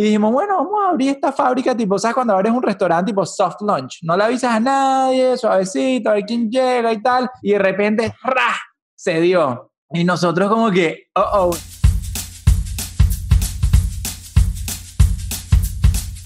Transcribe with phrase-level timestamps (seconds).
[0.00, 2.14] Y dijimos, bueno, vamos a abrir esta fábrica, tipo, ¿sabes?
[2.14, 6.24] Cuando abres un restaurante tipo soft lunch, no le avisas a nadie, suavecito, a ver
[6.24, 8.56] quién llega y tal, y de repente, ¡ra!
[8.94, 9.72] se dio.
[9.92, 11.50] Y nosotros como que, oh, oh.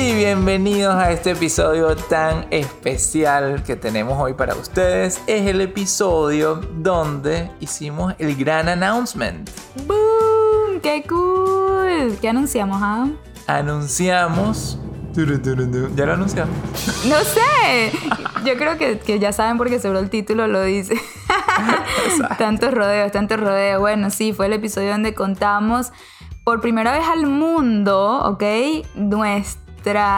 [0.00, 5.20] Y bienvenidos a este episodio tan especial que tenemos hoy para ustedes.
[5.26, 9.50] Es el episodio donde hicimos el gran announcement.
[9.88, 10.80] ¡Boom!
[10.80, 12.16] ¡Qué cool!
[12.20, 13.16] ¿Qué anunciamos, Adam?
[13.48, 14.78] Anunciamos.
[15.96, 16.54] ¿Ya lo anunciamos?
[17.08, 17.90] No sé.
[18.44, 20.94] Yo creo que, que ya saben porque seguro el título lo dice.
[22.38, 23.80] tantos rodeos, tantos rodeos.
[23.80, 25.90] Bueno, sí, fue el episodio donde contamos
[26.44, 28.44] por primera vez al mundo, ¿ok?
[28.94, 29.67] Nuestra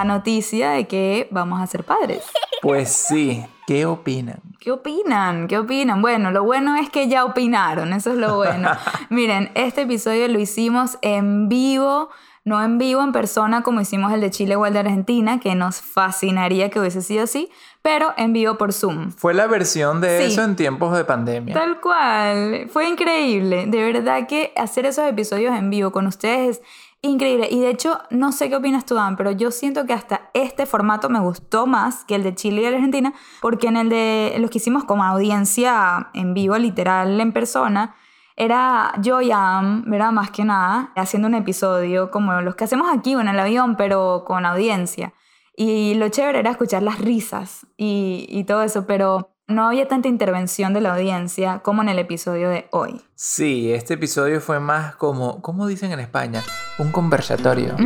[0.05, 2.23] noticia de que vamos a ser padres.
[2.63, 4.41] Pues sí, ¿qué opinan?
[4.59, 5.49] ¿Qué opinan?
[5.49, 6.03] ¿Qué opinan?
[6.03, 8.71] Bueno, lo bueno es que ya opinaron, eso es lo bueno.
[9.11, 12.11] Miren, este episodio lo hicimos en vivo,
[12.45, 15.55] no en vivo, en persona, como hicimos el de Chile o el de Argentina, que
[15.55, 17.51] nos fascinaría que hubiese sido así,
[17.83, 19.11] pero en vivo por Zoom.
[19.13, 21.55] Fue la versión de eso en tiempos de pandemia.
[21.55, 23.67] Tal cual, fue increíble.
[23.67, 26.61] De verdad que hacer esos episodios en vivo con ustedes
[27.03, 27.49] increíble.
[27.51, 30.67] Y de hecho, no sé qué opinas tú, Dan, pero yo siento que hasta este
[30.67, 34.51] formato me gustó más que el de Chile y Argentina, porque en el de los
[34.51, 37.95] que hicimos como audiencia en vivo, literal, en persona,
[38.37, 40.13] era yo y Am, ¿verdad?
[40.13, 44.25] Más que nada, haciendo un episodio como los que hacemos aquí en el avión, pero
[44.27, 45.13] con audiencia.
[45.57, 50.09] Y lo chévere era escuchar las risas y, y todo eso, pero no había tanta
[50.09, 53.03] intervención de la audiencia como en el episodio de hoy.
[53.15, 56.43] Sí, este episodio fue más como, ¿cómo dicen en España?
[56.81, 57.77] Un conversatorio.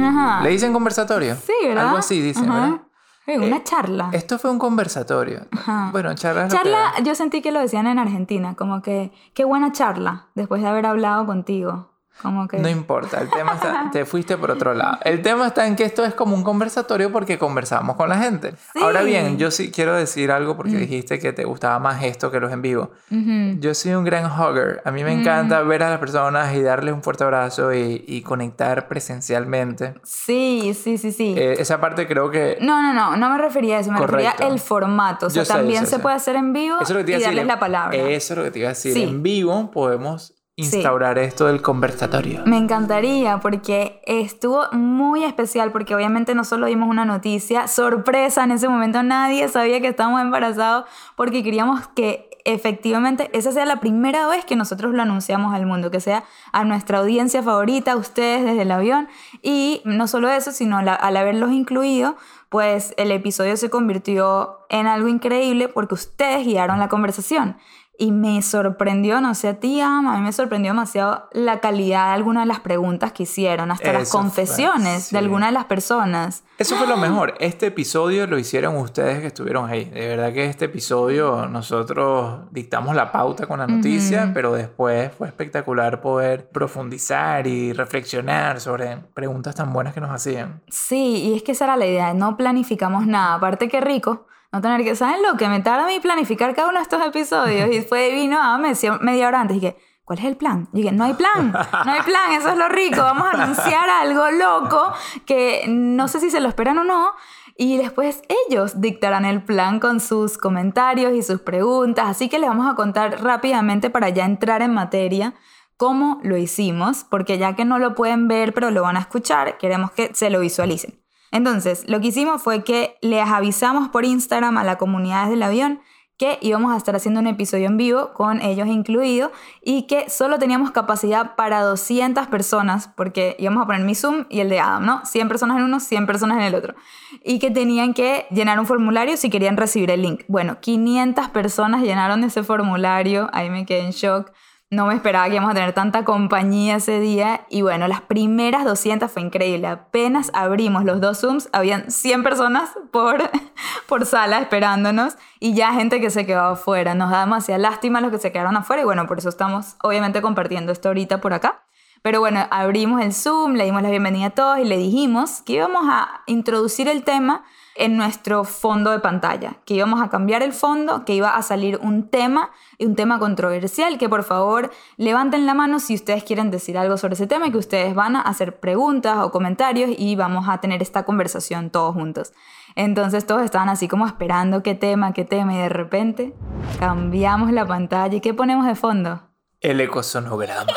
[0.43, 1.34] ¿Le dicen conversatorio?
[1.34, 1.87] Sí, ¿verdad?
[1.87, 2.81] Algo así dicen, ¿verdad?
[3.27, 4.10] una Eh, charla.
[4.12, 5.47] Esto fue un conversatorio.
[5.93, 10.28] Bueno, charla Charla, yo sentí que lo decían en Argentina, como que, qué buena charla,
[10.34, 11.94] después de haber hablado contigo.
[12.23, 12.59] Como que...
[12.59, 14.99] No importa, el tema está, te fuiste por otro lado.
[15.05, 18.55] El tema está en que esto es como un conversatorio porque conversamos con la gente.
[18.73, 18.81] Sí.
[18.83, 22.41] Ahora bien, yo sí quiero decir algo porque dijiste que te gustaba más esto que
[22.41, 22.93] los en vivo.
[23.11, 23.59] Ujú.
[23.61, 24.81] Yo soy un gran hugger.
[24.85, 28.23] A mí me encanta ver a las personas y darles un fuerte abrazo y, y
[28.23, 29.95] conectar presencialmente.
[30.03, 31.35] Sí, sí, sí, sí.
[31.37, 32.59] Eh, esa parte creo que...
[32.61, 34.53] no, no, no, no me refería a eso, me refería Correcto.
[34.53, 35.27] al formato.
[35.27, 36.03] O sea, Yo sé, también yo sé, se sé.
[36.03, 37.47] puede hacer en vivo Eso es lo que te y a darles decir.
[37.47, 37.97] la palabra.
[37.97, 38.95] Eso es lo que te iba a decir.
[38.95, 39.03] Sí.
[39.03, 42.43] En vivo podemos instaurar esto del conversatorio.
[42.47, 48.53] Me encantaría porque estuvo muy especial porque obviamente no solo dimos una noticia sorpresa en
[48.53, 50.85] ese momento nadie sabía que estábamos embarazados
[51.17, 55.91] porque queríamos que efectivamente esa sea la primera vez que nosotros lo anunciamos al mundo,
[55.91, 59.09] que sea a nuestra audiencia favorita, a ustedes desde el avión
[59.43, 62.17] y no solo eso, sino la- al haberlos incluido,
[62.51, 67.57] pues el episodio se convirtió en algo increíble porque ustedes guiaron la conversación.
[67.97, 72.15] Y me sorprendió, no sé a ti, a mí me sorprendió demasiado la calidad de
[72.15, 75.15] algunas de las preguntas que hicieron, hasta las fue, confesiones sí.
[75.15, 76.43] de algunas de las personas.
[76.59, 77.34] Eso fue lo mejor.
[77.38, 79.84] Este episodio lo hicieron ustedes que estuvieron ahí.
[79.87, 85.28] De verdad que este episodio nosotros dictamos la pauta con la noticia, pero después fue
[85.28, 90.62] espectacular poder profundizar y reflexionar sobre preguntas tan buenas que nos hacían.
[90.69, 93.35] Sí, y es que esa era la idea, no planificamos nada.
[93.35, 94.97] Aparte que rico, no tener que...
[94.97, 97.69] ¿Saben lo que me tarda a mí planificar cada uno de estos episodios?
[97.69, 99.77] Y después vino, ah, me decía media hora antes y que...
[100.05, 100.69] ¿Cuál es el plan?
[100.75, 102.99] Y dije, no hay plan, no hay plan, eso es lo rico.
[102.99, 104.93] Vamos a anunciar algo loco
[105.25, 107.12] que no sé si se lo esperan o no.
[107.56, 112.07] Y después ellos dictarán el plan con sus comentarios y sus preguntas.
[112.07, 115.33] Así que les vamos a contar rápidamente para ya entrar en materia
[115.79, 119.57] cómo lo hicimos, porque ya que no lo pueden ver pero lo van a escuchar,
[119.57, 121.04] queremos que se lo visualicen.
[121.35, 125.81] Entonces, lo que hicimos fue que les avisamos por Instagram a la comunidad del avión
[126.17, 130.39] que íbamos a estar haciendo un episodio en vivo con ellos incluido y que solo
[130.39, 134.87] teníamos capacidad para 200 personas porque íbamos a poner mi Zoom y el de Adam,
[134.87, 135.05] ¿no?
[135.05, 136.77] 100 personas en uno, 100 personas en el otro.
[137.25, 140.23] Y que tenían que llenar un formulario si querían recibir el link.
[140.29, 144.31] Bueno, 500 personas llenaron ese formulario, ahí me quedé en shock.
[144.75, 147.47] No me esperaba que íbamos a tener tanta compañía ese día.
[147.49, 149.69] Y bueno, las primeras 200 fue increíble.
[149.69, 153.31] Apenas abrimos los dos Zooms, habían 100 personas por,
[153.88, 156.97] por sala esperándonos y ya gente que se quedó afuera.
[156.97, 160.21] Nos da demasiada lástima los que se quedaron afuera y bueno, por eso estamos obviamente
[160.21, 161.62] compartiendo esto ahorita por acá.
[162.03, 165.53] Pero bueno, abrimos el Zoom, le dimos la bienvenida a todos y le dijimos que
[165.53, 167.44] íbamos a introducir el tema
[167.76, 171.79] en nuestro fondo de pantalla, que íbamos a cambiar el fondo, que iba a salir
[171.82, 176.79] un tema, un tema controversial, que por favor levanten la mano si ustedes quieren decir
[176.79, 180.49] algo sobre ese tema y que ustedes van a hacer preguntas o comentarios y vamos
[180.49, 182.32] a tener esta conversación todos juntos.
[182.76, 186.35] Entonces todos estaban así como esperando qué tema, qué tema y de repente
[186.79, 189.23] cambiamos la pantalla y ¿qué ponemos de fondo?
[189.61, 190.73] El ecosonograma.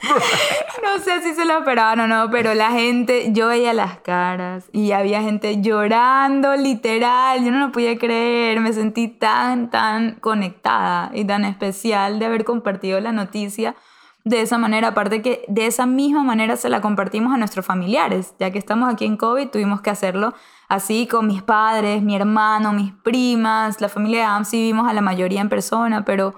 [0.82, 4.68] no sé si se lo esperaban o no, pero la gente, yo veía las caras
[4.72, 11.10] y había gente llorando, literal, yo no lo podía creer, me sentí tan, tan conectada
[11.14, 13.74] y tan especial de haber compartido la noticia
[14.24, 18.34] de esa manera, aparte que de esa misma manera se la compartimos a nuestros familiares,
[18.38, 20.34] ya que estamos aquí en COVID, tuvimos que hacerlo
[20.68, 25.00] así con mis padres, mi hermano, mis primas, la familia de AMSI vivimos a la
[25.00, 26.34] mayoría en persona, pero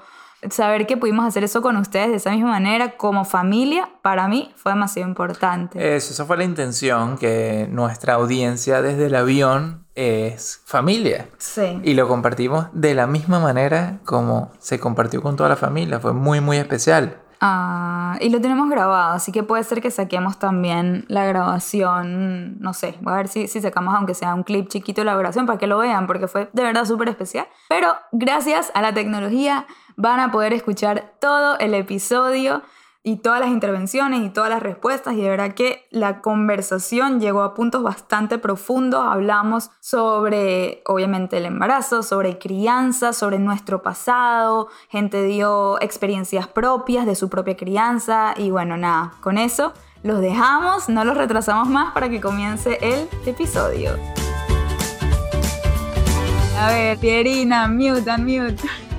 [0.48, 4.52] saber que pudimos hacer eso con ustedes de esa misma manera como familia, para mí
[4.56, 5.96] fue demasiado importante.
[5.96, 11.28] Eso, esa fue la intención, que nuestra audiencia desde el avión es familia.
[11.38, 11.80] Sí.
[11.82, 16.00] Y lo compartimos de la misma manera como se compartió con toda la familia.
[16.00, 17.20] Fue muy, muy especial.
[17.42, 22.74] Ah, y lo tenemos grabado, así que puede ser que saquemos también la grabación, no
[22.74, 25.46] sé, voy a ver si, si sacamos aunque sea un clip chiquito de la grabación
[25.46, 27.48] para que lo vean, porque fue de verdad súper especial.
[27.70, 29.66] Pero gracias a la tecnología
[30.00, 32.62] van a poder escuchar todo el episodio
[33.02, 37.42] y todas las intervenciones y todas las respuestas y de verdad que la conversación llegó
[37.42, 39.06] a puntos bastante profundos.
[39.06, 47.14] Hablamos sobre, obviamente, el embarazo, sobre crianza, sobre nuestro pasado, gente dio experiencias propias de
[47.14, 49.72] su propia crianza y bueno, nada, con eso
[50.02, 53.92] los dejamos, no los retrasamos más para que comience el episodio.
[56.58, 58.89] A ver, Pierina, mute, unmute.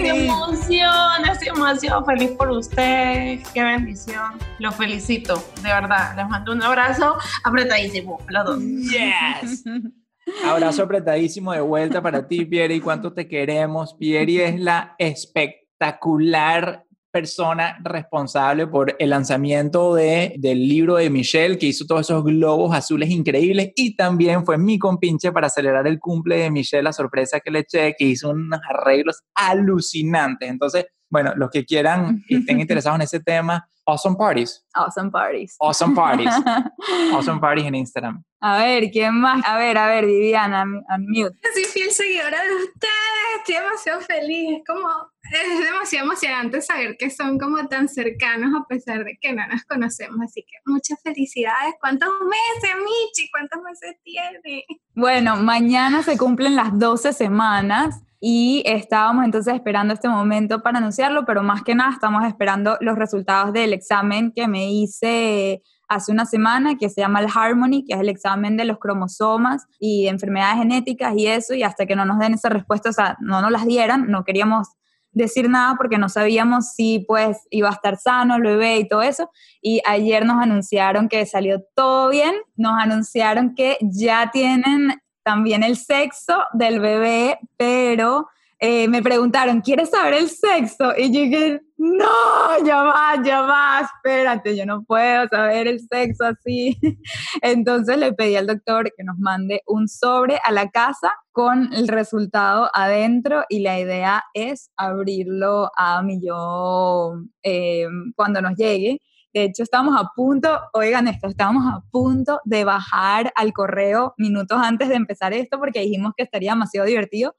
[0.00, 1.24] ¡Qué emoción!
[1.30, 3.40] Estoy demasiado feliz por usted.
[3.54, 4.38] ¡Qué bendición!
[4.58, 6.14] Lo felicito, de verdad.
[6.16, 8.60] Les mando un abrazo apretadísimo, los dos.
[8.62, 9.64] ¡Yes!
[10.44, 12.80] Abrazo apretadísimo de vuelta para ti, Pieri.
[12.80, 13.94] ¿Cuánto te queremos?
[13.94, 21.66] Pieri es la espectacular persona responsable por el lanzamiento de, del libro de Michelle, que
[21.66, 26.38] hizo todos esos globos azules increíbles, y también fue mi compinche para acelerar el cumple
[26.38, 30.48] de Michelle, la sorpresa que le eché, que hizo unos arreglos alucinantes.
[30.48, 34.62] Entonces, bueno, los que quieran y estén interesados en ese tema, Awesome Parties.
[34.74, 35.56] Awesome Parties.
[35.60, 36.28] Awesome Parties.
[37.12, 38.22] awesome Parties en Instagram.
[38.40, 39.42] A ver, ¿quién más?
[39.46, 41.38] A ver, a ver, Viviana, unmute.
[41.54, 44.58] Soy fiel seguidora de ustedes, estoy demasiado feliz.
[44.58, 44.88] Es como,
[45.30, 49.64] es demasiado emocionante saber que son como tan cercanos a pesar de que no nos
[49.64, 50.18] conocemos.
[50.22, 51.74] Así que muchas felicidades.
[51.80, 53.30] ¿Cuántos meses, Michi?
[53.30, 54.64] ¿Cuántos meses tiene?
[54.94, 61.24] Bueno, mañana se cumplen las 12 semanas y estábamos entonces esperando este momento para anunciarlo,
[61.24, 66.26] pero más que nada estamos esperando los resultados del examen que me hice hace una
[66.26, 70.58] semana, que se llama el Harmony, que es el examen de los cromosomas y enfermedades
[70.58, 73.50] genéticas y eso, y hasta que no nos den esa respuesta, o sea, no nos
[73.50, 74.68] las dieran, no queríamos
[75.12, 79.02] decir nada porque no sabíamos si pues iba a estar sano el bebé y todo
[79.02, 79.30] eso.
[79.60, 85.76] Y ayer nos anunciaron que salió todo bien, nos anunciaron que ya tienen también el
[85.76, 88.28] sexo del bebé, pero
[88.60, 90.92] eh, me preguntaron, ¿quieres saber el sexo?
[90.96, 96.24] Y yo dije, no, ya va, ya va, espérate, yo no puedo saber el sexo
[96.24, 96.76] así.
[97.42, 101.86] Entonces le pedí al doctor que nos mande un sobre a la casa con el
[101.86, 107.86] resultado adentro y la idea es abrirlo a mi yo eh,
[108.16, 109.00] cuando nos llegue.
[109.32, 114.58] De hecho, estamos a punto, oigan esto, estábamos a punto de bajar al correo minutos
[114.60, 117.36] antes de empezar esto porque dijimos que estaría demasiado divertido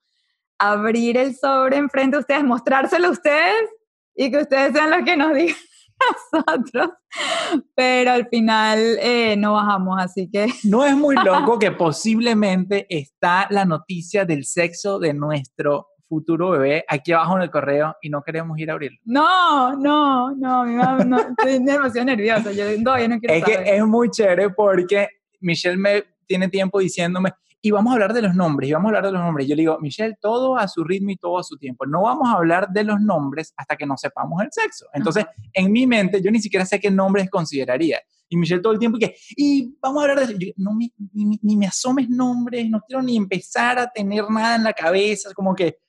[0.60, 3.70] abrir el sobre enfrente de ustedes, mostrárselo a ustedes
[4.16, 5.56] y que ustedes sean los que nos digan
[6.32, 6.92] nosotros.
[7.76, 10.48] Pero al final eh, no bajamos, así que...
[10.64, 16.84] No es muy loco que posiblemente está la noticia del sexo de nuestro futuro bebé
[16.88, 18.98] aquí abajo en el correo y no queremos ir a abrirlo.
[19.06, 22.52] No, no, no, no estoy demasiado nerviosa.
[22.52, 25.08] Yo no quiero Es que es muy chévere porque
[25.40, 28.90] Michelle me tiene tiempo diciéndome, y vamos a hablar de los nombres, y vamos a
[28.90, 29.48] hablar de los nombres.
[29.48, 31.86] Yo le digo, Michelle, todo a su ritmo y todo a su tiempo.
[31.86, 34.86] No vamos a hablar de los nombres hasta que no sepamos el sexo.
[34.94, 38.00] Entonces, en mi mente, yo ni siquiera sé qué nombres consideraría.
[38.30, 40.54] Y Michelle todo el tiempo que, y vamos a hablar de eso.
[40.58, 40.94] no, ni,
[41.42, 45.56] ni, me asomes nombres, no quiero ni empezar a tener nada en la cabeza, como
[45.56, 45.80] que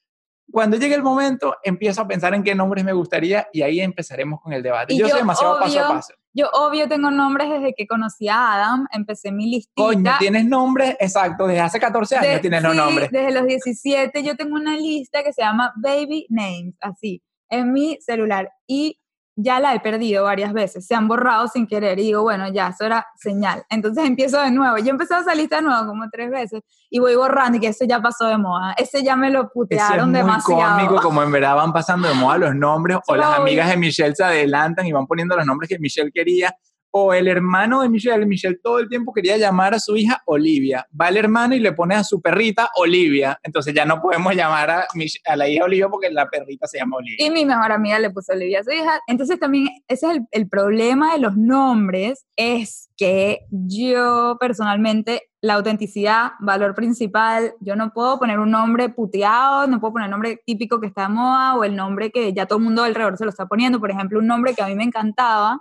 [0.50, 4.40] cuando llegue el momento, empiezo a pensar en qué nombres me gustaría y ahí empezaremos
[4.40, 4.96] con el debate.
[4.96, 6.14] Yo, soy demasiado paso a paso.
[6.32, 9.82] Yo obvio tengo nombres desde que conocí a Adam, empecé mi listita.
[9.82, 13.10] Coño, tienes nombres, exacto, desde hace 14 años tienes los nombres.
[13.10, 17.98] desde los 17 yo tengo una lista que se llama Baby Names, así, en mi
[18.00, 18.50] celular.
[18.68, 18.99] Y
[19.42, 22.68] ya la he perdido varias veces, se han borrado sin querer y digo, bueno, ya,
[22.68, 23.64] eso era señal.
[23.68, 24.78] Entonces empiezo de nuevo.
[24.78, 27.86] Yo empecé esa lista de nuevo como tres veces y voy borrando y que ese
[27.86, 28.74] ya pasó de moda.
[28.76, 32.38] Ese ya me lo putearon es muy cómico como en verdad van pasando de moda
[32.38, 35.78] los nombres o las amigas de Michelle se adelantan y van poniendo los nombres que
[35.78, 36.52] Michelle quería
[36.90, 40.86] o el hermano de Michelle, Michelle todo el tiempo quería llamar a su hija Olivia.
[40.98, 43.38] Va el hermano y le pone a su perrita Olivia.
[43.42, 44.86] Entonces ya no podemos llamar a,
[45.26, 47.24] a la hija Olivia porque la perrita se llama Olivia.
[47.24, 49.00] Y mi mejor amiga le puso Olivia a su hija.
[49.06, 55.54] Entonces también ese es el, el problema de los nombres, es que yo personalmente la
[55.54, 60.42] autenticidad, valor principal, yo no puedo poner un nombre puteado, no puedo poner el nombre
[60.44, 63.24] típico que está de moda o el nombre que ya todo el mundo alrededor se
[63.24, 63.80] lo está poniendo.
[63.80, 65.60] Por ejemplo, un nombre que a mí me encantaba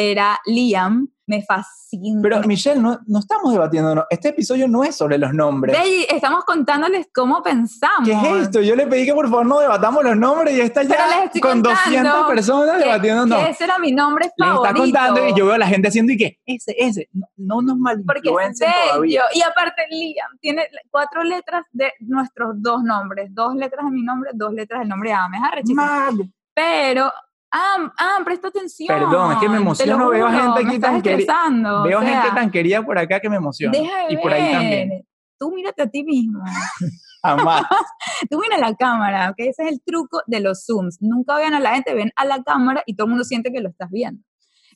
[0.00, 2.20] era Liam, me fascina.
[2.22, 4.04] Pero Michelle, no, no estamos debatiendo, no.
[4.08, 5.76] este episodio no es sobre los nombres.
[6.08, 8.08] estamos contándoles cómo pensamos.
[8.08, 8.60] ¿Qué es esto?
[8.60, 12.28] Yo le pedí que por favor no debatamos los nombres y está ya con 200
[12.28, 13.26] personas debatiendo.
[13.26, 13.38] No.
[13.44, 14.62] ese era mi nombre favorito.
[14.62, 17.26] Le está contando y yo veo a la gente haciendo y que ese, ese, no,
[17.36, 19.22] no nos malinfluencen todavía.
[19.34, 24.30] Y aparte Liam tiene cuatro letras de nuestros dos nombres, dos letras de mi nombre,
[24.32, 25.38] dos letras del nombre de Ame.
[26.54, 27.12] Pero
[27.50, 28.88] Ah, ah, presta atención.
[28.88, 30.10] Perdón, es que me emociono.
[30.10, 31.48] Veo gente aquí tan querida.
[31.84, 33.76] Veo gente tan querida por acá que me emociona.
[34.08, 35.04] y por ahí también.
[35.38, 36.42] Tú mírate a ti mismo.
[37.22, 37.62] Jamás.
[38.30, 40.98] Tú mira la cámara, que ese es el truco de los Zooms.
[41.00, 43.60] Nunca vean a la gente, ven a la cámara y todo el mundo siente que
[43.60, 44.22] lo estás viendo.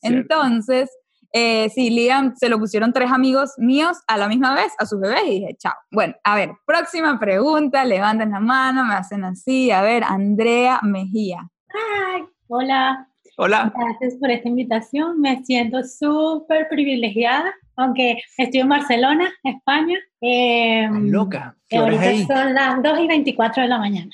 [0.03, 0.91] Entonces,
[1.33, 5.01] eh, sí, Liam se lo pusieron tres amigos míos a la misma vez a sus
[5.01, 5.75] bebés y dije, chao.
[5.91, 9.71] Bueno, a ver, próxima pregunta, levanten la mano, me hacen así.
[9.71, 11.49] A ver, Andrea Mejía.
[11.69, 13.09] Ay, Hola.
[13.39, 13.73] Hola.
[13.75, 15.19] Gracias por esta invitación.
[15.23, 19.99] Me siento súper privilegiada, aunque estoy en Barcelona, España.
[20.21, 21.57] Eh, loca.
[21.67, 22.27] ¿Qué ahorita ahí?
[22.27, 24.11] son las 2 y 24 de la mañana.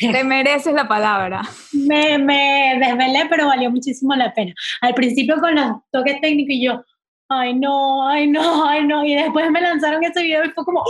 [0.00, 1.42] Te mereces la palabra.
[1.72, 4.52] Me, me desvelé, pero valió muchísimo la pena.
[4.80, 6.84] Al principio con los toques técnicos y yo,
[7.28, 9.04] ay no, ay no, ay no.
[9.04, 10.82] Y después me lanzaron ese video y fue como,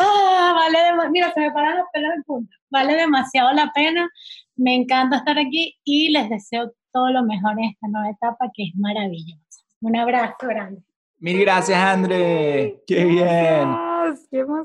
[0.00, 0.78] ah, vale,
[1.12, 2.56] mira, se me paran los pelos de punta.
[2.70, 4.10] Vale demasiado la pena.
[4.56, 8.64] Me encanta estar aquí y les deseo todo lo mejor en esta nueva etapa que
[8.64, 9.62] es maravillosa.
[9.80, 10.82] Un abrazo grande.
[11.18, 12.82] Mil gracias, André.
[12.86, 13.68] Qué bien.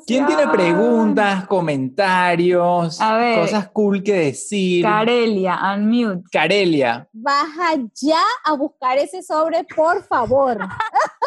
[0.06, 4.84] ¿Quién tiene preguntas, comentarios, cosas cool que decir?
[4.84, 6.24] Carelia, unmute.
[6.32, 7.08] Carelia.
[7.12, 10.58] Baja ya a buscar ese sobre, por favor.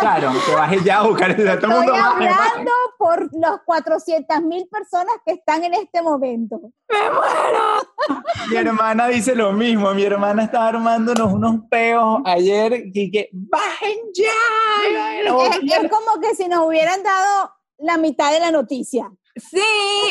[0.00, 1.80] Claro, que baje ya a buscar ese sobre.
[1.80, 6.60] Estoy hablando por los 400 mil personas que están en este momento.
[6.88, 8.22] ¡Me muero!
[8.50, 9.92] Mi hermana dice lo mismo.
[9.94, 15.82] Mi hermana estaba armándonos unos peos ayer y que bajen ya.
[15.82, 19.10] es como que si nos hubieran dado la mitad de la noticia.
[19.36, 19.60] Sí,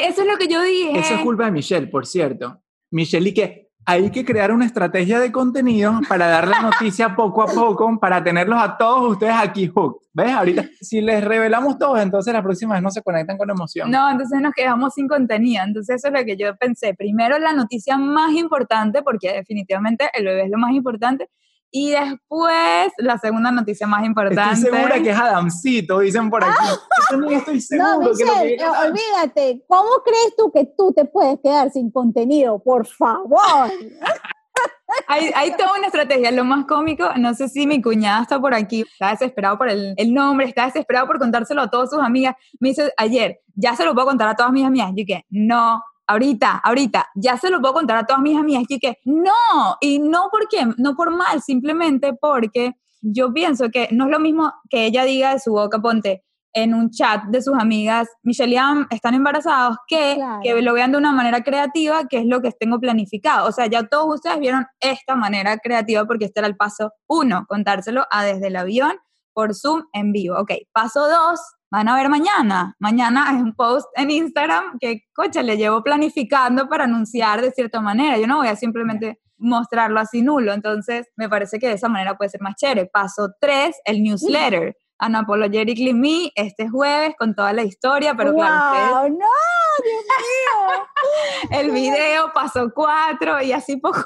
[0.02, 1.00] eso es lo que yo dije.
[1.00, 2.62] Eso es culpa de Michelle, por cierto.
[2.92, 7.44] Michelle, y que hay que crear una estrategia de contenido para dar la noticia poco
[7.44, 10.02] a poco, para tenerlos a todos ustedes aquí hooked.
[10.14, 10.32] ¿Ves?
[10.32, 13.90] Ahorita, si les revelamos todos, entonces la próxima vez no se conectan con emoción.
[13.90, 15.64] No, entonces nos quedamos sin contenido.
[15.66, 16.94] Entonces eso es lo que yo pensé.
[16.94, 21.30] Primero la noticia más importante, porque definitivamente el bebé es lo más importante,
[21.76, 24.68] y después, la segunda noticia más importante.
[24.68, 26.68] Estoy segura que es Adamcito, dicen por aquí.
[27.10, 27.94] Yo no estoy seguro.
[27.94, 29.64] No, Michelle, que olvídate.
[29.68, 32.60] ¿Cómo crees tú que tú te puedes quedar sin contenido?
[32.60, 33.72] Por favor.
[35.08, 36.30] hay, hay, toda una estrategia.
[36.30, 39.96] Lo más cómico, no sé si mi cuñada está por aquí, está desesperado por el,
[39.98, 42.36] el, nombre, está desesperado por contárselo a todas sus amigas.
[42.60, 44.92] Me dice ayer, ya se lo puedo contar a todas mis amigas.
[44.96, 48.80] Yo que no, ahorita, ahorita, ya se lo puedo contar a todas mis amigas, y
[48.80, 54.12] que no, y no porque, no por mal, simplemente porque yo pienso que no es
[54.12, 58.08] lo mismo que ella diga de su boca, ponte, en un chat de sus amigas,
[58.22, 62.26] Michelle y Am están embarazados, que, que lo vean de una manera creativa, que es
[62.26, 63.48] lo que tengo planificado.
[63.48, 67.46] O sea, ya todos ustedes vieron esta manera creativa porque este era el paso uno,
[67.48, 68.94] contárselo a desde el avión
[69.34, 70.38] por Zoom en vivo.
[70.38, 71.40] Ok, paso dos,
[71.74, 72.76] van a ver mañana.
[72.78, 77.82] Mañana es un post en Instagram que, coche, le llevo planificando para anunciar de cierta
[77.82, 78.20] manera.
[78.20, 80.54] Yo no voy a simplemente mostrarlo así nulo.
[80.54, 82.86] Entonces, me parece que de esa manera puede ser más chévere.
[82.86, 84.78] Paso tres, el newsletter.
[85.04, 89.10] Unapologetically Me este jueves con toda la historia, pero claro, ¡Wow!
[89.10, 89.63] ¡No!
[89.84, 90.84] ¡Dios mío!
[91.52, 94.06] el video pasó cuatro y así poco.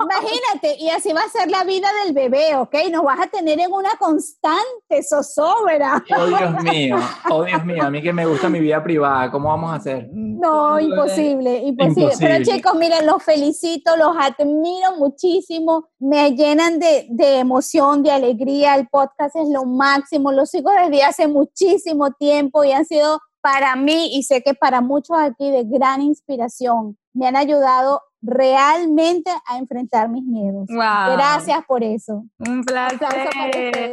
[0.00, 2.74] Imagínate, y así va a ser la vida del bebé, ¿ok?
[2.90, 6.02] Nos vas a tener en una constante zozobra.
[6.16, 6.96] Oh, Dios mío,
[7.30, 10.08] oh, Dios mío, a mí que me gusta mi vida privada, ¿cómo vamos a hacer?
[10.12, 12.14] No, imposible, imposible, Imposible.
[12.18, 18.74] Pero chicos, miren, los felicito, los admiro muchísimo, me llenan de, de emoción, de alegría.
[18.74, 23.76] El podcast es lo máximo, los sigo desde hace muchísimo tiempo y han sido para
[23.76, 26.96] mí y sé que para muchos aquí de gran inspiración.
[27.12, 30.68] Me han ayudado realmente a enfrentar mis miedos.
[30.68, 31.16] Wow.
[31.16, 32.24] Gracias por eso.
[32.38, 32.98] Un placer.
[33.44, 33.92] ustedes.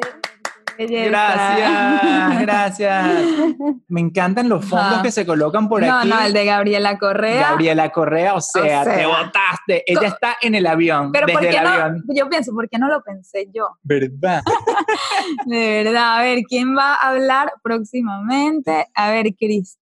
[0.87, 3.07] Gracias, gracias.
[3.89, 6.07] Me encantan los fondos que se colocan por No, aquí.
[6.09, 7.49] no, el de Gabriela Correa.
[7.49, 9.07] Gabriela Correa, o sea, te sea.
[9.07, 9.83] botaste.
[9.85, 11.69] Ella está en el avión, Pero ¿por desde qué el no?
[11.69, 12.03] avión.
[12.15, 13.67] Yo pienso, ¿por qué no lo pensé yo?
[13.83, 14.41] ¿Verdad?
[15.45, 18.87] De verdad, a ver, ¿quién va a hablar próximamente?
[18.95, 19.79] A ver, Cristina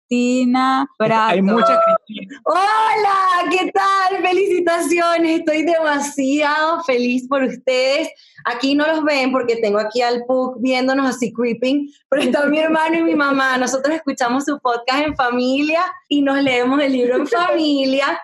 [0.99, 1.35] Prato.
[1.35, 2.41] Hay muchas Cristina.
[2.45, 4.21] Hola, ¿qué tal?
[4.21, 8.09] Felicitaciones, estoy demasiado feliz por ustedes.
[8.45, 12.59] Aquí no los ven porque tengo aquí al Puck viéndonos así creeping, pero está mi
[12.59, 13.57] hermano y mi mamá.
[13.57, 18.21] Nosotros escuchamos su podcast en familia y nos leemos el libro en familia.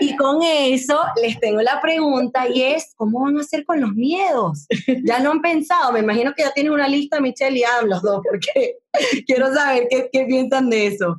[0.00, 3.92] Y con eso les tengo la pregunta y es, ¿cómo van a hacer con los
[3.92, 4.66] miedos?
[5.04, 8.02] Ya lo han pensado, me imagino que ya tienen una lista, Michelle y Adam, los
[8.02, 8.76] dos, porque
[9.26, 11.16] quiero saber qué, qué piensan de eso.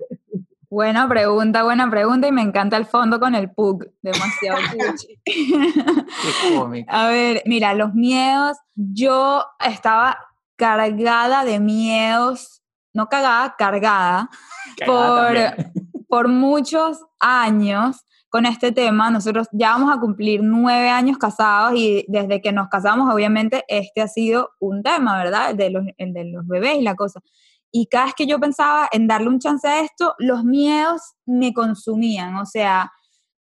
[0.70, 5.20] Buena pregunta, buena pregunta y me encanta el fondo con el Pug, demasiado cuchi.
[6.88, 10.20] A ver, mira, los miedos, yo estaba
[10.58, 12.62] cargada de miedos,
[12.94, 14.30] no cagada, cargada,
[14.78, 19.10] Cagada por, por muchos años con este tema.
[19.12, 24.02] Nosotros ya vamos a cumplir nueve años casados y desde que nos casamos, obviamente, este
[24.02, 25.52] ha sido un tema, ¿verdad?
[25.52, 27.20] El de los, el de los bebés y la cosa.
[27.72, 31.54] Y cada vez que yo pensaba en darle un chance a esto, los miedos me
[31.54, 32.36] consumían.
[32.38, 32.92] O sea,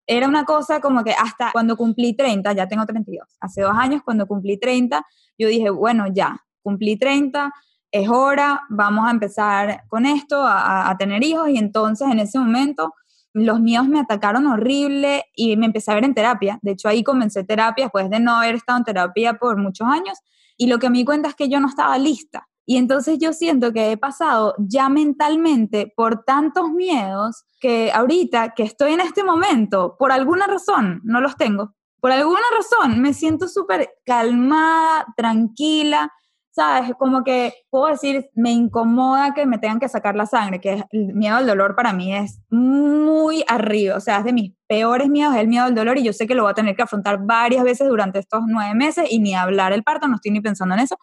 [0.08, 4.01] era una cosa como que hasta cuando cumplí 30, ya tengo 32, hace dos años
[4.03, 5.05] cuando cumplí 30,
[5.38, 7.51] yo dije, bueno, ya, cumplí 30,
[7.91, 12.39] es hora, vamos a empezar con esto, a, a- tener hijos, y entonces en ese
[12.39, 12.93] momento
[13.33, 16.59] los míos me atacaron horrible y me empecé a ver en terapia.
[16.61, 20.17] De hecho, ahí comencé terapia después de no haber estado en terapia por muchos años,
[20.57, 22.47] y lo que me di cuenta es que yo no estaba lista.
[22.65, 28.63] Y entonces yo siento que he pasado ya mentalmente por tantos miedos que ahorita que
[28.63, 31.73] estoy en este momento, por alguna razón, no los tengo.
[31.99, 36.11] Por alguna razón me siento súper calmada, tranquila,
[36.51, 36.91] ¿sabes?
[36.97, 41.13] Como que puedo decir, me incomoda que me tengan que sacar la sangre, que el
[41.13, 45.35] miedo al dolor para mí es muy arriba, o sea, es de mis peores miedos,
[45.35, 47.19] es el miedo al dolor y yo sé que lo voy a tener que afrontar
[47.21, 50.75] varias veces durante estos nueve meses y ni hablar el parto, no estoy ni pensando
[50.75, 50.97] en eso,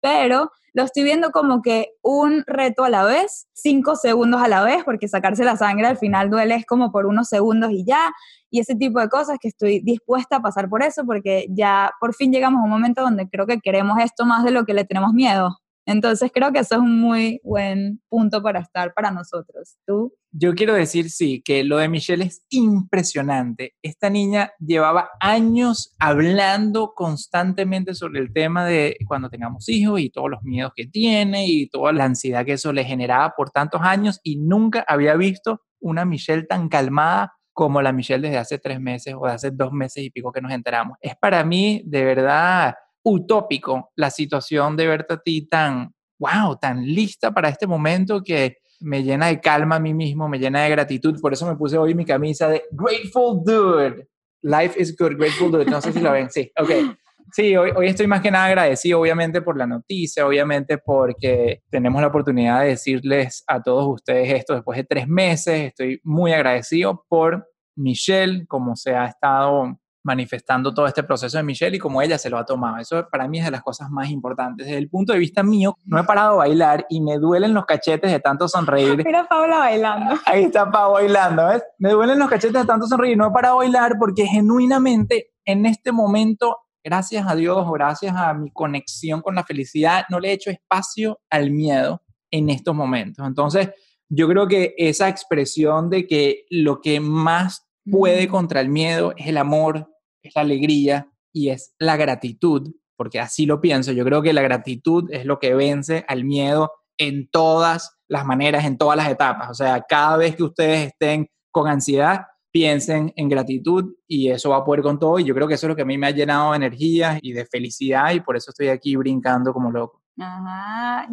[0.00, 4.62] pero lo estoy viendo como que un reto a la vez, cinco segundos a la
[4.62, 8.12] vez, porque sacarse la sangre al final duele es como por unos segundos y ya,
[8.50, 12.14] y ese tipo de cosas que estoy dispuesta a pasar por eso, porque ya por
[12.14, 14.84] fin llegamos a un momento donde creo que queremos esto más de lo que le
[14.84, 15.58] tenemos miedo.
[15.90, 19.76] Entonces creo que eso es un muy buen punto para estar para nosotros.
[19.84, 20.14] ¿Tú?
[20.30, 23.74] Yo quiero decir, sí, que lo de Michelle es impresionante.
[23.82, 30.30] Esta niña llevaba años hablando constantemente sobre el tema de cuando tengamos hijos y todos
[30.30, 34.20] los miedos que tiene y toda la ansiedad que eso le generaba por tantos años
[34.22, 39.14] y nunca había visto una Michelle tan calmada como la Michelle desde hace tres meses
[39.18, 40.96] o de hace dos meses y pico que nos enteramos.
[41.00, 46.84] Es para mí de verdad utópico la situación de verte a ti tan, wow, tan
[46.84, 50.70] lista para este momento que me llena de calma a mí mismo, me llena de
[50.70, 51.20] gratitud.
[51.20, 54.08] Por eso me puse hoy mi camisa de Grateful Dude.
[54.42, 55.66] Life is good, Grateful Dude.
[55.66, 56.30] No sé si lo ven.
[56.30, 56.96] Sí, ok.
[57.32, 62.00] Sí, hoy, hoy estoy más que nada agradecido, obviamente, por la noticia, obviamente, porque tenemos
[62.00, 65.68] la oportunidad de decirles a todos ustedes esto después de tres meses.
[65.68, 71.76] Estoy muy agradecido por Michelle, como se ha estado manifestando todo este proceso de Michelle
[71.76, 72.78] y como ella se lo ha tomado.
[72.78, 74.66] Eso para mí es de las cosas más importantes.
[74.66, 77.66] Desde el punto de vista mío, no he parado de bailar y me duelen los
[77.66, 79.02] cachetes de tanto sonreír.
[79.04, 80.16] Mira a Paula bailando.
[80.26, 81.62] Ahí está Pau bailando, ¿ves?
[81.78, 83.16] Me duelen los cachetes de tanto sonreír.
[83.16, 88.32] No he parado de bailar porque genuinamente en este momento, gracias a Dios, gracias a
[88.34, 93.26] mi conexión con la felicidad, no le he hecho espacio al miedo en estos momentos.
[93.26, 93.70] Entonces,
[94.08, 98.30] yo creo que esa expresión de que lo que más puede Mm.
[98.30, 99.89] contra el miedo es el amor,
[100.22, 103.92] es la alegría y es la gratitud, porque así lo pienso.
[103.92, 108.64] Yo creo que la gratitud es lo que vence al miedo en todas las maneras,
[108.64, 109.50] en todas las etapas.
[109.50, 114.58] O sea, cada vez que ustedes estén con ansiedad, piensen en gratitud y eso va
[114.58, 115.18] a poder con todo.
[115.18, 117.18] Y yo creo que eso es lo que a mí me ha llenado de energía
[117.22, 120.02] y de felicidad y por eso estoy aquí brincando como loco.
[120.18, 121.08] Ajá.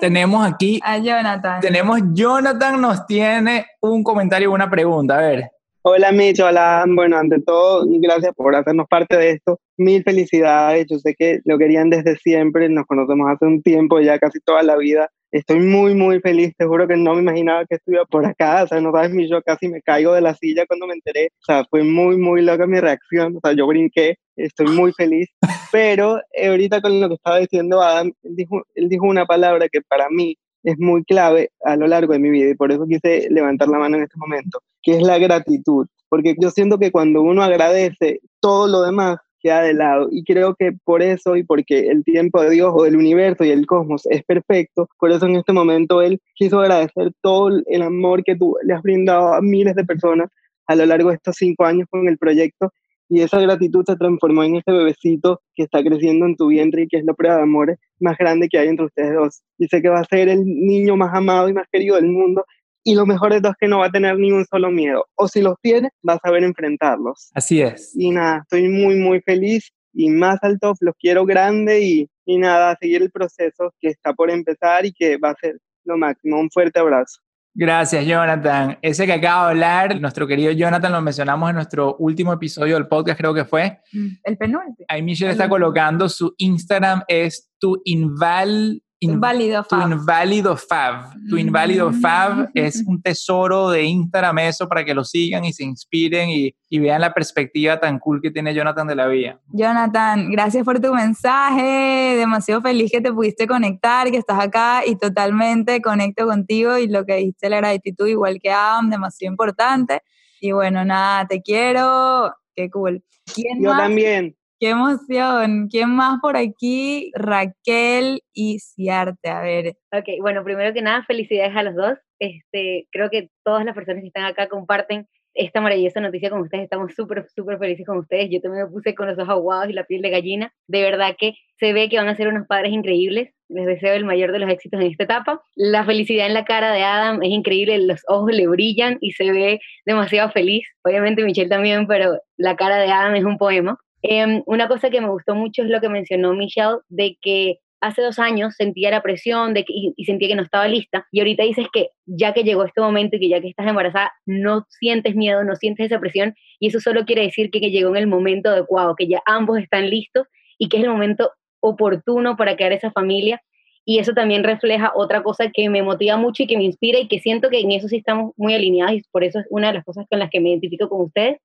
[0.00, 1.60] Tenemos aquí, A Jonathan.
[1.60, 5.50] tenemos Jonathan nos tiene un comentario, una pregunta, a ver.
[5.90, 6.84] Hola Mitch, hola.
[6.86, 9.58] Bueno, ante todo, gracias por hacernos parte de esto.
[9.78, 10.86] Mil felicidades.
[10.86, 12.68] Yo sé que lo querían desde siempre.
[12.68, 15.08] Nos conocemos hace un tiempo, ya casi toda la vida.
[15.32, 16.52] Estoy muy, muy feliz.
[16.58, 18.64] Te juro que no me imaginaba que estuviera por acá.
[18.64, 21.28] O sea, no sabes, mi yo casi me caigo de la silla cuando me enteré.
[21.40, 23.34] O sea, fue muy, muy loca mi reacción.
[23.34, 24.16] O sea, yo brinqué.
[24.36, 25.28] Estoy muy feliz.
[25.72, 29.70] Pero eh, ahorita con lo que estaba diciendo Adam, él dijo, él dijo una palabra
[29.70, 30.36] que para mí
[30.68, 33.78] es muy clave a lo largo de mi vida y por eso quise levantar la
[33.78, 38.20] mano en este momento, que es la gratitud, porque yo siento que cuando uno agradece,
[38.40, 42.42] todo lo demás queda de lado y creo que por eso y porque el tiempo
[42.42, 46.02] de Dios o del universo y el cosmos es perfecto, por eso en este momento
[46.02, 50.28] Él quiso agradecer todo el amor que tú le has brindado a miles de personas
[50.66, 52.72] a lo largo de estos cinco años con el proyecto
[53.08, 56.88] y esa gratitud se transformó en este bebecito que está creciendo en tu vientre y
[56.88, 59.42] que es la prueba de amor más grande que hay entre ustedes dos.
[59.58, 62.44] Y sé que va a ser el niño más amado y más querido del mundo.
[62.84, 65.04] Y lo mejor de todo es que no va a tener ni un solo miedo.
[65.14, 67.30] O si los tiene, va a saber enfrentarlos.
[67.34, 67.92] Así es.
[67.94, 72.76] Y nada, estoy muy, muy feliz y más alto, los quiero grande y, y nada,
[72.80, 76.38] seguir el proceso que está por empezar y que va a ser lo máximo.
[76.38, 77.20] Un fuerte abrazo.
[77.60, 78.78] Gracias, Jonathan.
[78.82, 82.86] Ese que acaba de hablar, nuestro querido Jonathan, lo mencionamos en nuestro último episodio del
[82.86, 83.80] podcast, creo que fue.
[83.92, 84.86] Mm, El penúltimo.
[84.86, 89.90] Ahí Michelle está colocando su Instagram, es tu inval, in- Inválido tu fab.
[89.92, 91.12] inválido fab.
[91.28, 95.62] Tu inválido fab es un tesoro de Instagram, eso para que lo sigan y se
[95.64, 99.40] inspiren y, y vean la perspectiva tan cool que tiene Jonathan de la vida.
[99.52, 102.16] Jonathan, gracias por tu mensaje.
[102.16, 107.04] Demasiado feliz que te pudiste conectar, que estás acá y totalmente conecto contigo y lo
[107.04, 110.00] que dijiste, la gratitud, igual que Adam, demasiado importante.
[110.40, 112.32] Y bueno, nada, te quiero.
[112.54, 113.04] Qué cool.
[113.34, 113.78] ¿Quién Yo más?
[113.82, 114.34] también.
[114.60, 115.68] Qué emoción.
[115.68, 117.12] ¿Quién más por aquí?
[117.14, 119.28] Raquel y Ciarte.
[119.28, 119.76] A ver.
[119.92, 121.98] Ok, bueno, primero que nada, felicidades a los dos.
[122.18, 126.64] Este, creo que todas las personas que están acá comparten esta maravillosa noticia con ustedes.
[126.64, 128.28] Estamos súper, súper felices con ustedes.
[128.30, 130.52] Yo también me puse con los ojos aguados y la piel de gallina.
[130.66, 133.30] De verdad que se ve que van a ser unos padres increíbles.
[133.48, 135.40] Les deseo el mayor de los éxitos en esta etapa.
[135.54, 137.78] La felicidad en la cara de Adam es increíble.
[137.78, 140.66] Los ojos le brillan y se ve demasiado feliz.
[140.82, 143.78] Obviamente Michelle también, pero la cara de Adam es un poema.
[144.02, 148.02] Em, una cosa que me gustó mucho es lo que mencionó Michelle, de que hace
[148.02, 151.20] dos años sentía la presión de que, y, y sentía que no estaba lista, y
[151.20, 154.66] ahorita dices que ya que llegó este momento y que ya que estás embarazada, no
[154.68, 157.96] sientes miedo, no sientes esa presión, y eso solo quiere decir que, que llegó en
[157.96, 160.26] el momento adecuado, que ya ambos están listos
[160.58, 163.40] y que es el momento oportuno para crear esa familia.
[163.84, 167.08] Y eso también refleja otra cosa que me motiva mucho y que me inspira y
[167.08, 169.74] que siento que en eso sí estamos muy alineados y por eso es una de
[169.74, 171.38] las cosas con las que me identifico con ustedes,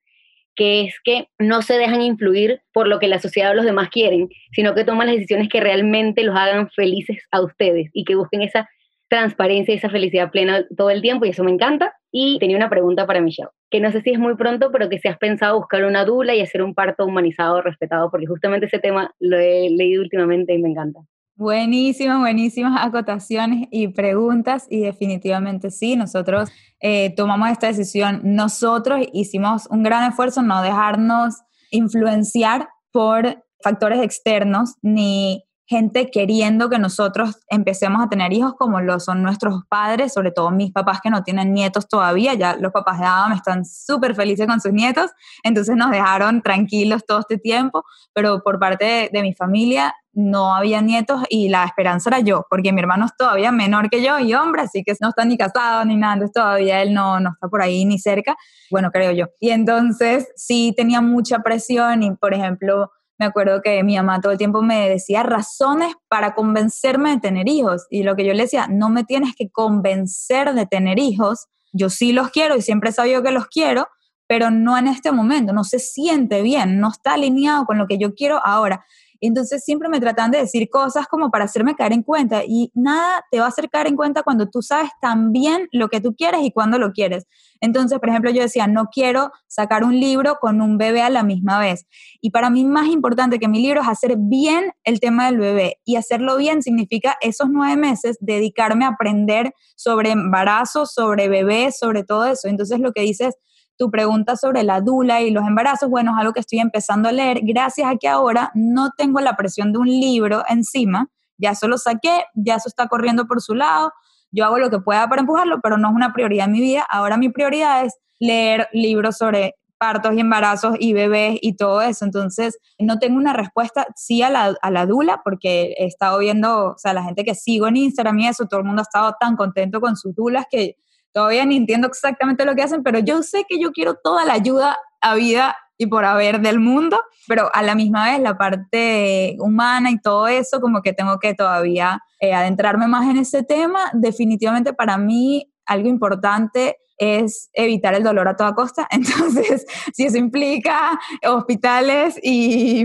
[0.55, 3.89] que es que no se dejan influir por lo que la sociedad o los demás
[3.89, 8.15] quieren, sino que toman las decisiones que realmente los hagan felices a ustedes y que
[8.15, 8.69] busquen esa
[9.09, 11.93] transparencia y esa felicidad plena todo el tiempo y eso me encanta.
[12.11, 14.99] Y tenía una pregunta para Michelle, que no sé si es muy pronto, pero que
[14.99, 18.79] si has pensado buscar una dula y hacer un parto humanizado, respetado, porque justamente ese
[18.79, 20.99] tema lo he leído últimamente y me encanta.
[21.35, 29.65] Buenísimas, buenísimas acotaciones y preguntas y definitivamente sí, nosotros eh, tomamos esta decisión, nosotros hicimos
[29.71, 31.37] un gran esfuerzo no dejarnos
[31.71, 38.99] influenciar por factores externos ni gente queriendo que nosotros empecemos a tener hijos como lo
[38.99, 42.99] son nuestros padres, sobre todo mis papás que no tienen nietos todavía, ya los papás
[42.99, 45.12] de Adam están súper felices con sus nietos,
[45.43, 50.82] entonces nos dejaron tranquilos todo este tiempo, pero por parte de, mi familia no había
[50.82, 54.34] nietos y la esperanza era yo, porque mi hermano es todavía menor que yo y
[54.34, 57.47] hombre, así que no está ni casado ni nada, entonces todavía él no, no está
[57.47, 58.36] por ahí ni cerca,
[58.69, 59.28] bueno, creo yo.
[59.39, 62.91] Y entonces sí tenía mucha presión y, por ejemplo,
[63.23, 67.47] me acuerdo que mi mamá todo el tiempo me decía razones para convencerme de tener
[67.47, 71.47] hijos y lo que yo le decía, no me tienes que convencer de tener hijos,
[71.71, 73.88] yo sí los quiero y siempre he sabido que los quiero,
[74.27, 77.97] pero no en este momento, no se siente bien, no está alineado con lo que
[77.97, 78.86] yo quiero ahora.
[79.27, 83.23] Entonces siempre me tratan de decir cosas como para hacerme caer en cuenta y nada
[83.31, 86.15] te va a hacer caer en cuenta cuando tú sabes tan bien lo que tú
[86.15, 87.25] quieres y cuándo lo quieres.
[87.62, 91.23] Entonces, por ejemplo, yo decía, no quiero sacar un libro con un bebé a la
[91.23, 91.86] misma vez.
[92.19, 95.77] Y para mí más importante que mi libro es hacer bien el tema del bebé.
[95.86, 102.03] Y hacerlo bien significa esos nueve meses dedicarme a aprender sobre embarazo, sobre bebé, sobre
[102.03, 102.49] todo eso.
[102.49, 103.36] Entonces lo que dices
[103.77, 107.12] tu pregunta sobre la dula y los embarazos, bueno, es algo que estoy empezando a
[107.12, 111.07] leer gracias a que ahora no tengo la presión de un libro encima,
[111.38, 113.91] ya eso lo saqué, ya eso está corriendo por su lado,
[114.31, 116.86] yo hago lo que pueda para empujarlo, pero no es una prioridad en mi vida,
[116.89, 122.05] ahora mi prioridad es leer libros sobre partos y embarazos y bebés y todo eso.
[122.05, 126.67] Entonces, no tengo una respuesta, sí a la, a la dula, porque he estado viendo,
[126.71, 129.13] o sea, la gente que sigo en Instagram y eso, todo el mundo ha estado
[129.19, 130.77] tan contento con sus dulas que
[131.13, 134.34] todavía ni entiendo exactamente lo que hacen, pero yo sé que yo quiero toda la
[134.34, 139.36] ayuda a vida y por haber del mundo, pero a la misma vez la parte
[139.39, 143.80] humana y todo eso, como que tengo que todavía eh, adentrarme más en ese tema.
[143.93, 148.87] Definitivamente para mí algo importante es evitar el dolor a toda costa.
[148.91, 152.83] Entonces, si eso implica hospitales y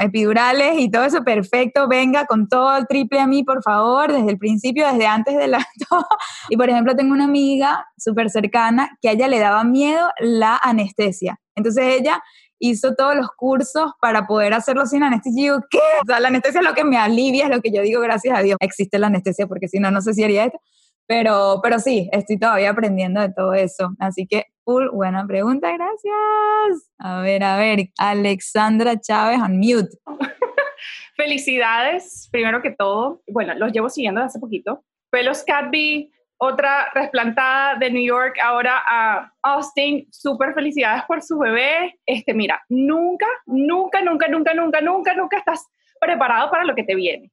[0.00, 4.30] epidurales y todo eso, perfecto, venga con todo el triple a mí, por favor, desde
[4.30, 5.66] el principio, desde antes de la...
[6.48, 10.56] y por ejemplo, tengo una amiga súper cercana que a ella le daba miedo la
[10.62, 11.40] anestesia.
[11.54, 12.22] Entonces ella
[12.58, 15.40] hizo todos los cursos para poder hacerlo sin anestesia.
[15.40, 15.78] Y digo, ¿qué?
[16.02, 18.38] O sea, la anestesia es lo que me alivia, es lo que yo digo, gracias
[18.38, 20.60] a Dios, existe la anestesia, porque si no, no sé si haría esto.
[21.06, 23.94] Pero, pero sí, estoy todavía aprendiendo de todo eso.
[24.00, 26.90] Así que, full, buena pregunta, gracias.
[26.98, 29.96] A ver, a ver, Alexandra Chávez on mute.
[31.16, 33.22] Felicidades, primero que todo.
[33.28, 34.84] Bueno, los llevo siguiendo desde hace poquito.
[35.10, 40.06] Pelos Catby, otra trasplantada de New York ahora a Austin.
[40.10, 41.98] Súper felicidades por su bebé.
[42.04, 45.66] Este, mira, nunca, nunca, nunca, nunca, nunca, nunca, nunca estás
[46.00, 47.30] preparado para lo que te viene.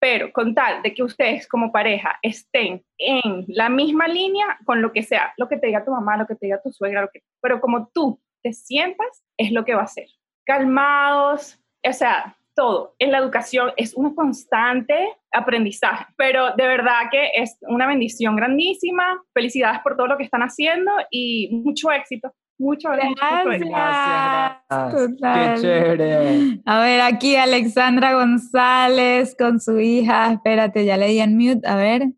[0.00, 4.92] Pero con tal de que ustedes como pareja estén en la misma línea con lo
[4.92, 7.10] que sea, lo que te diga tu mamá, lo que te diga tu suegra, lo
[7.10, 10.08] que, pero como tú te sientas, es lo que va a ser.
[10.46, 12.94] Calmados, o sea, todo.
[12.98, 19.22] En la educación es un constante aprendizaje, pero de verdad que es una bendición grandísima.
[19.32, 22.32] Felicidades por todo lo que están haciendo y mucho éxito.
[22.60, 23.16] Mucho gracias.
[24.68, 26.60] Gracias, Qué chévere.
[26.66, 30.32] A ver, aquí Alexandra González con su hija.
[30.34, 31.66] Espérate, ya le di en mute.
[31.66, 32.02] A ver.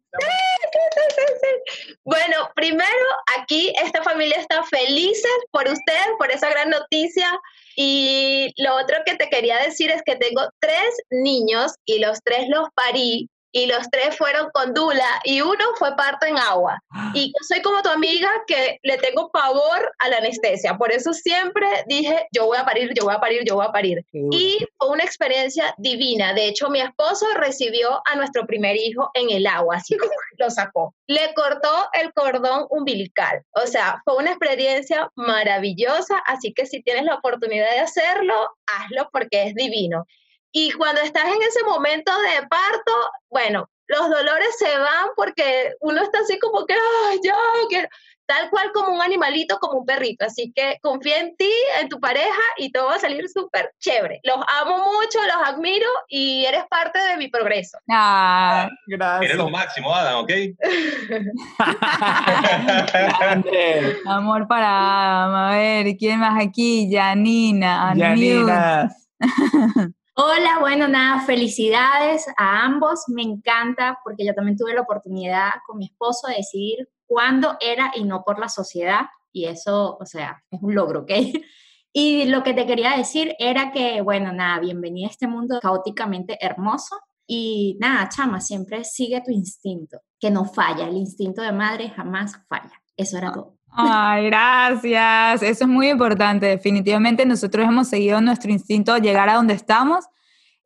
[2.04, 3.06] Bueno, primero,
[3.38, 7.28] aquí esta familia está feliz por ustedes, por esa gran noticia.
[7.76, 12.48] Y lo otro que te quería decir es que tengo tres niños y los tres
[12.48, 16.82] los parí y los tres fueron con Dula y uno fue parto en agua.
[17.14, 21.12] Y yo soy como tu amiga que le tengo pavor a la anestesia, por eso
[21.12, 24.04] siempre dije, yo voy a parir, yo voy a parir, yo voy a parir.
[24.12, 26.32] Y fue una experiencia divina.
[26.32, 30.50] De hecho, mi esposo recibió a nuestro primer hijo en el agua, así como lo
[30.50, 30.94] sacó.
[31.06, 33.42] Le cortó el cordón umbilical.
[33.52, 38.34] O sea, fue una experiencia maravillosa, así que si tienes la oportunidad de hacerlo,
[38.66, 40.06] hazlo porque es divino.
[40.52, 42.92] Y cuando estás en ese momento de parto,
[43.30, 47.34] bueno, los dolores se van porque uno está así como que, ay, ya,
[47.68, 47.88] que
[48.26, 50.24] tal cual como un animalito, como un perrito.
[50.24, 54.20] Así que confía en ti, en tu pareja y todo va a salir súper chévere.
[54.22, 57.78] Los amo mucho, los admiro y eres parte de mi progreso.
[57.90, 59.30] Ah, gracias.
[59.30, 60.30] Eres lo máximo, Adam, ¿ok?
[64.06, 65.34] Amor para Adam.
[65.34, 66.88] A ver, ¿quién más aquí?
[66.90, 67.94] Janina.
[67.96, 68.88] Janina.
[70.14, 73.04] Hola, bueno, nada, felicidades a ambos.
[73.08, 77.92] Me encanta porque yo también tuve la oportunidad con mi esposo de decidir cuándo era
[77.96, 79.06] y no por la sociedad.
[79.32, 81.10] Y eso, o sea, es un logro, ¿ok?
[81.94, 86.38] Y lo que te quería decir era que, bueno, nada, bienvenida a este mundo caóticamente
[86.40, 86.96] hermoso.
[87.26, 90.86] Y nada, chama, siempre sigue tu instinto, que no falla.
[90.88, 92.82] El instinto de madre jamás falla.
[92.96, 93.58] Eso era todo.
[93.74, 95.42] Ay, gracias.
[95.42, 96.46] Eso es muy importante.
[96.46, 100.04] Definitivamente nosotros hemos seguido nuestro instinto de llegar a donde estamos.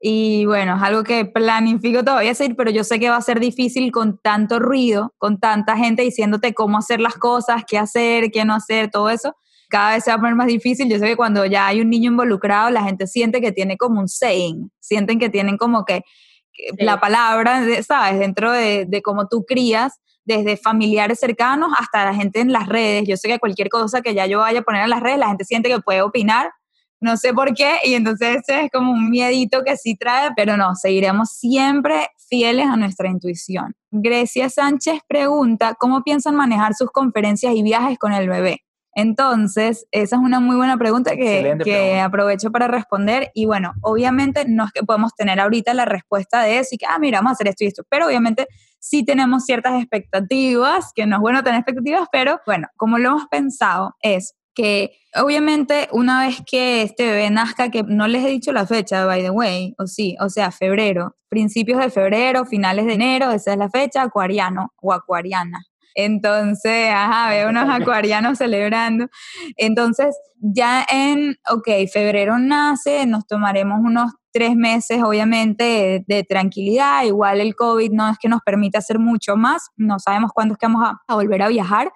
[0.01, 3.41] Y bueno, es algo que planifico todavía seguir, pero yo sé que va a ser
[3.41, 8.45] difícil con tanto ruido, con tanta gente diciéndote cómo hacer las cosas, qué hacer, qué
[8.45, 9.35] no hacer, todo eso.
[9.69, 10.89] Cada vez se va a poner más difícil.
[10.89, 14.01] Yo sé que cuando ya hay un niño involucrado, la gente siente que tiene como
[14.01, 16.03] un saying, sienten que tienen como que,
[16.79, 18.19] la palabra, ¿sabes?
[18.19, 23.05] Dentro de, de cómo tú crías desde familiares cercanos hasta la gente en las redes.
[23.09, 25.29] Yo sé que cualquier cosa que ya yo vaya a poner en las redes, la
[25.29, 26.51] gente siente que puede opinar,
[27.01, 30.57] no sé por qué, y entonces ese es como un miedito que sí trae, pero
[30.57, 33.75] no, seguiremos siempre fieles a nuestra intuición.
[33.91, 38.66] Grecia Sánchez pregunta, ¿cómo piensan manejar sus conferencias y viajes con el bebé?
[38.97, 43.31] Entonces, esa es una muy buena pregunta que, que aprovecho para responder.
[43.35, 46.87] Y bueno, obviamente no es que podemos tener ahorita la respuesta de eso y que,
[46.87, 48.47] ah, mira, vamos a hacer esto y esto, pero obviamente
[48.81, 53.27] sí tenemos ciertas expectativas, que no es bueno tener expectativas, pero bueno, como lo hemos
[53.27, 58.51] pensado es que obviamente una vez que este bebé nazca, que no les he dicho
[58.53, 62.95] la fecha, by the way, o sí, o sea, febrero, principios de febrero, finales de
[62.95, 65.67] enero, esa es la fecha, acuariano o acuariana.
[65.97, 69.09] Entonces, ajá, veo unos acuarianos celebrando.
[69.57, 77.05] Entonces, ya en, ok, febrero nace, nos tomaremos unos tres meses, obviamente, de, tranquilidad.
[77.05, 80.59] Igual el COVID no es que nos permita hacer mucho más, no sabemos cuándo es
[80.59, 81.91] que vamos a volver a viajar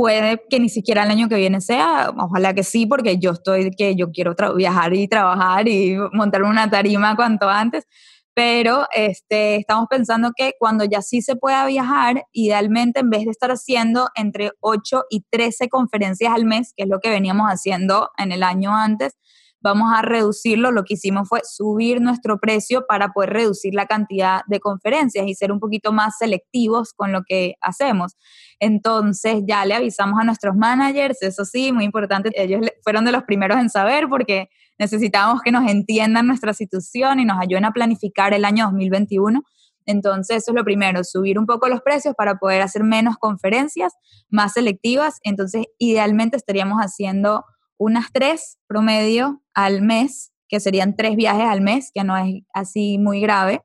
[0.00, 3.70] puede que ni siquiera el año que viene sea, ojalá que sí, porque yo estoy,
[3.70, 7.86] que yo quiero viajar y trabajar y montar una tarima cuanto antes,
[8.34, 13.30] pero este, estamos pensando que cuando ya sí se pueda viajar, idealmente en vez de
[13.30, 18.10] estar haciendo entre 8 y 13 conferencias al mes, que es lo que veníamos haciendo
[18.16, 19.16] en el año antes,
[19.60, 20.70] vamos a reducirlo.
[20.72, 25.34] Lo que hicimos fue subir nuestro precio para poder reducir la cantidad de conferencias y
[25.34, 28.16] ser un poquito más selectivos con lo que hacemos.
[28.58, 33.24] Entonces ya le avisamos a nuestros managers, eso sí, muy importante, ellos fueron de los
[33.24, 34.48] primeros en saber porque
[34.80, 39.42] necesitábamos que nos entiendan nuestra situación y nos ayuden a planificar el año 2021.
[39.84, 43.92] Entonces, eso es lo primero, subir un poco los precios para poder hacer menos conferencias,
[44.30, 45.18] más selectivas.
[45.22, 47.44] Entonces, idealmente estaríamos haciendo
[47.76, 52.96] unas tres promedio al mes, que serían tres viajes al mes, que no es así
[52.96, 53.60] muy grave.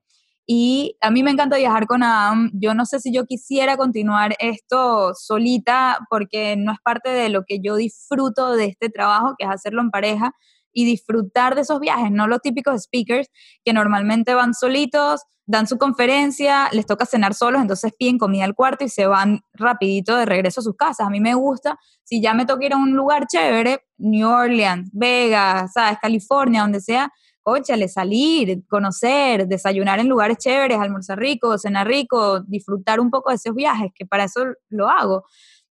[0.45, 2.51] Y a mí me encanta viajar con Adam.
[2.53, 7.45] Yo no sé si yo quisiera continuar esto solita porque no es parte de lo
[7.45, 10.33] que yo disfruto de este trabajo, que es hacerlo en pareja
[10.75, 13.29] y disfrutar de esos viajes, no los típicos speakers
[13.63, 18.55] que normalmente van solitos, dan su conferencia, les toca cenar solos, entonces piden comida al
[18.55, 21.07] cuarto y se van rapidito de regreso a sus casas.
[21.07, 24.89] A mí me gusta, si ya me toca ir a un lugar chévere, New Orleans,
[24.91, 25.97] Vegas, ¿sabes?
[26.01, 27.09] California, donde sea,
[27.41, 33.37] cóchale, salir, conocer, desayunar en lugares chéveres, almorzar rico, cenar rico, disfrutar un poco de
[33.37, 35.23] esos viajes, que para eso lo hago.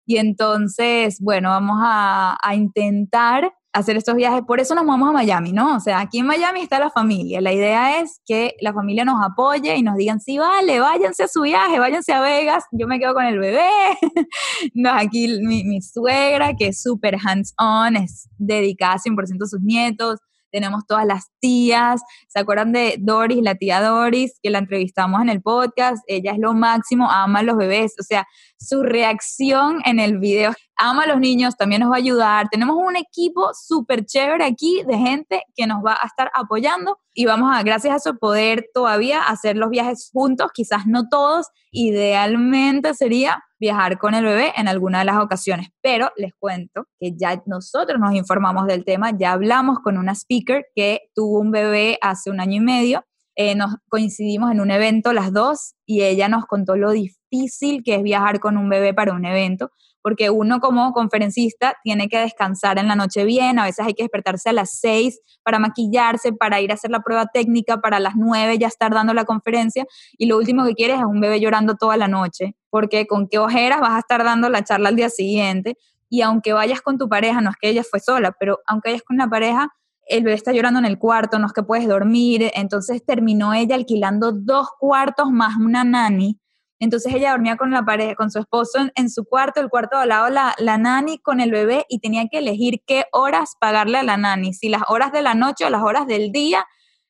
[0.07, 4.43] Y entonces, bueno, vamos a, a intentar hacer estos viajes.
[4.47, 5.77] Por eso nos vamos a Miami, ¿no?
[5.77, 7.41] O sea, aquí en Miami está la familia.
[7.41, 11.29] La idea es que la familia nos apoye y nos digan, sí, vale, váyanse a
[11.29, 13.69] su viaje, váyanse a Vegas, yo me quedo con el bebé.
[14.75, 20.21] no, aquí mi, mi suegra, que es súper hands-on, es dedicada 100% a sus nietos
[20.55, 25.29] tenemos todas las tías, ¿se acuerdan de Doris, la tía Doris, que la entrevistamos en
[25.29, 26.05] el podcast?
[26.07, 28.25] Ella es lo máximo, ama a los bebés, o sea,
[28.57, 32.49] su reacción en el video, ama a los niños, también nos va a ayudar.
[32.51, 37.27] Tenemos un equipo súper chévere aquí de gente que nos va a estar apoyando y
[37.27, 42.95] vamos a, gracias a eso, poder todavía hacer los viajes juntos, quizás no todos, idealmente
[42.95, 45.69] sería viajar con el bebé en alguna de las ocasiones.
[45.83, 50.67] Pero les cuento que ya nosotros nos informamos del tema, ya hablamos con una speaker
[50.75, 53.05] que tuvo un bebé hace un año y medio.
[53.37, 57.97] Eh, nos coincidimos en un evento las dos y ella nos contó lo difícil que
[57.97, 59.71] es viajar con un bebé para un evento,
[60.05, 64.03] porque uno como conferencista tiene que descansar en la noche bien, a veces hay que
[64.03, 68.13] despertarse a las seis para maquillarse, para ir a hacer la prueba técnica, para las
[68.15, 69.87] nueve ya estar dando la conferencia,
[70.19, 73.39] y lo último que quieres es un bebé llorando toda la noche, porque con qué
[73.39, 75.79] ojeras vas a estar dando la charla al día siguiente,
[76.11, 79.05] y aunque vayas con tu pareja, no es que ella fue sola, pero aunque vayas
[79.05, 79.71] con una pareja,
[80.07, 83.75] el bebé está llorando en el cuarto, no es que puedes dormir, entonces terminó ella
[83.75, 86.39] alquilando dos cuartos más una nani
[86.85, 90.09] entonces ella dormía con la pareja, con su esposo en, su cuarto, el cuarto al
[90.11, 94.03] lado la, la nani con el bebé y tenía que elegir qué horas pagarle a
[94.03, 96.65] la nani, si las horas de la noche o las horas del día.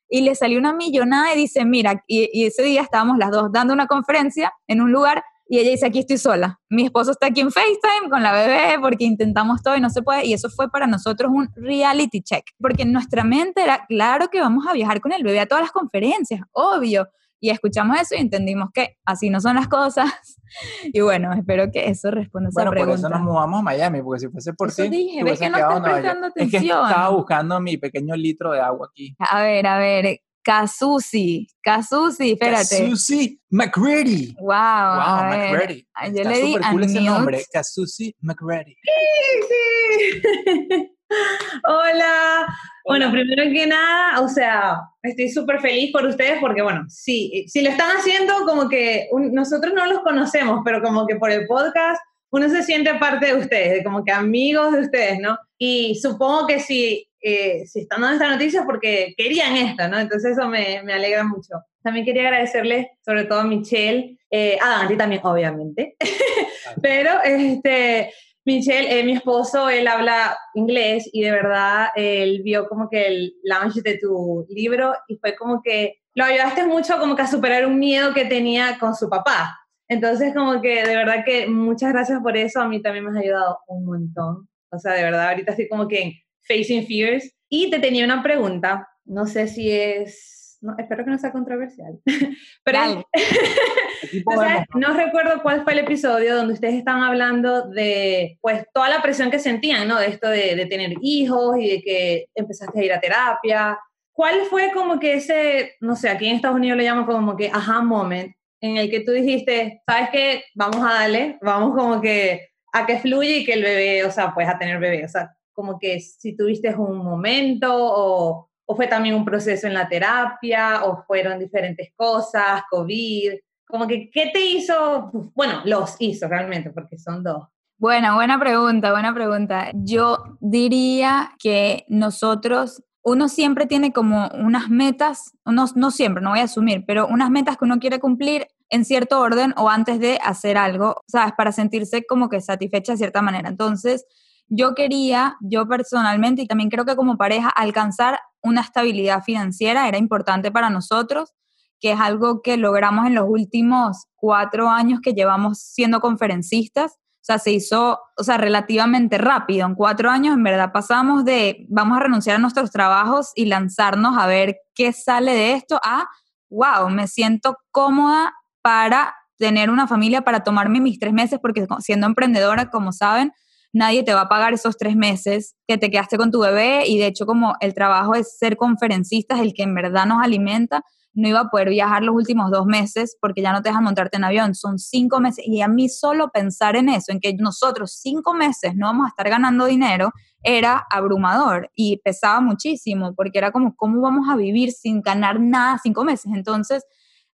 [0.08, 3.50] Y le salió una millonada y dice, mira, y, y ese día estábamos las dos
[3.52, 6.60] dando una conferencia en un lugar y ella dice, aquí estoy sola.
[6.70, 10.02] Mi esposo está aquí en FaceTime con la bebé porque intentamos todo y no se
[10.02, 10.24] puede.
[10.26, 12.44] Y eso fue para nosotros un reality check.
[12.58, 15.64] Porque en nuestra mente era, claro que vamos a viajar con el bebé a todas
[15.64, 17.08] las conferencias, obvio
[17.44, 20.10] y escuchamos eso y entendimos que así no son las cosas.
[20.84, 22.86] Y bueno, espero que eso responda a esa pregunta.
[22.92, 25.50] Por eso nos mudamos a Miami, porque si fuese por eso ti, dije, ves que
[25.50, 26.62] no estás prestando atención.
[26.62, 29.16] Es que estaba buscando mi pequeño litro de agua aquí.
[29.18, 32.84] A ver, a ver, Kazusi, Kazusi, espérate.
[32.84, 34.36] Kazusi McReady.
[34.38, 34.52] Wow.
[34.52, 35.88] Wow, McReady.
[36.14, 38.76] Yo le di cool ese nombre, Kazusi McReady.
[38.80, 40.96] Sí, sí.
[41.66, 42.46] Hola.
[42.84, 47.62] Bueno, primero que nada, o sea, estoy súper feliz por ustedes porque, bueno, sí, si
[47.62, 52.00] lo están haciendo, como que nosotros no los conocemos, pero como que por el podcast
[52.30, 55.38] uno se siente parte de ustedes, como que amigos de ustedes, ¿no?
[55.56, 59.98] Y supongo que si, eh, si están dando esta noticia es porque querían esto, ¿no?
[59.98, 61.54] Entonces eso me, me alegra mucho.
[61.82, 65.96] También quería agradecerles, sobre todo a Michelle, eh, a Dante también, obviamente,
[66.82, 68.12] pero este,
[68.44, 73.34] Michelle, eh, mi esposo, él habla inglés y de verdad él vio como que el
[73.42, 77.66] launch de tu libro y fue como que lo ayudaste mucho como que a superar
[77.66, 79.58] un miedo que tenía con su papá.
[79.88, 83.24] Entonces como que de verdad que muchas gracias por eso, a mí también me has
[83.24, 84.48] ayudado un montón.
[84.70, 86.12] O sea, de verdad, ahorita estoy como que en
[86.46, 87.30] facing fears.
[87.48, 90.33] Y te tenía una pregunta, no sé si es,
[90.64, 91.98] no, espero que no sea controversial,
[92.64, 93.06] pero
[94.74, 99.30] no recuerdo cuál fue el episodio donde ustedes estaban hablando de, pues, toda la presión
[99.30, 99.98] que sentían, ¿no?
[99.98, 103.78] De esto de, de tener hijos y de que empezaste a ir a terapia.
[104.12, 107.50] ¿Cuál fue como que ese, no sé, aquí en Estados Unidos le llaman como que
[107.52, 110.44] aha moment, en el que tú dijiste, ¿sabes qué?
[110.54, 114.32] Vamos a darle, vamos como que a que fluye y que el bebé, o sea,
[114.32, 115.04] pues a tener bebé.
[115.04, 119.74] O sea, como que si tuviste un momento o, o fue también un proceso en
[119.74, 123.32] la terapia o fueron diferentes cosas, COVID.
[123.66, 125.10] Como que, ¿qué te hizo?
[125.34, 127.48] Bueno, los hizo realmente, porque son dos.
[127.76, 129.70] Buena, buena pregunta, buena pregunta.
[129.74, 136.38] Yo diría que nosotros, uno siempre tiene como unas metas, no, no siempre, no voy
[136.38, 140.18] a asumir, pero unas metas que uno quiere cumplir en cierto orden o antes de
[140.24, 141.34] hacer algo, ¿sabes?
[141.36, 143.48] Para sentirse como que satisfecha de cierta manera.
[143.48, 144.06] Entonces,
[144.48, 149.98] yo quería, yo personalmente y también creo que como pareja, alcanzar una estabilidad financiera era
[149.98, 151.32] importante para nosotros,
[151.80, 156.92] que es algo que logramos en los últimos cuatro años que llevamos siendo conferencistas.
[156.92, 159.66] O sea, se hizo, o sea, relativamente rápido.
[159.66, 164.16] En cuatro años, en verdad, pasamos de vamos a renunciar a nuestros trabajos y lanzarnos
[164.18, 166.06] a ver qué sale de esto a,
[166.50, 172.06] wow, me siento cómoda para tener una familia, para tomarme mis tres meses, porque siendo
[172.06, 173.32] emprendedora, como saben,
[173.74, 176.98] nadie te va a pagar esos tres meses que te quedaste con tu bebé y
[176.98, 181.28] de hecho como el trabajo es ser conferencista, el que en verdad nos alimenta, no
[181.28, 184.24] iba a poder viajar los últimos dos meses porque ya no te dejan montarte en
[184.24, 188.32] avión, son cinco meses y a mí solo pensar en eso, en que nosotros cinco
[188.32, 190.12] meses no vamos a estar ganando dinero,
[190.44, 195.80] era abrumador y pesaba muchísimo porque era como, ¿cómo vamos a vivir sin ganar nada
[195.82, 196.30] cinco meses?
[196.32, 196.84] Entonces,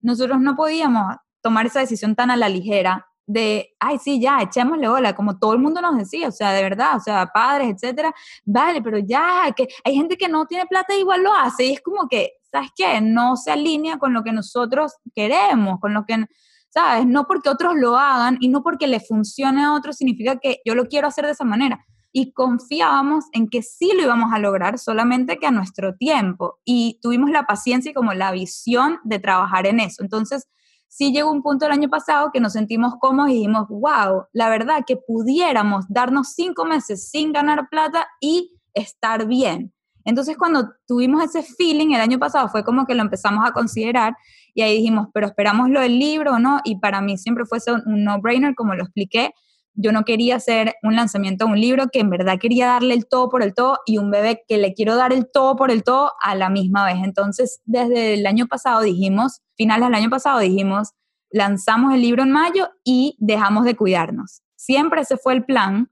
[0.00, 4.88] nosotros no podíamos tomar esa decisión tan a la ligera de, ay, sí, ya, echémosle
[4.88, 8.12] bola, como todo el mundo nos decía, o sea, de verdad, o sea, padres, etcétera,
[8.44, 11.72] vale, pero ya, que hay gente que no tiene plata y igual lo hace, y
[11.74, 13.00] es como que, ¿sabes qué?
[13.00, 16.26] No se alinea con lo que nosotros queremos, con lo que,
[16.70, 17.06] ¿sabes?
[17.06, 20.74] No porque otros lo hagan y no porque le funcione a otros significa que yo
[20.74, 21.84] lo quiero hacer de esa manera.
[22.12, 26.58] Y confiábamos en que sí lo íbamos a lograr, solamente que a nuestro tiempo.
[26.64, 30.02] Y tuvimos la paciencia y como la visión de trabajar en eso.
[30.02, 30.48] Entonces,
[30.90, 34.48] sí llegó un punto el año pasado que nos sentimos cómodos y dijimos, wow, la
[34.50, 39.72] verdad que pudiéramos darnos cinco meses sin ganar plata y estar bien.
[40.04, 44.16] Entonces cuando tuvimos ese feeling el año pasado fue como que lo empezamos a considerar
[44.52, 48.02] y ahí dijimos, pero esperamos lo del libro no, y para mí siempre fue un
[48.02, 49.32] no-brainer, como lo expliqué,
[49.74, 53.06] yo no quería hacer un lanzamiento de un libro que en verdad quería darle el
[53.06, 55.82] todo por el todo y un bebé que le quiero dar el todo por el
[55.82, 56.98] todo a la misma vez.
[57.02, 60.92] Entonces, desde el año pasado dijimos, finales del año pasado dijimos,
[61.30, 64.42] lanzamos el libro en mayo y dejamos de cuidarnos.
[64.56, 65.90] Siempre ese fue el plan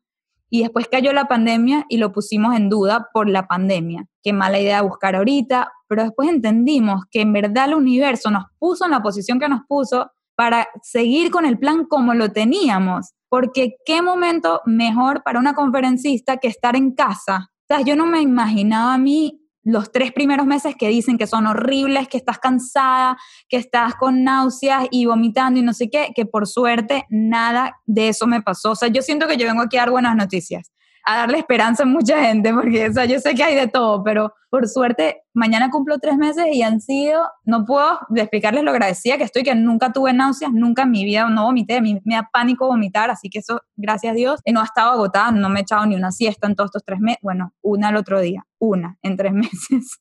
[0.50, 4.06] y después cayó la pandemia y lo pusimos en duda por la pandemia.
[4.22, 8.84] Qué mala idea buscar ahorita, pero después entendimos que en verdad el universo nos puso
[8.84, 13.76] en la posición que nos puso para seguir con el plan como lo teníamos porque
[13.84, 17.50] qué momento mejor para una conferencista que estar en casa.
[17.62, 21.26] O sea, yo no me imaginaba a mí los tres primeros meses que dicen que
[21.26, 23.18] son horribles, que estás cansada,
[23.48, 28.08] que estás con náuseas y vomitando y no sé qué, que por suerte nada de
[28.08, 28.70] eso me pasó.
[28.70, 30.72] O sea, yo siento que yo vengo aquí a dar buenas noticias
[31.08, 34.04] a darle esperanza a mucha gente, porque o sea, yo sé que hay de todo,
[34.04, 39.16] pero por suerte mañana cumplo tres meses y han sido, no puedo explicarles lo agradecida
[39.16, 42.16] que estoy, que nunca tuve náuseas, nunca en mi vida no vomité, a mí me
[42.16, 45.60] da pánico vomitar, así que eso, gracias a Dios, no ha estado agotada, no me
[45.60, 48.44] he echado ni una siesta en todos estos tres meses, bueno, una el otro día,
[48.58, 49.98] una en tres meses,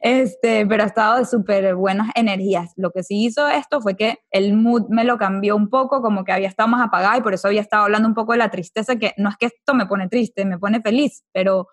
[0.00, 2.72] este, pero ha estado de súper buenas energías.
[2.76, 6.24] Lo que sí hizo esto fue que el mood me lo cambió un poco, como
[6.24, 8.50] que había estado más apagada y por eso había estado hablando un poco de la
[8.50, 11.68] tristeza, que no es que esto me pone triste, me pone feliz, pero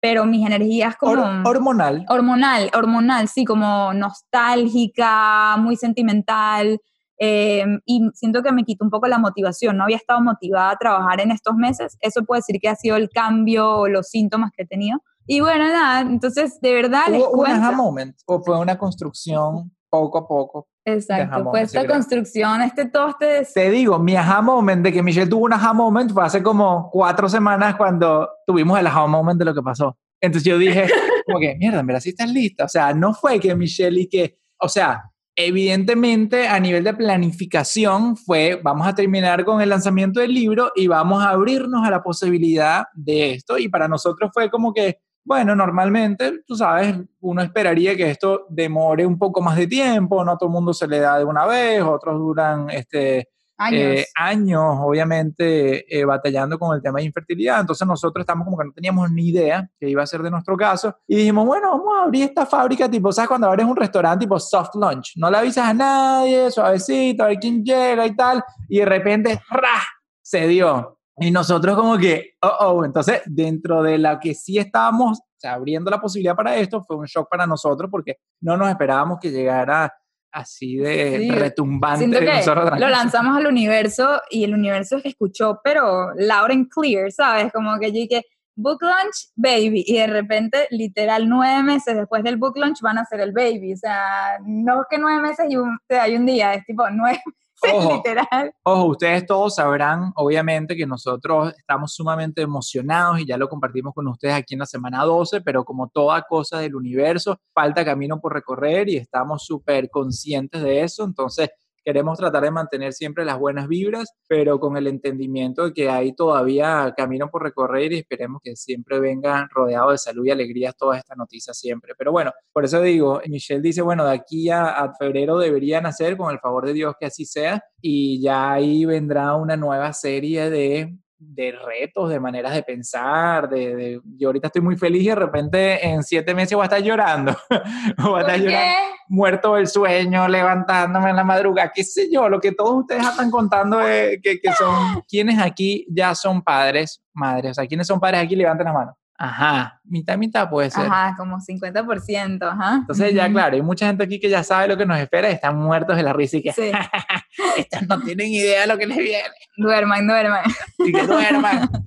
[0.00, 1.22] pero mis energías como...
[1.44, 2.04] hormonal.
[2.08, 6.80] Hormonal, hormonal, sí, como nostálgica, muy sentimental.
[7.18, 9.76] Em, y siento que me quitó un poco la motivación.
[9.76, 11.96] No había estado motivada a trabajar en estos meses.
[12.00, 15.02] Eso puede decir que ha sido el cambio o los síntomas que he tenido.
[15.26, 20.18] Y bueno, nada, entonces de verdad les un aha moment o fue una construcción poco
[20.18, 20.68] a poco?
[20.84, 23.46] Exacto, fue esta construcción, este todo este...
[23.52, 26.90] Te digo, mi aha moment de que Michelle tuvo un aha moment fue hace como
[26.92, 29.98] cuatro semanas cuando tuvimos el aha moment de lo que pasó.
[30.20, 30.86] Entonces yo dije,
[31.26, 32.64] como que, mierda, mira, si estás lista.
[32.64, 38.16] O sea, no fue que Michelle y que, o sea, evidentemente a nivel de planificación
[38.16, 42.02] fue, vamos a terminar con el lanzamiento del libro y vamos a abrirnos a la
[42.02, 43.58] posibilidad de esto.
[43.58, 49.04] Y para nosotros fue como que, bueno, normalmente, tú sabes, uno esperaría que esto demore
[49.04, 51.44] un poco más de tiempo, no a todo el mundo se le da de una
[51.44, 57.60] vez, otros duran este, años, eh, obviamente, eh, batallando con el tema de infertilidad.
[57.60, 60.56] Entonces nosotros estamos como que no teníamos ni idea que iba a ser de nuestro
[60.56, 63.28] caso y dijimos, bueno, vamos a abrir esta fábrica tipo, ¿sabes?
[63.28, 67.38] Cuando abres un restaurante tipo soft lunch, no le avisas a nadie, suavecito, a ver
[67.40, 69.82] quién llega y tal, y de repente, ¡ra!
[70.22, 70.95] se dio.
[71.18, 75.54] Y nosotros como que, oh, oh, entonces dentro de la que sí estábamos o sea,
[75.54, 79.30] abriendo la posibilidad para esto, fue un shock para nosotros porque no nos esperábamos que
[79.30, 79.92] llegara
[80.30, 82.10] así de Sí, retumbante.
[82.10, 82.42] Que
[82.78, 87.50] lo lanzamos al universo y el universo escuchó, pero loud and clear, ¿sabes?
[87.52, 88.22] Como que yo dije,
[88.54, 93.04] book launch, baby, y de repente, literal, nueve meses después del book launch van a
[93.04, 96.54] ser el baby, o sea, no es que nueve meses y un, hay un día,
[96.54, 97.94] es tipo nueve meses, Ojo.
[97.94, 98.52] literal.
[98.62, 104.08] Ojo, ustedes todos sabrán, obviamente, que nosotros estamos sumamente emocionados y ya lo compartimos con
[104.08, 108.34] ustedes aquí en la semana 12, pero como toda cosa del universo, falta camino por
[108.34, 111.50] recorrer y estamos súper conscientes de eso, entonces
[111.86, 116.16] queremos tratar de mantener siempre las buenas vibras, pero con el entendimiento de que hay
[116.16, 120.98] todavía camino por recorrer y esperemos que siempre venga rodeado de salud y alegrías todas
[120.98, 121.94] estas noticias siempre.
[121.96, 126.16] Pero bueno, por eso digo, Michelle dice, bueno, de aquí a, a febrero deberían hacer,
[126.16, 130.50] con el favor de Dios que así sea, y ya ahí vendrá una nueva serie
[130.50, 135.08] de de retos, de maneras de pensar, de, de- yo ahorita estoy muy feliz y
[135.08, 137.34] de repente en siete meses voy a estar llorando,
[137.98, 138.74] voy a estar llorando,
[139.08, 143.30] muerto del sueño, levantándome en la madrugada, qué sé yo, lo que todos ustedes están
[143.30, 147.52] contando es que, que son, ¿quiénes aquí ya son padres, madres?
[147.52, 148.36] O sea, ¿quiénes son padres aquí?
[148.36, 148.98] Levanten la mano.
[149.18, 150.84] Ajá, mitad, mitad puede ser.
[150.86, 152.74] Ajá, como 50%, ajá.
[152.80, 155.32] Entonces ya, claro, hay mucha gente aquí que ya sabe lo que nos espera y
[155.32, 156.70] están muertos de la risa y que Sí,
[157.56, 159.24] estos no tienen idea de lo que les viene.
[159.56, 160.44] duerman, duerman.
[160.78, 161.68] Y que duerman.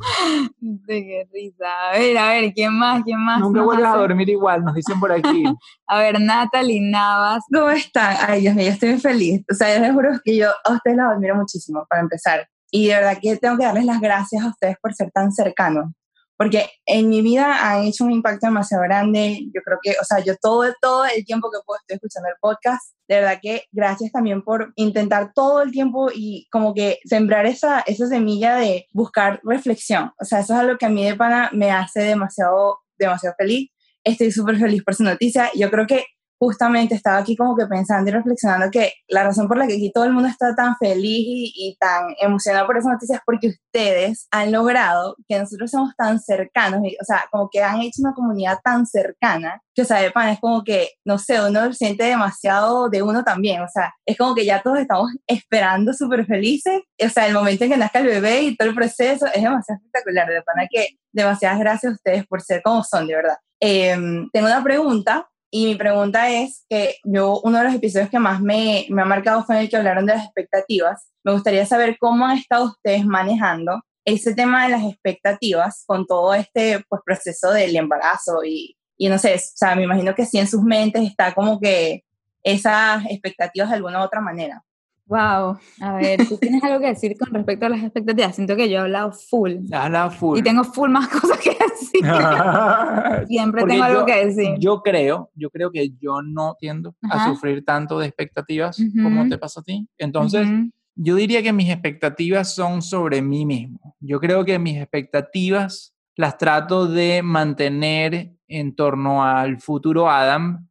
[0.60, 1.90] Sí, qué risa.
[1.90, 3.04] A ver, a ver, ¿quién más?
[3.04, 3.40] ¿Quién más?
[3.40, 5.44] Nunca nos vuelves a dormir igual, nos dicen por aquí.
[5.88, 7.44] A ver, Natalie Navas.
[7.54, 8.16] ¿Cómo están?
[8.28, 9.42] Ay, Dios mío, yo estoy muy feliz.
[9.52, 12.48] O sea, yo les juro que yo a ustedes los admiro muchísimo, para empezar.
[12.72, 15.92] Y de verdad que tengo que darles las gracias a ustedes por ser tan cercanos.
[16.40, 19.42] Porque en mi vida han hecho un impacto demasiado grande.
[19.54, 22.36] Yo creo que, o sea, yo todo, todo el tiempo que puedo estoy escuchando el
[22.40, 22.96] podcast.
[23.10, 27.82] De verdad que gracias también por intentar todo el tiempo y como que sembrar esa,
[27.82, 30.14] esa semilla de buscar reflexión.
[30.18, 33.70] O sea, eso es algo que a mí de pana me hace demasiado, demasiado feliz
[34.04, 35.50] estoy súper feliz por su noticia.
[35.56, 36.06] Yo creo que
[36.40, 39.92] justamente estaba aquí como que pensando y reflexionando que la razón por la que aquí
[39.92, 43.50] todo el mundo está tan feliz y, y tan emocionado por esa noticia es porque
[43.50, 48.02] ustedes han logrado que nosotros somos tan cercanos, y, o sea, como que han hecho
[48.02, 51.74] una comunidad tan cercana, que, o sea, de pan, es como que, no sé, uno
[51.74, 56.26] siente demasiado de uno también, o sea, es como que ya todos estamos esperando súper
[56.26, 59.42] felices, o sea, el momento en que nazca el bebé y todo el proceso es
[59.42, 63.38] demasiado espectacular, de pana que demasiadas gracias a ustedes por ser como son, de verdad.
[63.60, 68.20] Em, tengo una pregunta y mi pregunta es que yo, uno de los episodios que
[68.20, 71.10] más me, me ha marcado fue en el que hablaron de las expectativas.
[71.24, 76.34] Me gustaría saber cómo han estado ustedes manejando ese tema de las expectativas con todo
[76.34, 80.38] este pues, proceso del embarazo y, y no sé, o sea, me imagino que sí
[80.38, 82.04] en sus mentes está como que
[82.44, 84.64] esas expectativas de alguna u otra manera.
[85.10, 85.58] Wow.
[85.82, 88.36] A ver, ¿tú tienes algo que decir con respecto a las expectativas?
[88.36, 89.56] Siento que yo he hablado full.
[89.72, 90.38] Has hablado full.
[90.38, 92.02] Y tengo full más cosas que decir.
[93.28, 94.56] Siempre Porque tengo algo yo- que decir.
[94.60, 97.30] Yo creo, yo creo que yo no tiendo a Ajá.
[97.30, 99.02] sufrir tanto de expectativas Ujú.
[99.04, 99.88] como te pasa a ti.
[99.98, 100.70] Entonces, Ujú.
[100.96, 103.96] yo diría que mis expectativas son sobre mí mismo.
[104.00, 110.68] Yo creo que mis expectativas las trato de mantener en torno al futuro Adam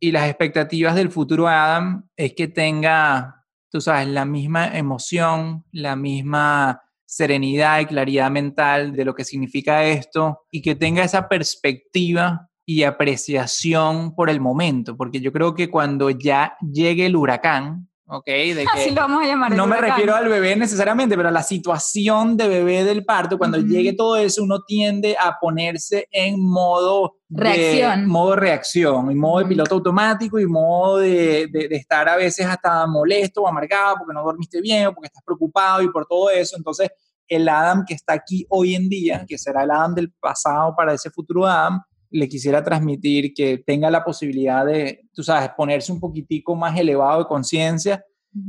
[0.00, 3.41] y las expectativas del futuro Adam es que tenga,
[3.72, 9.84] tú sabes, la misma emoción, la misma serenidad y claridad mental de lo que significa
[9.84, 15.70] esto y que tenga esa perspectiva y apreciación por el momento, porque yo creo que
[15.70, 18.26] cuando ya llegue el huracán, ¿ok?
[18.26, 19.50] De Así que- lo vamos a llamar.
[19.52, 19.90] no me huracán.
[19.90, 23.66] refiero al bebé necesariamente, pero a la situación de bebé del parto, cuando Ujú.
[23.66, 28.06] llegue todo eso, uno tiende a ponerse en modo de- Reacción.
[28.08, 32.44] modo reacción, y modo de piloto automático y modo de, de- de estar a veces
[32.46, 36.28] hasta molesto o amargado porque no dormiste bien o porque estás preocupado y por todo
[36.30, 36.56] eso.
[36.56, 36.90] Entonces,
[37.26, 40.92] el Adam que está aquí hoy en día, que será el Adam del pasado para
[40.92, 41.80] ese futuro Adam,
[42.12, 47.20] le quisiera transmitir que tenga la posibilidad de, tú sabes, ponerse un poquitico más elevado
[47.20, 48.04] de conciencia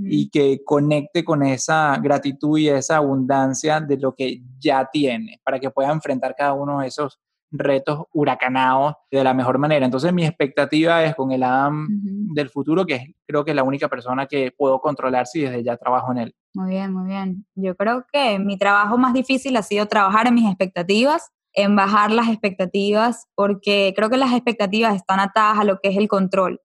[0.06, 5.60] y que conecte con esa gratitud y esa abundancia de lo que ya tiene para
[5.60, 7.20] que pueda enfrentar cada uno de esos
[7.54, 9.86] retos huracanados de la mejor manera.
[9.86, 11.88] Entonces mi expectativa es con el Adam
[12.34, 15.64] del futuro, que es, creo que es la única persona que puedo controlar si desde
[15.64, 16.36] ya trabajo en él.
[16.54, 17.46] Muy bien, muy bien.
[17.56, 22.12] Yo creo que mi trabajo más difícil ha sido trabajar en mis expectativas, en bajar
[22.12, 26.62] las expectativas, porque creo que las expectativas están atadas a lo que es el control.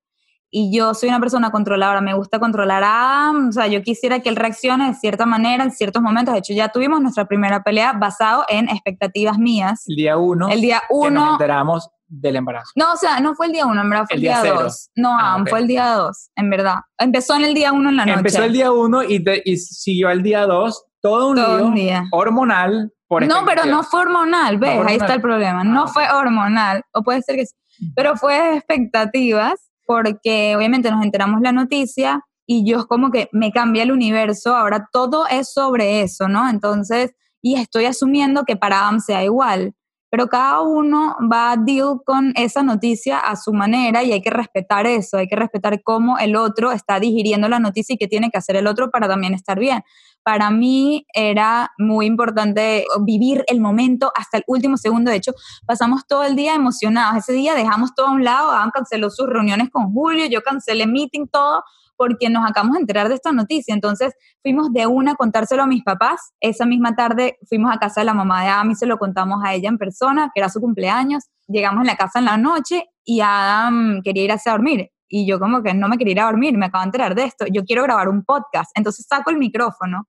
[0.51, 4.20] Y yo soy una persona controladora, me gusta controlar a Adam, o sea, yo quisiera
[4.20, 6.32] que él reaccione de cierta manera en ciertos momentos.
[6.32, 9.84] De hecho, ya tuvimos nuestra primera pelea basado en expectativas mías.
[9.89, 12.70] El día uno, El día que nos uno, enteramos del embarazo.
[12.76, 14.53] no, o sea, no fue el día uno, en verdad fue El el, día día,
[14.55, 14.89] dos.
[14.97, 15.49] No, Ah, Adam, ok.
[15.51, 16.76] fue el día dos, en verdad.
[16.97, 18.16] Empezó en el día uno en la noche.
[18.18, 21.66] Empezó el día uno y, te- y siguió al día dos, todo un Todo lío
[21.66, 22.05] un día.
[22.11, 22.91] hormonal.
[23.09, 24.79] Por No, pero no fue hormonal, ¿ves?
[24.87, 25.65] Ahí está el problema.
[25.65, 27.55] No Ah, fue hormonal, o puede ser que sí,
[27.97, 33.29] pero fue de expectativas porque obviamente nos enteramos la noticia y yo es como que
[33.33, 36.49] me cambia el universo, ahora todo es sobre eso, ¿no?
[36.49, 39.75] Entonces, y estoy asumiendo que para Am sea igual,
[40.11, 44.31] pero cada uno va a deal con esa noticia a su manera y hay que
[44.31, 48.31] respetar eso, hay que respetar cómo el otro está digiriendo la noticia y qué tiene
[48.31, 49.83] que hacer el otro para también estar bien.
[50.23, 55.11] Para mí era muy importante vivir el momento hasta el último segundo.
[55.11, 55.33] De hecho,
[55.67, 57.19] pasamos todo el día emocionados.
[57.19, 60.87] Ese día dejamos todo a un lado, Adam canceló sus reuniones con Julio, yo cancelé
[60.87, 61.63] meeting, todo,
[61.99, 63.74] porque nos acabamos de enterar de esta noticia.
[63.74, 66.32] Entonces fuimos de una a contárselo a mis papás.
[66.40, 69.40] Esa misma tarde fuimos a casa de la mamá de Adam y se lo contamos
[69.44, 71.24] a ella en persona, que era su cumpleaños.
[71.49, 74.90] Llegamos en la casa en la noche y Adam quería irse a dormir.
[75.11, 77.24] Y yo como que no me quería ir a dormir, me acabo de enterar de
[77.24, 78.70] esto, yo quiero grabar un podcast.
[78.74, 80.07] Entonces saco el micrófono,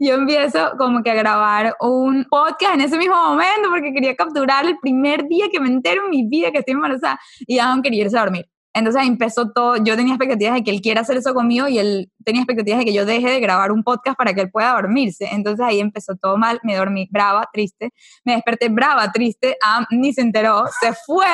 [0.00, 4.66] yo empiezo como que a grabar un podcast en ese mismo momento porque quería capturar
[4.66, 8.04] el primer día que me entero en mi vida que estoy embarazada y Adam quería
[8.04, 8.46] irse a dormir.
[8.72, 12.10] Entonces empezó todo, yo tenía expectativas de que él quiera hacer eso conmigo y él
[12.24, 15.28] tenía expectativas de que yo deje de grabar un podcast para que él pueda dormirse.
[15.32, 17.92] Entonces ahí empezó todo mal, me dormí brava, triste,
[18.24, 21.26] me desperté brava, triste, ah, ni se enteró, se fue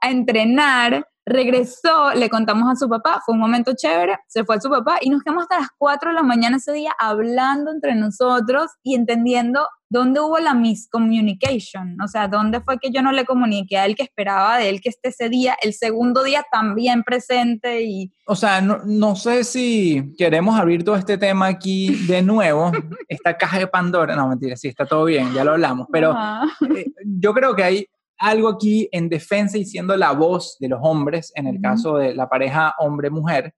[0.00, 4.60] a entrenar, regresó, le contamos a su papá, fue un momento chévere, se fue a
[4.60, 7.94] su papá y nos quedamos hasta las 4 de la mañana ese día hablando entre
[7.94, 13.24] nosotros y entendiendo dónde hubo la miscommunication, o sea, dónde fue que yo no le
[13.24, 17.02] comuniqué a él que esperaba de él que esté ese día, el segundo día también
[17.02, 18.12] presente y...
[18.26, 22.72] O sea, no, no sé si queremos abrir todo este tema aquí de nuevo,
[23.08, 26.14] esta caja de Pandora, no, mentira, sí, está todo bien, ya lo hablamos, pero
[26.74, 27.86] eh, yo creo que hay
[28.18, 32.14] algo aquí en defensa y siendo la voz de los hombres, en el caso de
[32.14, 33.54] la pareja hombre-mujer,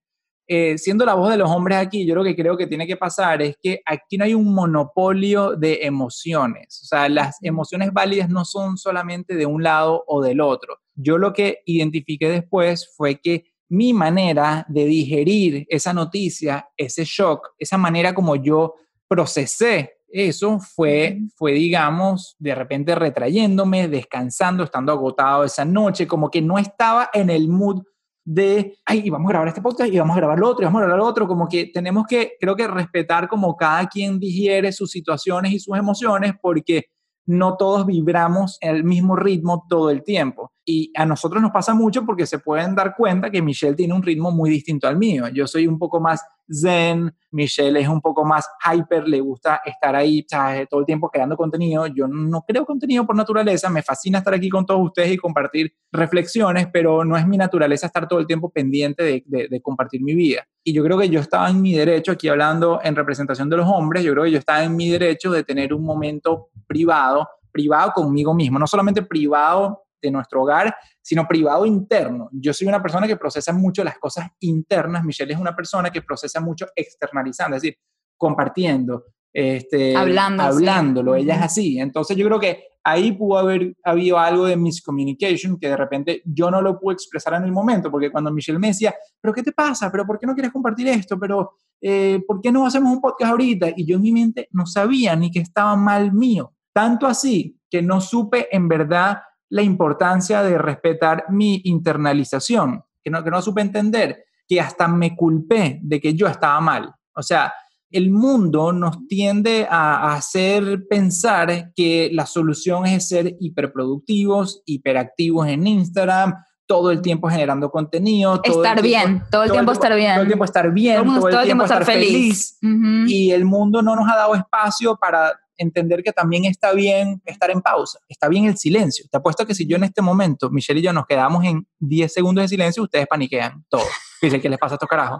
[0.51, 2.97] eh, siendo la voz de los hombres aquí, yo lo que creo que tiene que
[2.97, 6.81] pasar es que aquí no hay un monopolio de emociones.
[6.83, 10.79] O sea, las emociones válidas no son solamente de un lado o del otro.
[10.95, 17.49] Yo lo que identifiqué después fue que mi manera de digerir esa noticia, ese shock,
[17.59, 18.73] esa manera como yo
[19.07, 26.41] procesé eso fue, fue, digamos, de repente retrayéndome, descansando, estando agotado esa noche, como que
[26.41, 27.83] no estaba en el mood
[28.25, 30.81] de, ay, vamos a grabar este podcast y vamos a grabar lo otro y vamos
[30.81, 34.71] a grabar lo otro, como que tenemos que, creo que respetar como cada quien digiere
[34.71, 36.85] sus situaciones y sus emociones porque
[37.25, 40.51] no todos vibramos el mismo ritmo todo el tiempo.
[40.65, 44.01] Y a nosotros nos pasa mucho porque se pueden dar cuenta que Michelle tiene un
[44.01, 45.27] ritmo muy distinto al mío.
[45.27, 49.95] Yo soy un poco más zen, Michelle es un poco más hyper, le gusta estar
[49.95, 50.25] ahí
[50.69, 51.87] todo el tiempo creando contenido.
[51.87, 55.73] Yo no creo contenido por naturaleza, me fascina estar aquí con todos ustedes y compartir
[55.91, 60.15] reflexiones, pero no es mi naturaleza estar todo el tiempo pendiente de, de compartir mi
[60.15, 60.45] vida.
[60.63, 63.67] Y yo creo que yo estaba en mi derecho, aquí hablando en representación de los
[63.67, 67.91] hombres, yo creo que yo estaba en mi derecho de tener un momento privado, privado
[67.93, 72.29] conmigo mismo, no solamente privado de nuestro hogar, sino privado interno.
[72.31, 76.01] Yo soy una persona que procesa mucho las cosas internas, Michelle es una persona que
[76.01, 77.77] procesa mucho externalizando, es decir,
[78.17, 81.79] compartiendo, este, Hablando, hablándolo, ella es así.
[81.79, 86.49] Entonces yo creo que ahí pudo haber habido algo de miscommunication que de repente yo
[86.49, 89.51] no lo pude expresar en el momento, porque cuando Michelle me decía, pero ¿qué te
[89.51, 89.91] pasa?
[89.91, 91.19] ¿Pero por qué no quieres compartir esto?
[91.19, 93.69] ¿Pero eh, por qué no hacemos un podcast ahorita?
[93.75, 96.53] Y yo en mi mente no sabía ni que estaba mal mío.
[96.73, 99.19] Tanto así que no supe en verdad
[99.49, 105.15] la importancia de respetar mi internalización, que no, que no supe entender, que hasta me
[105.15, 106.93] culpé de que yo estaba mal.
[107.15, 107.53] O sea,
[107.91, 115.65] el mundo nos tiende a, hacer pensar que la solución es ser hiperproductivos, hiperactivos en
[115.65, 116.35] Instagram,
[116.67, 118.41] todo el tiempo generando contenido.
[118.43, 120.13] estar bien, todo el, tiempo, estar bien.
[120.13, 122.59] Todo el tiempo estar bien, todo el, tiempo, estar, feliz.
[122.61, 127.51] Y el mundo no nos ha dado espacio para entender que también está bien estar
[127.51, 129.05] en pausa, está bien el silencio.
[129.11, 132.11] Te apuesto que si yo en este momento, Michelle y yo nos quedamos en 10
[132.11, 133.85] segundos de silencio, ustedes paniquean todo.
[134.21, 135.19] Dice, ¿qué les pasa a estos carajos?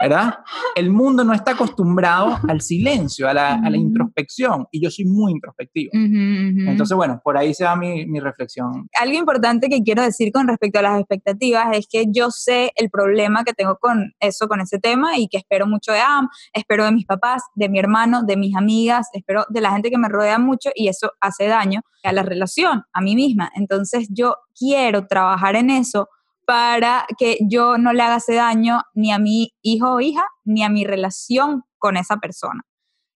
[0.00, 0.38] ¿verdad?
[0.74, 5.90] El mundo no está acostumbrado al silencio, a la, introspección, y yo soy muy introspectivo.
[5.92, 8.88] Entonces, bueno, por ahí se va mi, mi, reflexión.
[9.00, 12.90] Algo importante que quiero decir con respecto a las expectativas es que yo sé el
[12.90, 16.84] problema que tengo con eso, con ese tema, y que espero mucho de AM, espero
[16.84, 20.08] de mis papás, de mi hermano, de mis amigas, espero de la gente que me
[20.08, 23.50] rodea mucho, y eso hace daño a la relación, a mí misma.
[23.54, 26.08] Entonces, yo quiero trabajar en eso
[26.46, 30.62] para que yo no le haga ese daño ni a mi hijo o hija, ni
[30.62, 32.62] a mi relación con esa persona.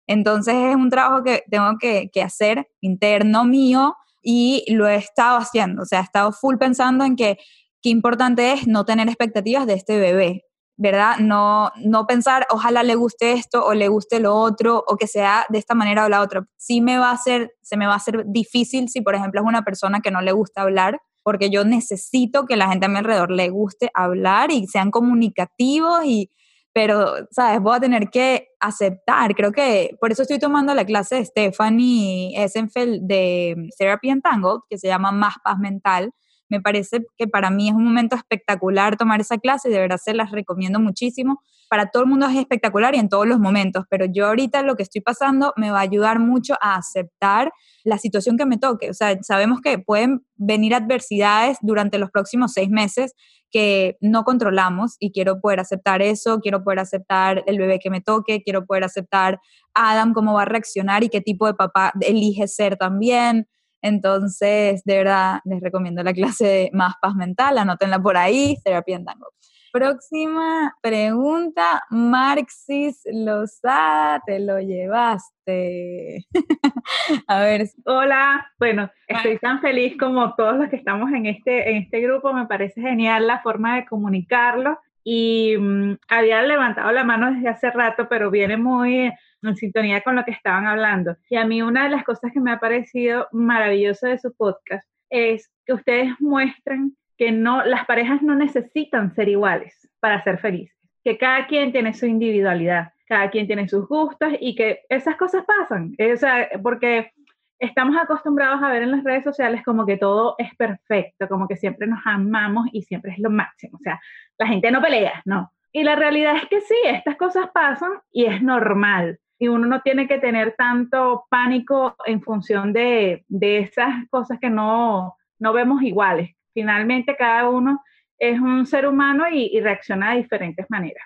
[0.08, 5.82] Entonces es un trabajo que tengo que, hacer interno mío y lo he estado haciendo.
[5.82, 7.36] O sea, he estado full pensando en que
[7.82, 10.44] qué importante es no tener expectativas de este bebé,
[10.78, 11.18] ¿verdad?
[11.18, 15.44] No, no pensar, ojalá le guste esto o le guste lo otro o que sea
[15.50, 16.46] de esta manera o la otra.
[16.56, 19.46] Sí me va a ser, se me va a hacer difícil si, por ejemplo, es
[19.46, 20.98] una persona que no le gusta hablar
[21.28, 26.02] porque yo necesito que la gente a mi alrededor le guste hablar y sean comunicativos
[26.06, 26.30] y
[26.72, 27.60] pero, ¿sabes?
[27.60, 32.32] Voy a tener que aceptar, creo que por eso estoy tomando la clase de Stephanie
[32.34, 36.12] Essenfeld de Therapy Entangled, que se llama Más Paz Mental,
[36.48, 39.98] me parece que para mí es un momento espectacular tomar esa clase y de verdad
[40.02, 41.42] se las recomiendo muchísimo.
[41.68, 44.76] Para todo el mundo es espectacular y en todos los momentos, pero yo ahorita lo
[44.76, 47.52] que estoy pasando me va a ayudar mucho a aceptar
[47.84, 48.90] la situación que me toque.
[48.90, 53.14] O sea, sabemos que pueden venir adversidades durante los próximos seis meses
[53.50, 58.00] que no controlamos y quiero poder aceptar eso, quiero poder aceptar el bebé que me
[58.00, 59.40] toque, quiero poder aceptar
[59.74, 63.48] Adam cómo va a reaccionar y qué tipo de papá elige ser también.
[63.80, 68.96] Entonces, de verdad, les recomiendo la clase de Más Paz Mental, anótenla por ahí, Terapia
[68.96, 69.28] en Tango.
[69.72, 76.24] Próxima pregunta, Marxis Lozada, te lo llevaste.
[77.26, 77.66] A ver.
[77.84, 82.32] Hola, bueno, estoy tan feliz como todos los que estamos en este, en este grupo,
[82.32, 87.70] me parece genial la forma de comunicarlo y mm, había levantado la mano desde hace
[87.70, 89.12] rato, pero viene muy
[89.42, 91.16] en sintonía con lo que estaban hablando.
[91.28, 94.86] Y a mí una de las cosas que me ha parecido maravilloso de su podcast
[95.10, 100.74] es que ustedes muestran que no, las parejas no necesitan ser iguales para ser felices,
[101.04, 105.44] que cada quien tiene su individualidad, cada quien tiene sus gustos y que esas cosas
[105.44, 107.12] pasan, o sea, porque
[107.58, 111.56] estamos acostumbrados a ver en las redes sociales como que todo es perfecto, como que
[111.56, 114.00] siempre nos amamos y siempre es lo máximo, o sea,
[114.38, 115.52] la gente no pelea, no.
[115.70, 119.82] Y la realidad es que sí, estas cosas pasan y es normal y uno no
[119.82, 125.82] tiene que tener tanto pánico en función de, de esas cosas que no, no, vemos
[125.82, 126.30] iguales.
[126.54, 127.82] Finalmente cada uno
[128.18, 131.04] es un ser humano y, reacciona de diferentes maneras.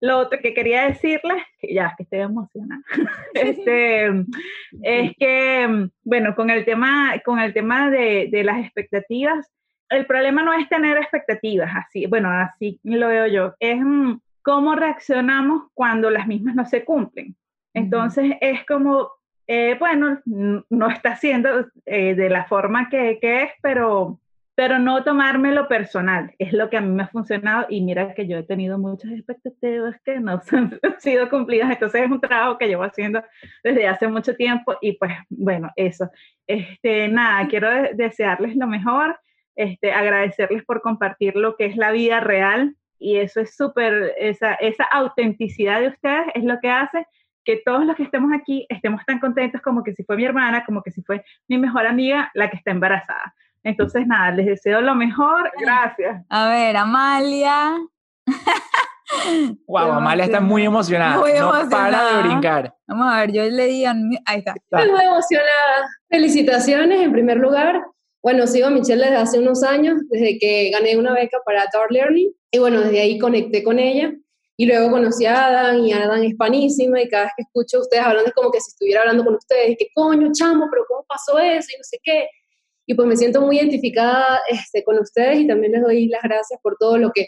[0.00, 2.82] Lo otro que quería decirles, ya que estoy emocionada,
[3.34, 4.06] este,
[4.82, 9.52] es que, bueno, con el tema, con el tema de, de, las expectativas,
[9.88, 14.74] el problema no es tener expectativas, así, bueno, así lo veo yo, es mm, cómo
[14.74, 17.36] reaccionamos cuando las mismas no se cumplen.
[17.74, 19.10] Entonces es como,
[19.46, 24.18] eh, bueno, no está siendo eh, de la forma que, que, es, pero,
[24.58, 26.34] pero no tomármelo personal.
[26.36, 29.12] Es lo que a mí me ha funcionado y mira que yo he tenido muchas
[29.12, 31.70] expectativas que no han sido cumplidas.
[31.70, 33.22] Entonces es un trabajo que llevo haciendo
[33.62, 36.10] desde hace mucho tiempo y pues bueno, eso.
[36.48, 39.20] Este, nada, quiero desearles lo mejor,
[39.54, 44.54] este, agradecerles por compartir lo que es la vida real y eso es súper, esa,
[44.54, 47.06] esa autenticidad de ustedes es lo que hace
[47.44, 50.64] que todos los que estemos aquí estemos tan contentos como que si fue mi hermana,
[50.64, 53.32] como que si fue mi mejor amiga la que está embarazada.
[53.62, 55.50] Entonces, nada, les deseo lo mejor.
[55.58, 56.24] Gracias.
[56.28, 57.76] A ver, Amalia.
[59.66, 61.18] Wow, Amalia está muy emocionada.
[61.18, 61.64] Muy emocionada.
[61.64, 62.74] No para de brincar.
[62.86, 63.84] Vamos a ver, yo le di.
[63.84, 64.54] Ahí está.
[64.54, 65.88] Estoy muy emocionada.
[66.10, 67.82] Felicitaciones en primer lugar.
[68.22, 71.90] Bueno, sigo a Michelle desde hace unos años, desde que gané una beca para Tower
[71.90, 72.30] Learning.
[72.50, 74.12] Y bueno, desde ahí conecté con ella.
[74.60, 77.80] Y luego conocí a Adam y Adam es panísima y cada vez que escucho a
[77.80, 81.04] ustedes hablando es como que si estuviera hablando con ustedes, que coño, chamo, pero ¿cómo
[81.08, 81.68] pasó eso?
[81.72, 82.28] Y no sé qué.
[82.88, 86.58] Y pues me siento muy identificada este, con ustedes y también les doy las gracias
[86.62, 87.26] por todo lo que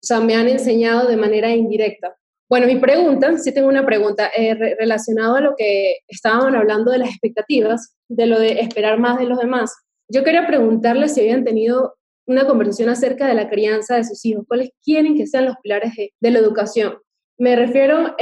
[0.00, 2.16] o sea, me han enseñado de manera indirecta.
[2.48, 6.98] Bueno, mi pregunta, sí tengo una pregunta eh, relacionada a lo que estaban hablando de
[6.98, 9.74] las expectativas, de lo de esperar más de los demás.
[10.08, 11.96] Yo quería preguntarles si habían tenido
[12.26, 15.92] una conversación acerca de la crianza de sus hijos, cuáles quieren que sean los pilares
[15.96, 16.98] de, la educación.
[17.38, 18.16] Me refiero,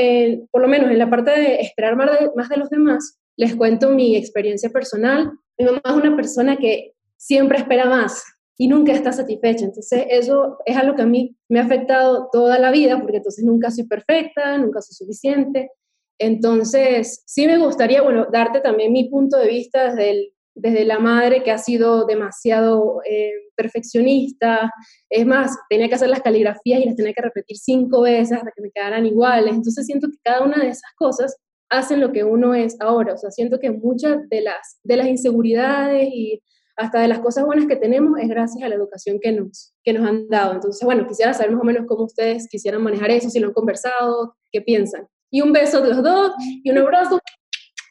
[0.51, 3.55] por lo menos en la parte de esperar más de, más de los demás, les
[3.55, 5.33] cuento mi experiencia personal.
[5.59, 8.25] Mi mamá es una persona que siempre espera más
[8.59, 9.65] y nunca está satisfecha.
[9.65, 13.45] Entonces, eso es algo que a mí me ha afectado toda la vida, porque entonces
[13.45, 15.71] nunca soy perfecta, nunca soy suficiente.
[16.19, 21.43] Entonces, sí me gustaría, bueno, darte también mi punto de vista desde desde la madre
[21.43, 24.73] que ha sido demasiado eh, perfeccionista.
[25.11, 28.51] Es más, tenía que hacer las caligrafías y las tenía que repetir cinco veces hasta
[28.57, 29.55] que me quedaran iguales.
[29.55, 31.37] Entonces siento que cada una de esas cosas
[31.69, 33.15] hacen lo que uno es ahora.
[33.15, 36.43] O sea, siento que muchas de las, de las inseguridades y
[36.77, 39.93] hasta de las cosas buenas que tenemos es gracias a la educación que nos, que
[39.95, 40.53] nos han dado.
[40.53, 43.55] Entonces, bueno, quisiera saber más o menos cómo ustedes quisieran manejar eso, si lo han
[43.55, 45.07] conversado, qué piensan.
[45.31, 47.19] Y un beso de los dos y un abrazo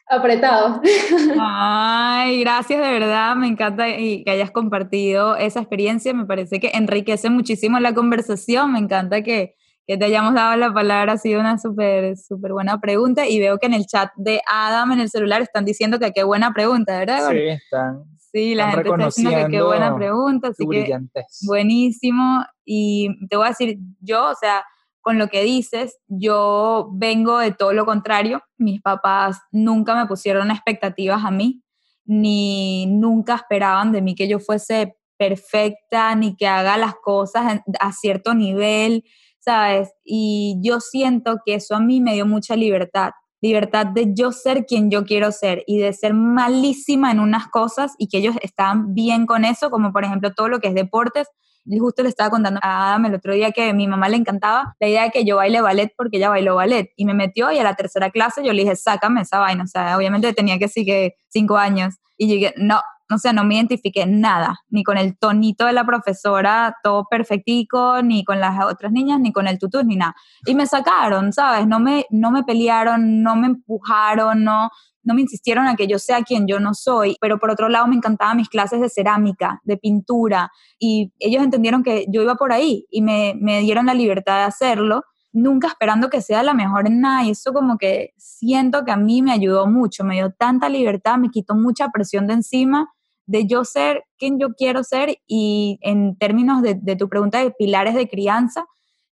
[0.08, 0.80] apretado.
[1.40, 6.70] Ay, gracias de verdad, me encanta y que hayas compartido esa experiencia, me parece que
[6.74, 9.56] enriquece muchísimo la conversación, me encanta que,
[9.86, 13.58] que te hayamos dado la palabra, ha sido una súper, súper buena pregunta y veo
[13.58, 16.98] que en el chat de Adam en el celular están diciendo que qué buena pregunta,
[16.98, 17.30] ¿verdad?
[17.30, 18.04] Sí, están.
[18.18, 20.98] Sí, la gente está diciendo que qué buena pregunta, así que
[21.46, 24.64] buenísimo y te voy a decir, yo, o sea,
[25.06, 28.42] con lo que dices, yo vengo de todo lo contrario.
[28.58, 31.62] Mis papás nunca me pusieron expectativas a mí,
[32.04, 37.92] ni nunca esperaban de mí que yo fuese perfecta ni que haga las cosas a
[37.92, 39.04] cierto nivel,
[39.46, 39.90] ¿sabes?
[40.04, 44.66] Y yo siento que eso a mí me dio mucha libertad libertad de yo ser
[44.66, 48.94] quien yo quiero ser y de ser malísima en unas cosas y que ellos estaban
[48.94, 51.28] bien con eso, como por ejemplo todo lo que es deportes.
[51.68, 54.16] Y justo le estaba contando a Adam el otro día que a mi mamá le
[54.16, 57.50] encantaba la idea de que yo baile ballet porque ella bailó ballet y me metió
[57.50, 60.58] y a la tercera clase yo le dije, sácame esa vaina, o sea, obviamente tenía
[60.58, 62.80] que seguir cinco años y yo no,
[63.10, 68.02] o sea, no me identifiqué nada, ni con el tonito de la profesora, todo perfectico,
[68.02, 70.14] ni con las otras niñas, ni con el tutú, ni nada.
[70.44, 71.66] Y me sacaron, ¿sabes?
[71.68, 74.70] No me, no me pelearon, no me empujaron, no,
[75.04, 77.86] no me insistieron a que yo sea quien yo no soy, pero por otro lado
[77.86, 82.52] me encantaban mis clases de cerámica, de pintura, y ellos entendieron que yo iba por
[82.52, 86.86] ahí y me, me dieron la libertad de hacerlo nunca esperando que sea la mejor
[86.86, 90.32] en nada y eso como que siento que a mí me ayudó mucho, me dio
[90.32, 92.88] tanta libertad, me quitó mucha presión de encima
[93.26, 97.94] de yo ser quien yo quiero ser y en términos de, tu pregunta de pilares
[97.94, 98.64] de crianza,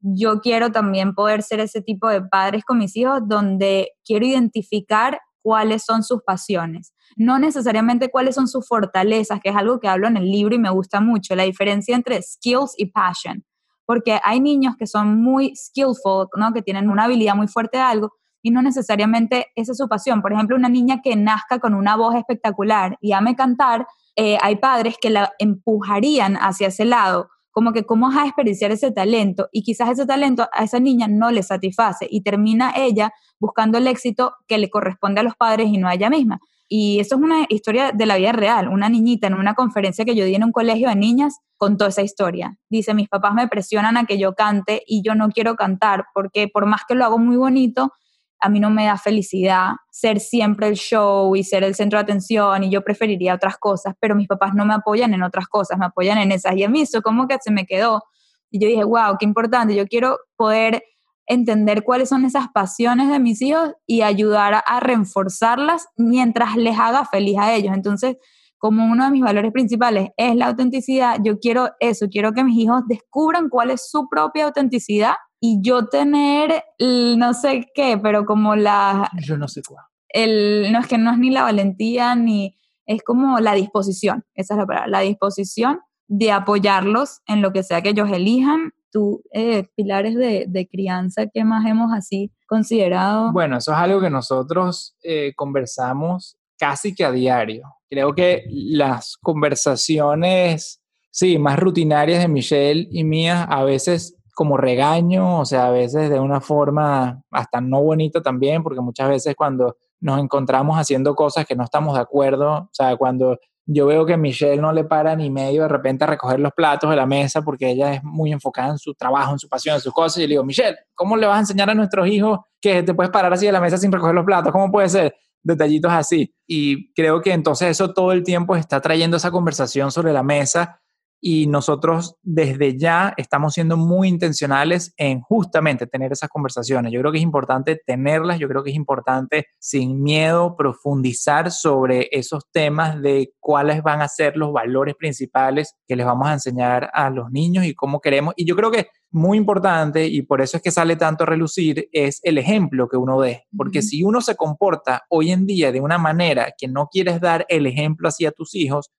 [0.00, 5.20] yo quiero también poder ser ese tipo de padres con mis hijos donde quiero identificar
[5.42, 10.06] cuáles son sus pasiones, no necesariamente cuáles son sus fortalezas, que es algo que hablo
[10.06, 13.44] en el libro y me gusta mucho, la diferencia entre skills y passion,
[13.86, 16.52] porque hay niños que son muy skillful, ¿no?
[16.52, 20.22] que tienen una habilidad muy fuerte de algo, y no necesariamente esa es su pasión.
[20.22, 23.86] Por ejemplo, una niña que nazca con una voz espectacular y ame cantar,
[24.16, 28.70] eh, hay padres que la empujarían hacia ese lado, como que cómo vas a desperdiciar
[28.70, 33.12] ese talento y quizás ese talento a esa niña no le satisface y termina ella
[33.38, 36.40] buscando el éxito que le corresponde a los padres y no a ella misma.
[36.72, 38.68] Y eso es una historia de la vida real.
[38.68, 42.02] Una niñita en una conferencia que yo di en un colegio de niñas contó esa
[42.02, 42.56] historia.
[42.68, 46.46] Dice, mis papás me presionan a que yo cante y yo no quiero cantar porque
[46.46, 47.92] por más que lo hago muy bonito,
[48.40, 52.04] a mí no me da felicidad ser siempre el show y ser el centro de
[52.04, 55.78] atención y yo preferiría otras cosas, pero mis papás no me apoyan en otras cosas,
[55.78, 56.56] me apoyan en esas.
[56.56, 58.02] Y a mí eso como que se me quedó.
[58.50, 60.82] Y yo dije, wow, qué importante, yo quiero poder
[61.26, 67.04] entender cuáles son esas pasiones de mis hijos y ayudar a, reforzarlas mientras les haga
[67.04, 67.72] feliz a ellos.
[67.74, 68.16] Entonces,
[68.58, 72.58] como uno de mis valores principales es la autenticidad, yo quiero eso, quiero que mis
[72.58, 78.56] hijos descubran cuál es su propia autenticidad y yo tener, no sé qué, pero como
[78.56, 79.10] la...
[79.22, 79.84] Yo no sé cuál.
[80.08, 84.54] El, no es que no es ni la valentía, ni es como la disposición, esa
[84.54, 88.72] es la palabra, la disposición de apoyarlos en lo que sea que ellos elijan.
[88.92, 93.30] Tú, eh, pilares de, de, crianza, ¿qué más hemos así considerado?
[93.32, 97.76] Bueno, eso es algo que nosotros eh, conversamos casi que a diario.
[97.88, 100.82] Creo que las conversaciones,
[101.12, 106.08] sí, más rutinarias de Michelle y mías a veces como regaño, o sea, a veces
[106.08, 111.44] de una forma hasta no bonita también, porque muchas veces cuando nos encontramos haciendo cosas
[111.44, 115.14] que no estamos de acuerdo, o sea, cuando yo veo que Michelle no le para
[115.14, 118.32] ni medio de repente a recoger los platos de la mesa porque ella es muy
[118.32, 121.18] enfocada en su trabajo, en su pasión, en sus cosas, y le digo, Michelle, ¿cómo
[121.18, 123.76] le vas a enseñar a nuestros hijos que te puedes parar así de la mesa
[123.76, 124.52] sin recoger los platos?
[124.52, 125.14] ¿Cómo puede ser?
[125.42, 126.34] Detallitos así.
[126.46, 130.80] Y creo que entonces eso todo el tiempo está trayendo esa conversación sobre la mesa
[131.20, 136.92] y nosotros desde ya estamos siendo muy intencionales en justamente tener esas conversaciones.
[136.92, 142.08] Yo creo que es importante tenerlas, yo creo que es importante sin miedo profundizar sobre
[142.10, 146.90] esos temas de cuáles van a ser los valores principales que les vamos a enseñar
[146.92, 148.34] a los niños y cómo queremos.
[148.36, 151.88] Y yo creo que muy importante, y por eso es que sale tanto a relucir,
[151.92, 153.44] es el ejemplo que uno dé.
[153.56, 157.44] Porque si uno se comporta hoy en día de una manera que no quieres dar
[157.48, 158.90] el ejemplo hacia tus hijos,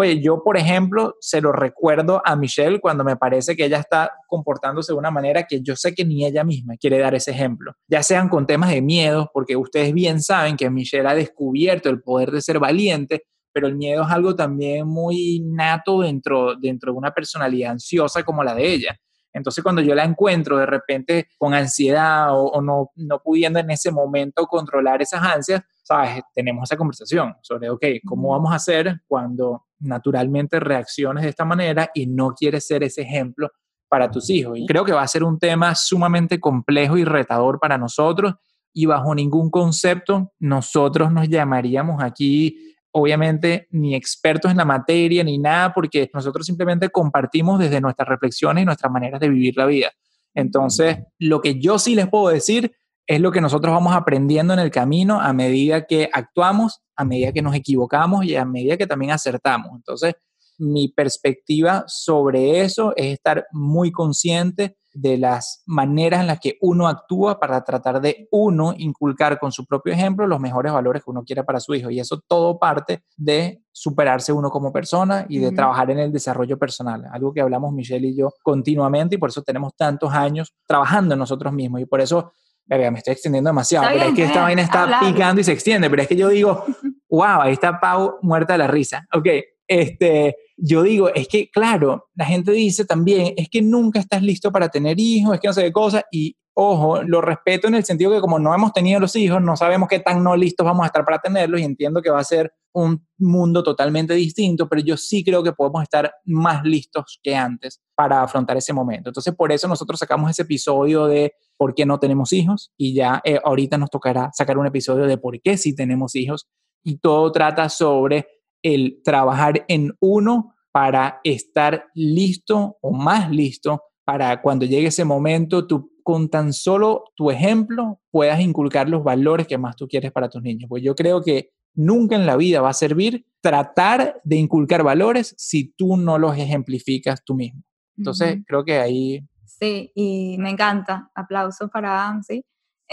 [0.00, 4.12] Oye, yo, por ejemplo, se lo recuerdo a Michelle cuando me parece que ella está
[4.28, 7.72] comportándose de una manera que yo sé que ni ella misma quiere dar ese ejemplo.
[7.88, 12.00] Ya sean con temas de miedo, porque ustedes bien saben que Michelle ha descubierto el
[12.00, 16.98] poder de ser valiente, pero el miedo es algo también muy nato dentro, dentro de
[16.98, 18.96] una personalidad ansiosa como la de ella.
[19.32, 23.70] Entonces, cuando yo la encuentro de repente con ansiedad o, o no, no pudiendo en
[23.70, 26.22] ese momento controlar esas ansias, ¿sabes?
[26.34, 31.90] Tenemos esa conversación sobre, ok, ¿cómo vamos a hacer cuando naturalmente reacciones de esta manera
[31.94, 33.50] y no quieres ser ese ejemplo
[33.88, 34.58] para tus hijos?
[34.58, 38.34] Y creo que va a ser un tema sumamente complejo y retador para nosotros
[38.72, 45.38] y bajo ningún concepto nosotros nos llamaríamos aquí obviamente ni expertos en la materia ni
[45.38, 49.92] nada, porque nosotros simplemente compartimos desde nuestras reflexiones y nuestras maneras de vivir la vida.
[50.34, 52.72] Entonces, lo que yo sí les puedo decir
[53.06, 57.32] es lo que nosotros vamos aprendiendo en el camino a medida que actuamos, a medida
[57.32, 59.72] que nos equivocamos y a medida que también acertamos.
[59.74, 60.14] Entonces,
[60.58, 66.88] mi perspectiva sobre eso es estar muy consciente de las maneras en las que uno
[66.88, 71.22] actúa para tratar de uno inculcar con su propio ejemplo los mejores valores que uno
[71.22, 71.88] quiera para su hijo.
[71.90, 76.58] Y eso todo parte de superarse uno como persona y de trabajar en el desarrollo
[76.58, 81.14] personal, algo que hablamos Michelle y yo continuamente y por eso tenemos tantos años trabajando
[81.14, 82.32] en nosotros mismos y por eso,
[82.66, 85.44] verga, me estoy extendiendo demasiado, Está pero bien, es que esta vaina está picando y
[85.44, 86.64] se extiende, pero es que yo digo,
[87.08, 89.06] wow, ahí está Pau muerta de la risa.
[89.14, 89.28] Ok,
[89.68, 94.50] este, yo digo, es que claro, la gente dice también, es que nunca estás listo
[94.50, 97.84] para tener hijos, es que no sé qué cosa, y ojo, lo respeto en el
[97.84, 100.82] sentido que como no hemos tenido los hijos, no sabemos qué tan no listos vamos
[100.82, 104.82] a estar para tenerlos y entiendo que va a ser un mundo totalmente distinto, pero
[104.82, 109.10] yo sí creo que podemos estar más listos que antes para afrontar ese momento.
[109.10, 113.20] Entonces, por eso nosotros sacamos ese episodio de por qué no tenemos hijos y ya
[113.24, 116.48] eh, ahorita nos tocará sacar un episodio de por qué sí tenemos hijos
[116.82, 118.26] y todo trata sobre
[118.62, 125.66] el trabajar en uno para estar listo o más listo para cuando llegue ese momento,
[125.66, 130.30] tú con tan solo tu ejemplo puedas inculcar los valores que más tú quieres para
[130.30, 130.68] tus niños.
[130.68, 135.34] Pues yo creo que nunca en la vida va a servir tratar de inculcar valores
[135.36, 137.62] si tú no los ejemplificas tú mismo.
[137.96, 139.20] Entonces, creo que ahí
[139.58, 141.10] Sí, y me encanta.
[141.14, 142.44] Aplausos para Amsi.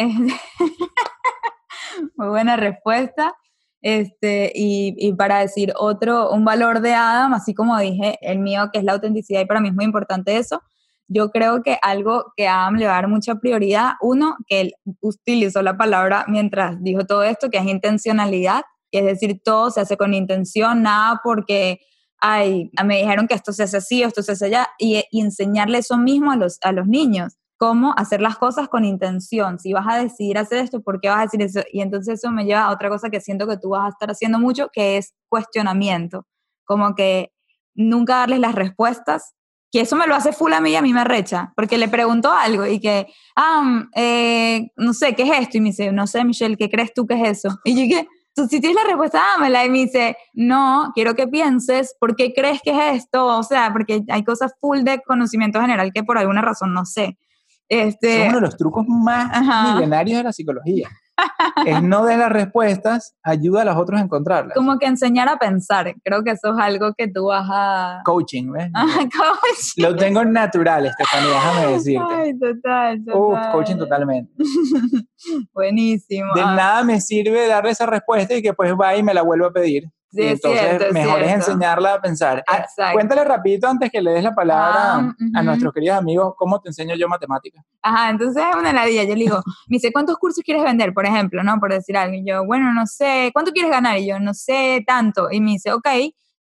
[2.16, 3.36] Muy buena respuesta.
[3.86, 8.72] Este, y, y para decir otro, un valor de Adam, así como dije, el mío,
[8.74, 10.64] que es la autenticidad, y para mí es muy importante eso.
[11.08, 14.74] Yo creo que algo que Adam le va a dar mucha prioridad, uno, que él
[15.02, 19.82] utilizó la palabra mientras dijo todo esto, que es intencionalidad, que es decir, todo se
[19.82, 21.80] hace con intención, nada porque
[22.20, 25.78] ay, me dijeron que esto se hace así esto se hace allá, y, y enseñarle
[25.78, 29.60] eso mismo a los, a los niños, cómo hacer las cosas con intención.
[29.60, 31.62] Si vas a decidir hacer esto, ¿por qué vas a decir eso?
[31.72, 34.10] Y entonces eso me lleva a otra cosa que siento que tú vas a estar
[34.10, 36.26] haciendo mucho, que es cuestionamiento.
[36.66, 37.32] Como que
[37.74, 39.34] nunca darles las respuestas,
[39.72, 41.90] que eso me lo hace full a mí y a mí me recha, porque le
[41.90, 45.58] pregunto algo y que, ah, mm, eh, no sé, ¿qué es esto?
[45.58, 47.60] Y me dice, no sé, Michelle, ¿qué crees tú que es eso?
[47.66, 49.66] Y yo que, tú si tienes la respuesta, dámela.
[49.66, 53.26] Y me dice, no, quiero que pienses, ¿por qué crees que es esto?
[53.26, 57.18] O sea, porque hay cosas full de conocimiento general que por alguna razón no sé.
[57.70, 59.74] Este, es uno de los trucos más Ajá.
[59.76, 60.90] milenarios de la psicología.
[61.66, 64.54] es no de las respuestas, ayuda a los otros a encontrarlas.
[64.54, 65.96] como que enseñar a pensar.
[66.04, 68.02] Creo que eso es algo que tú vas a...
[68.04, 68.70] Coaching, ¿ves?
[68.74, 69.82] Ajá, coaching.
[69.82, 72.14] Lo tengo natural, Estefanía, déjame decirte.
[72.14, 73.18] Ay, total, total.
[73.22, 74.32] Uf, coaching totalmente.
[75.54, 76.34] Buenísimo.
[76.36, 79.22] De Ah, nada me sirve darle esa respuesta y que pues va y me la
[79.22, 79.90] vuelva a pedir.
[80.12, 81.52] Sí, Y es entonces, cierto, mejor es cierto.
[81.52, 82.44] enseñarla a pensar.
[82.48, 82.94] Ah, Exacto.
[82.94, 86.70] cuéntale rapidito antes que le des la palabra Ah, a nuestros queridos amigos cómo te
[86.70, 87.64] enseño yo matemáticas.
[87.82, 89.04] Ajá, entonces es una heladilla.
[89.04, 89.38] Yo le digo,
[89.68, 90.94] me dice, ¿cuántos cursos quieres vender?
[90.94, 91.60] Por ejemplo, ¿no?
[91.60, 92.16] Por decir algo.
[92.16, 93.98] Y yo, bueno, no sé, ¿cuánto quieres ganar?
[93.98, 95.28] Y yo, no sé, tanto.
[95.32, 95.88] Y me dice, ok,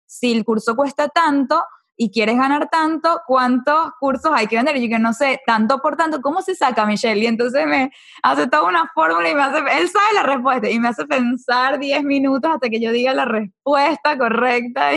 [0.05, 1.63] si el curso cuesta tanto
[2.03, 4.77] y quieres ganar tanto, ¿cuántos cursos hay que vender?
[4.77, 7.23] Yo que no sé, tanto por tanto, ¿cómo se saca, Michelle?
[7.23, 7.91] Y entonces me
[8.21, 11.79] hace toda una fórmula y me hace, él sabe la respuesta y me hace pensar
[11.79, 14.91] 10 minutos hasta que yo diga la respuesta correcta.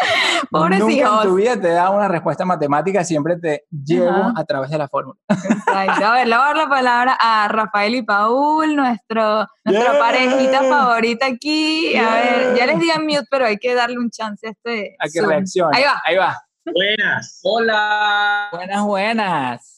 [0.50, 1.22] pobres Nunca en hijos.
[1.24, 4.32] tu vida te da una respuesta matemática, siempre te llevo Ajá.
[4.36, 5.18] a través de la fórmula.
[5.28, 6.04] Exacto.
[6.06, 9.98] A ver, le voy a dar la palabra a Rafael y Paul, nuestro, nuestra Yeah.
[9.98, 11.96] parejita favorita aquí.
[11.96, 14.96] A ver, ya les di a mute, pero hay que darle un chance a este.
[14.98, 15.76] A que reaccione.
[15.76, 16.02] Ahí va.
[16.04, 16.42] Ahí va.
[16.64, 17.40] Buenas.
[17.44, 18.48] Hola.
[18.52, 19.77] Buenas, buenas.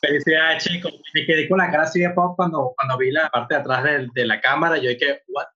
[0.00, 0.92] Felicidades, chicos.
[1.14, 3.84] Me quedé con la cara así de pop cuando, cuando vi la parte de atrás
[3.84, 4.76] de, de la cámara.
[4.76, 5.46] Yo dije, what?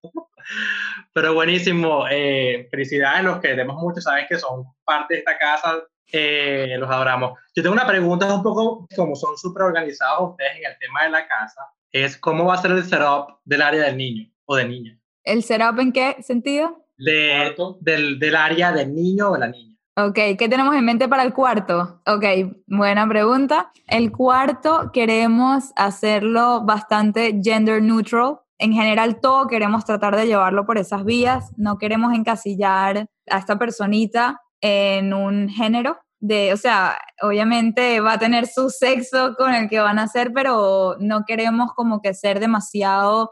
[1.12, 2.07] Pero buenísimo.
[2.11, 3.24] Eh, felicidades.
[3.24, 5.82] Los que queremos mucho saben que son parte de esta casa.
[6.12, 7.38] Eh, los adoramos.
[7.54, 11.11] Yo tengo una pregunta un poco, como son súper organizados ustedes en el tema de
[11.11, 14.68] la casa, es cómo va a ser el setup del área del niño o de
[14.68, 15.00] niña.
[15.24, 16.84] ¿El setup en qué sentido?
[16.96, 19.76] De, del, del área del niño o de la niña.
[19.99, 22.03] Ok, ¿qué tenemos en mente para el cuarto?
[22.07, 22.22] Ok,
[22.66, 23.72] buena pregunta.
[23.86, 28.40] El cuarto queremos hacerlo bastante gender neutral.
[28.59, 31.51] En general, todo queremos tratar de llevarlo por esas vías.
[31.57, 35.99] No queremos encasillar a esta personita en un género.
[36.20, 40.30] De, o sea, obviamente va a tener su sexo con el que van a ser,
[40.34, 43.30] pero no queremos como que ser demasiado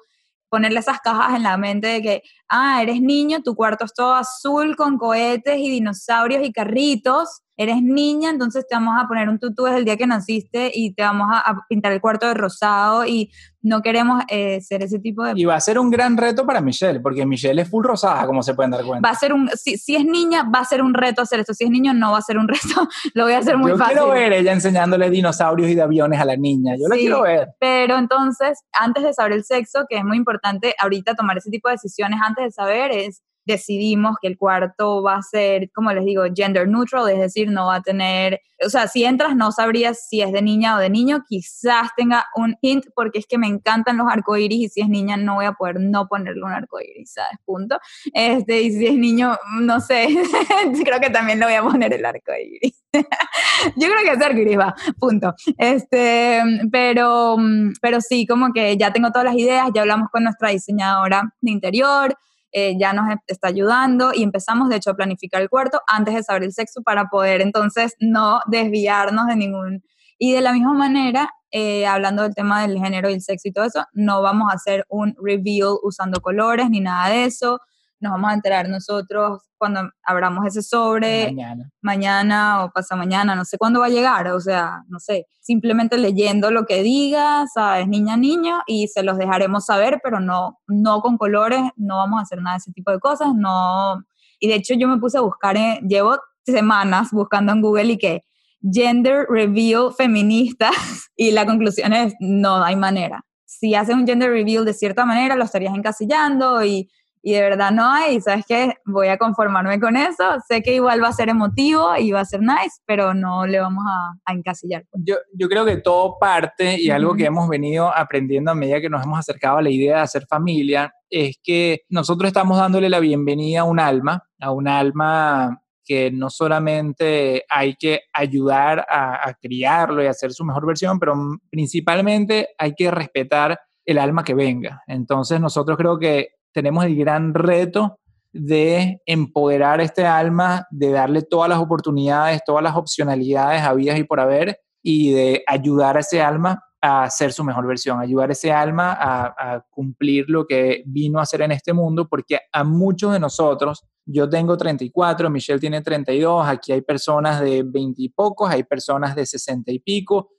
[0.55, 4.15] ponerle esas cajas en la mente de que, ah, eres niño, tu cuarto es todo
[4.15, 9.41] azul con cohetes y dinosaurios y carritos, eres niña, entonces te vamos a poner un
[9.41, 12.35] tutú desde el día que naciste y te vamos a, a pintar el cuarto de
[12.35, 13.33] rosado y
[13.65, 15.33] no queremos eh, ser ese tipo de...
[15.35, 18.43] Y va a ser un gran reto para Michelle, porque Michelle es full rosada, como
[18.43, 19.09] se pueden dar cuenta.
[19.09, 21.55] Va a ser un, si, si es niña, va a ser un reto hacer esto.
[21.55, 22.89] Si es niño, no va a ser un reto.
[23.15, 23.95] Lo voy a hacer muy Yo fácil.
[23.97, 26.75] quiero ver ella enseñándole dinosaurios y de aviones a la niña.
[26.77, 27.49] Yo la Sí, quiero ver.
[27.59, 31.69] Pero entonces, antes de saber el sexo, que es muy importante ahorita tomar ese tipo
[31.69, 36.05] de decisiones antes de saber, es decidimos que el cuarto va a ser, como les
[36.05, 40.07] digo, gender neutral, es decir, no va a tener, o sea, si entras no sabrías
[40.09, 43.47] si es de niña o de niño, quizás tenga un hint porque es que me
[43.47, 47.13] encantan los arcoíris y si es niña no voy a poder no ponerle un arcoíris,
[47.13, 47.39] ¿sabes?
[47.45, 47.79] Punto.
[48.13, 50.09] Este, y si es niño, no sé,
[50.85, 52.83] creo que también le voy a poner el arcoíris.
[53.77, 55.35] Yo creo que es arcoíris va, punto.
[55.59, 57.37] Este, pero,
[57.81, 61.51] pero sí, como que ya tengo todas las ideas, ya hablamos con nuestra diseñadora de
[61.51, 62.17] interior,
[62.57, 66.23] eh, ya nos está ayudando y empezamos de hecho a planificar el cuarto antes de
[66.23, 69.83] saber el sexo para poder entonces no desviarnos de ningún...
[70.17, 73.53] Y de la misma manera, eh, hablando del tema del género y el sexo y
[73.53, 77.61] todo eso, no vamos a hacer un reveal usando colores ni nada de eso
[78.01, 81.71] nos vamos a enterar nosotros cuando abramos ese sobre, Mañana.
[81.81, 85.97] mañana o pasa mañana, no sé cuándo va a llegar, o sea, no sé, simplemente
[85.97, 91.01] leyendo lo que diga, sabes, niña, niño, y se los dejaremos saber, pero no, no
[91.01, 94.05] con colores, no vamos a hacer nada de ese tipo de cosas, no,
[94.39, 97.99] y de hecho yo me puse a buscar, eh, llevo semanas buscando en Google y
[97.99, 98.23] que
[98.71, 100.71] gender reveal feminista,
[101.17, 103.25] y la conclusión es, no hay manera.
[103.47, 106.91] Si haces un gender reveal de cierta manera, lo estarías encasillando y
[107.27, 108.75] y de verdad no hay, ¿sabes qué?
[108.85, 112.25] Voy a conformarme con eso, sé que igual va a ser emotivo y va a
[112.27, 114.85] ser nice, pero no le vamos a, a encasillar.
[114.93, 118.91] Yo, yo creo que todo parte y algo que hemos venido aprendiendo a medida que
[118.91, 123.01] nos hemos acercado a la idea de hacer familia es que nosotros estamos dándole la
[123.01, 129.33] bienvenida a un alma, a un alma que no solamente hay que ayudar a, a
[129.33, 131.15] criarlo y hacer su mejor versión, pero
[131.51, 134.83] principalmente hay que respetar el alma que venga.
[134.87, 137.99] Entonces nosotros creo que tenemos el gran reto
[138.33, 144.21] de empoderar este alma, de darle todas las oportunidades, todas las opcionalidades habidas y por
[144.21, 148.53] haber, y de ayudar a ese alma a ser su mejor versión, ayudar a ese
[148.53, 153.13] alma a, a, cumplir lo que vino a hacer en este mundo, porque a muchos
[153.13, 158.51] de nosotros, yo tengo 34, Michelle tiene 32, aquí hay personas de 20 y pocos,
[158.51, 160.31] hay personas de 60 y pico,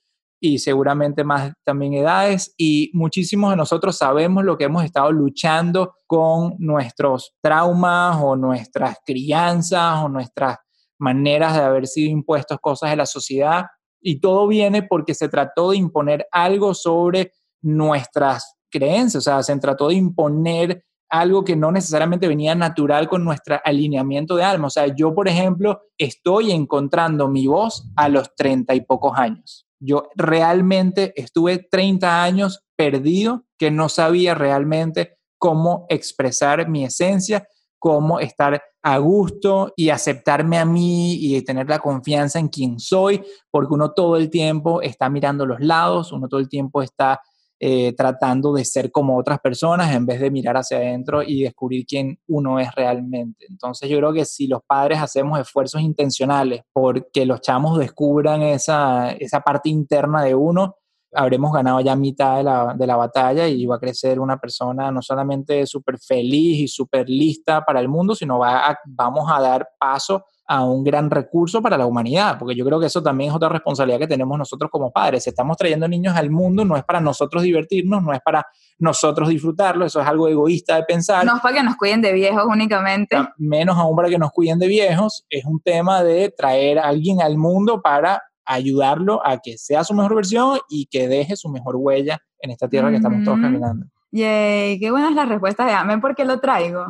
[0.45, 5.95] y seguramente más también edades y muchísimos de nosotros sabemos lo que hemos estado luchando
[6.05, 10.57] con nuestros traumas o nuestras crianzas o nuestras
[10.99, 13.65] maneras de haber sido impuestos cosas de la sociedad
[13.99, 17.31] y todo viene porque se trató de imponer algo sobre
[17.63, 23.23] nuestras creencias, o sea, se trató de imponer algo que no necesariamente venía natural con
[23.23, 24.67] nuestro alineamiento de alma.
[24.67, 29.64] O sea, yo, por ejemplo, estoy encontrando mi voz a los treinta y pocos años.
[29.79, 37.47] Yo realmente estuve 30 años perdido, que no sabía realmente cómo expresar mi esencia,
[37.79, 43.23] cómo estar a gusto y aceptarme a mí y tener la confianza en quien soy,
[43.51, 47.21] porque uno todo el tiempo está mirando los lados, uno todo el tiempo está
[47.59, 51.85] eh, tratando de ser como otras personas en vez de mirar hacia adentro y descubrir
[51.85, 53.45] quién uno es realmente.
[53.49, 59.11] Entonces yo creo que si los padres hacemos esfuerzos intencionales porque los chamos descubran esa,
[59.11, 60.75] esa parte interna de uno,
[61.13, 64.91] habremos ganado ya mitad de la, de la batalla y va a crecer una persona
[64.91, 69.65] no solamente súper feliz y súper lista para el mundo, sino va vamos a dar
[69.79, 73.35] paso a un gran recurso para la humanidad, porque yo creo que eso también es
[73.35, 75.23] otra responsabilidad que tenemos nosotros como padres.
[75.23, 78.45] Si estamos trayendo niños al mundo, no es para nosotros divertirnos, no es para
[78.77, 81.25] nosotros disfrutarlo, eso es algo egoísta de pensar.
[81.25, 83.17] No es para que nos cuiden de viejos únicamente.
[83.37, 87.21] Menos aún para que nos cuiden de viejos, es un tema de traer a alguien
[87.21, 91.75] al mundo para ayudarlo a que sea su mejor versión y que deje su mejor
[91.77, 93.87] huella en esta tierra que estamos todos caminando.
[94.11, 96.85] Yay, qué buenas las respuestas de Amen, ¿por qué lo traigo?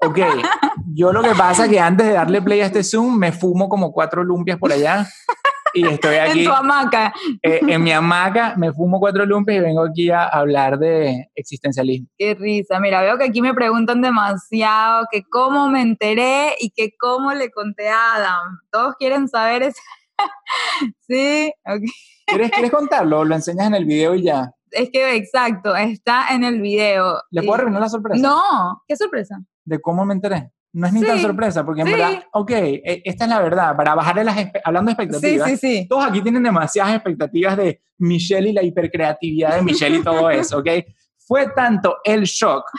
[0.00, 0.18] Ok,
[0.94, 3.68] yo lo que pasa es que antes de darle play a este Zoom me fumo
[3.68, 5.08] como cuatro lumpias por allá
[5.74, 6.40] y estoy aquí.
[6.40, 7.12] en tu hamaca.
[7.42, 12.08] Eh, en mi hamaca me fumo cuatro lumpias y vengo aquí a hablar de existencialismo.
[12.16, 12.78] Qué risa.
[12.80, 17.50] Mira, veo que aquí me preguntan demasiado que cómo me enteré y que cómo le
[17.50, 18.60] conté a Adam.
[18.70, 19.80] Todos quieren saber eso.
[21.08, 21.82] sí, ok.
[22.26, 23.24] ¿Quieres, ¿Quieres contarlo?
[23.24, 24.52] Lo enseñas en el video y ya.
[24.70, 27.22] Es que exacto, está en el video.
[27.30, 28.20] ¿Le puedo arruinar la sorpresa?
[28.20, 29.38] No, ¿qué sorpresa?
[29.68, 30.50] De cómo me enteré.
[30.72, 31.92] No es ni tan sorpresa, porque en sí.
[31.94, 32.50] verdad, ok,
[32.84, 36.42] esta es la verdad, para bajarle las, hablando de expectativas, sí, sí, todos aquí tienen
[36.42, 40.68] demasiadas expectativas de Michelle y la hipercreatividad de Michelle y todo eso, ok.
[41.16, 42.70] Fue tanto el shock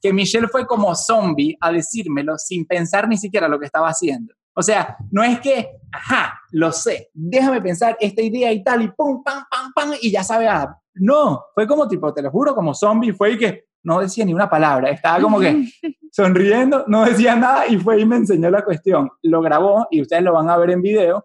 [0.00, 4.34] que Michelle fue como zombie a decírmelo sin pensar ni siquiera lo que estaba haciendo.
[4.54, 8.88] O sea, no es que, ajá, lo sé, déjame pensar esta idea y tal, y
[8.88, 12.54] pum, pam, pam, pam, y ya sabe, ah, no, fue como tipo, te lo juro,
[12.54, 15.64] como zombie, fue y que no decía ni una palabra, estaba como que
[16.10, 19.08] sonriendo, no decía nada y fue y me enseñó la cuestión.
[19.22, 21.24] Lo grabó y ustedes lo van a ver en video,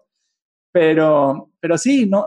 [0.70, 2.26] pero, pero sí, no,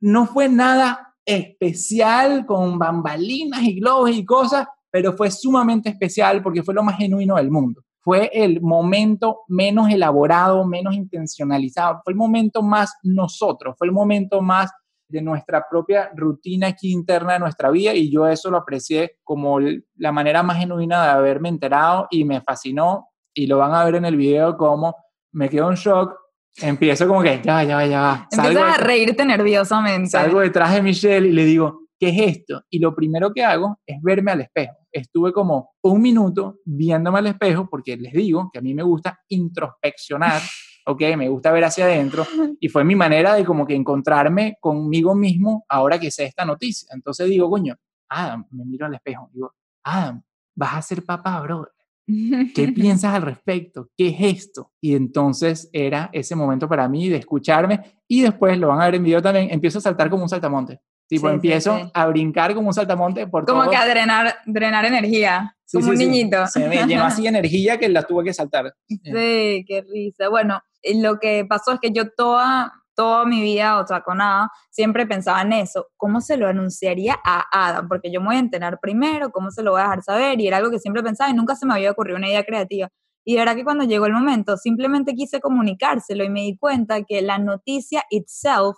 [0.00, 6.62] no fue nada especial con bambalinas y globos y cosas, pero fue sumamente especial porque
[6.62, 7.82] fue lo más genuino del mundo.
[8.00, 14.42] Fue el momento menos elaborado, menos intencionalizado, fue el momento más nosotros, fue el momento
[14.42, 14.70] más
[15.14, 19.60] de nuestra propia rutina aquí interna de nuestra vida y yo eso lo aprecié como
[19.60, 23.94] la manera más genuina de haberme enterado y me fascinó y lo van a ver
[23.94, 24.96] en el video como
[25.32, 26.14] me quedo en shock,
[26.60, 28.28] empiezo como que ya, ya, ya.
[28.30, 30.10] Empiezas a reírte nerviosamente.
[30.10, 32.62] Salgo detrás de Michelle y le digo, ¿qué es esto?
[32.70, 34.74] Y lo primero que hago es verme al espejo.
[34.90, 39.20] Estuve como un minuto viéndome al espejo porque les digo que a mí me gusta
[39.28, 40.42] introspeccionar,
[40.86, 41.02] ¿ok?
[41.16, 42.26] Me gusta ver hacia adentro
[42.60, 46.88] y fue mi manera de como que encontrarme conmigo mismo ahora que sé esta noticia.
[46.92, 47.76] Entonces digo, coño,
[48.08, 50.22] Adam, me miro al espejo, digo, Adam,
[50.54, 51.68] vas a ser papá, bro.
[52.06, 53.90] ¿Qué piensas al respecto?
[53.96, 54.72] ¿Qué es esto?
[54.80, 58.96] Y entonces era ese momento para mí de escucharme y después lo van a ver
[58.96, 60.80] en video también, empiezo a saltar como un saltamonte.
[61.06, 65.90] Tipo, empiezo a brincar como un saltamonte por Como que a drenar, drenar energía, como
[65.90, 66.46] un niñito.
[66.46, 68.74] Se me llenó así energía que la tuve que saltar.
[68.88, 70.28] Sí, qué risa.
[70.28, 70.60] Bueno,
[70.94, 75.06] lo que pasó es que yo toda, toda mi vida, o sea, con Adam, siempre
[75.06, 75.88] pensaba en eso.
[75.96, 77.88] ¿Cómo se lo anunciaría a Adam?
[77.88, 80.40] Porque yo me voy a enterar primero, ¿cómo se lo voy a dejar saber?
[80.40, 82.88] Y era algo que siempre pensaba y nunca se me había ocurrido una idea creativa.
[83.24, 87.02] Y de verdad que cuando llegó el momento, simplemente quise comunicárselo y me di cuenta
[87.04, 88.76] que la noticia itself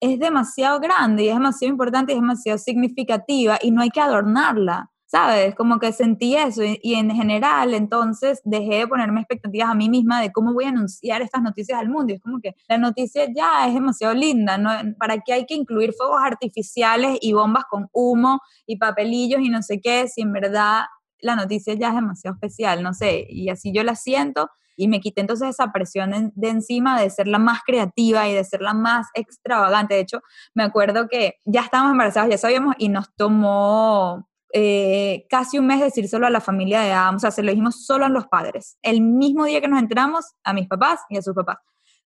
[0.00, 4.00] es demasiado grande y es demasiado importante y es demasiado significativa y no hay que
[4.00, 5.54] adornarla, ¿sabes?
[5.54, 10.20] Como que sentí eso y, en general entonces dejé de ponerme expectativas a mí misma
[10.20, 12.12] de cómo voy a anunciar estas noticias al mundo.
[12.12, 14.70] Y es como que la noticia ya es demasiado linda, ¿no?
[14.98, 19.62] ¿Para qué hay que incluir fuegos artificiales y bombas con humo y papelillos y no
[19.62, 20.82] sé qué si en verdad
[21.20, 25.00] la noticia ya es demasiado especial, no sé, y así yo la siento y me
[25.00, 28.74] quité entonces esa presión de, encima de ser la más creativa y de ser la
[28.74, 29.94] más extravagante.
[29.94, 30.22] De hecho,
[30.54, 35.80] me acuerdo que ya estábamos embarazados, ya sabíamos, y nos tomó eh, casi un mes
[35.80, 38.78] decírselo a la familia de Adam, o sea, se lo dijimos solo a los padres.
[38.82, 41.58] El mismo día que nos enteramos, a mis papás y a sus papás.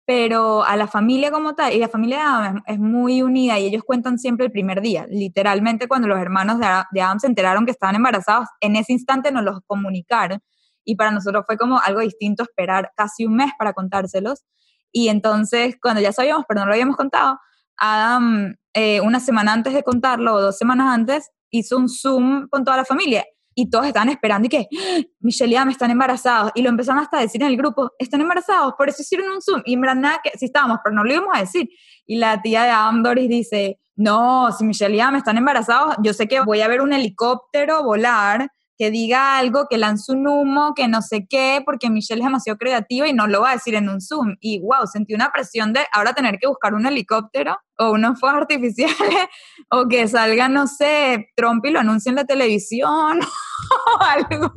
[0.06, 3.66] Pero a la familia como tal, y la familia de Adam es, muy unida y
[3.66, 5.06] ellos cuentan siempre el primer día.
[5.08, 9.44] Literalmente cuando los hermanos de Adam se enteraron que estaban embarazados, en ese instante nos
[9.44, 10.40] los comunicaron
[10.84, 14.44] y para nosotros fue como algo distinto esperar casi un mes para contárselos.
[14.92, 17.38] Y entonces, cuando ya sabíamos, pero no lo habíamos contado,
[17.76, 22.64] Adam, eh, una semana antes de contarlo, o dos semanas antes, hizo un Zoom con
[22.64, 23.24] toda la familia.
[23.54, 25.00] Y todos estaban esperando y que, ¡Ah!
[25.20, 26.52] Michelle y Adam están embarazados.
[26.54, 29.42] Y lo empezaron hasta a decir en el grupo, están embarazados, por eso hicieron un
[29.42, 29.62] Zoom.
[29.64, 31.68] Y en verdad, que sí estábamos, pero no lo íbamos a decir.
[32.06, 36.14] Y la tía de Adam, Doris, dice, no, si Michelle y Adam están embarazados, yo
[36.14, 38.48] sé que voy a ver un helicóptero volar
[38.80, 42.56] que diga algo, que lance un humo, que no sé qué, porque Michelle es demasiado
[42.56, 44.36] creativa y no lo va a decir en un Zoom.
[44.40, 48.40] Y wow, sentí una presión de ahora tener que buscar un helicóptero o unos fuegos
[48.42, 49.26] artificiales
[49.70, 53.20] o que salga, no sé, Trump y lo anuncie en la televisión
[53.98, 54.52] o algo.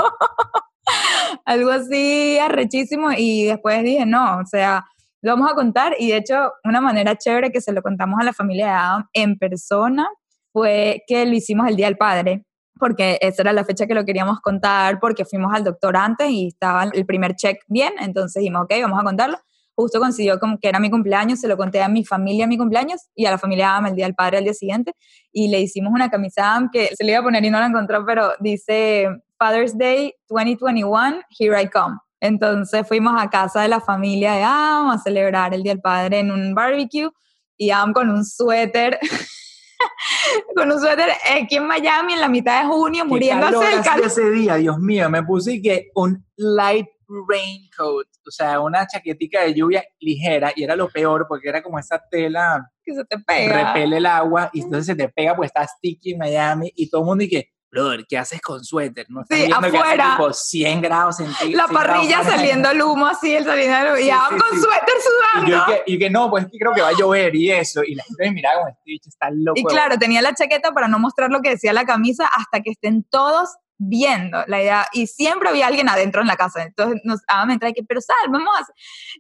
[1.46, 4.86] algo así arrechísimo y después dije, no, o sea,
[5.22, 8.26] lo vamos a contar y de hecho una manera chévere que se lo contamos a
[8.26, 10.08] la familia de Adam en persona
[10.52, 12.46] fue que lo hicimos el Día del Padre
[12.80, 16.48] porque esa era la fecha que lo queríamos contar, porque fuimos al doctor antes y
[16.48, 19.38] estaba el primer check bien, entonces dijimos, ok, vamos a contarlo.
[19.76, 23.02] Justo coincidió con que era mi cumpleaños, se lo conté a mi familia mi cumpleaños
[23.16, 24.94] y a la familia Adam el día del padre al día siguiente
[25.32, 27.68] y le hicimos una camisa Adam que se le iba a poner y no la
[27.68, 31.98] encontró, pero dice Father's Day 2021, here I come.
[32.22, 36.20] Entonces fuimos a casa de la familia de Adam a celebrar el Día del Padre
[36.20, 37.10] en un barbecue
[37.58, 39.00] y Adam con un suéter
[40.56, 44.06] con un suéter aquí en Miami en la mitad de junio, muriéndose del calor.
[44.06, 49.54] ese día, Dios mío, me puse que un light raincoat, o sea, una chaquetica de
[49.54, 53.74] lluvia ligera, y era lo peor porque era como esa tela que se te pega.
[53.74, 57.02] Repele el agua y entonces se te pega, pues está sticky en Miami y todo
[57.02, 59.08] el mundo y que brother, ¿qué haces con suéter?
[59.10, 60.18] No sí, afuera.
[60.18, 61.72] Que 100 grados centígrados.
[61.72, 65.48] La parrilla saliendo el humo así, el saliendo el humo, y sí, con suéter sudando.
[65.48, 67.84] Y, yo, que, y que no, pues que creo que va a llover y eso.
[67.84, 69.60] Y la gente me miraba como, este bicho está loco.
[69.60, 72.70] Y claro, tenía la chaqueta para no mostrar lo que decía la camisa hasta que
[72.70, 73.50] estén todos
[73.88, 77.58] viendo la idea y siempre había alguien adentro en la casa entonces nos ah, me
[77.58, 78.52] trae que pero sal vamos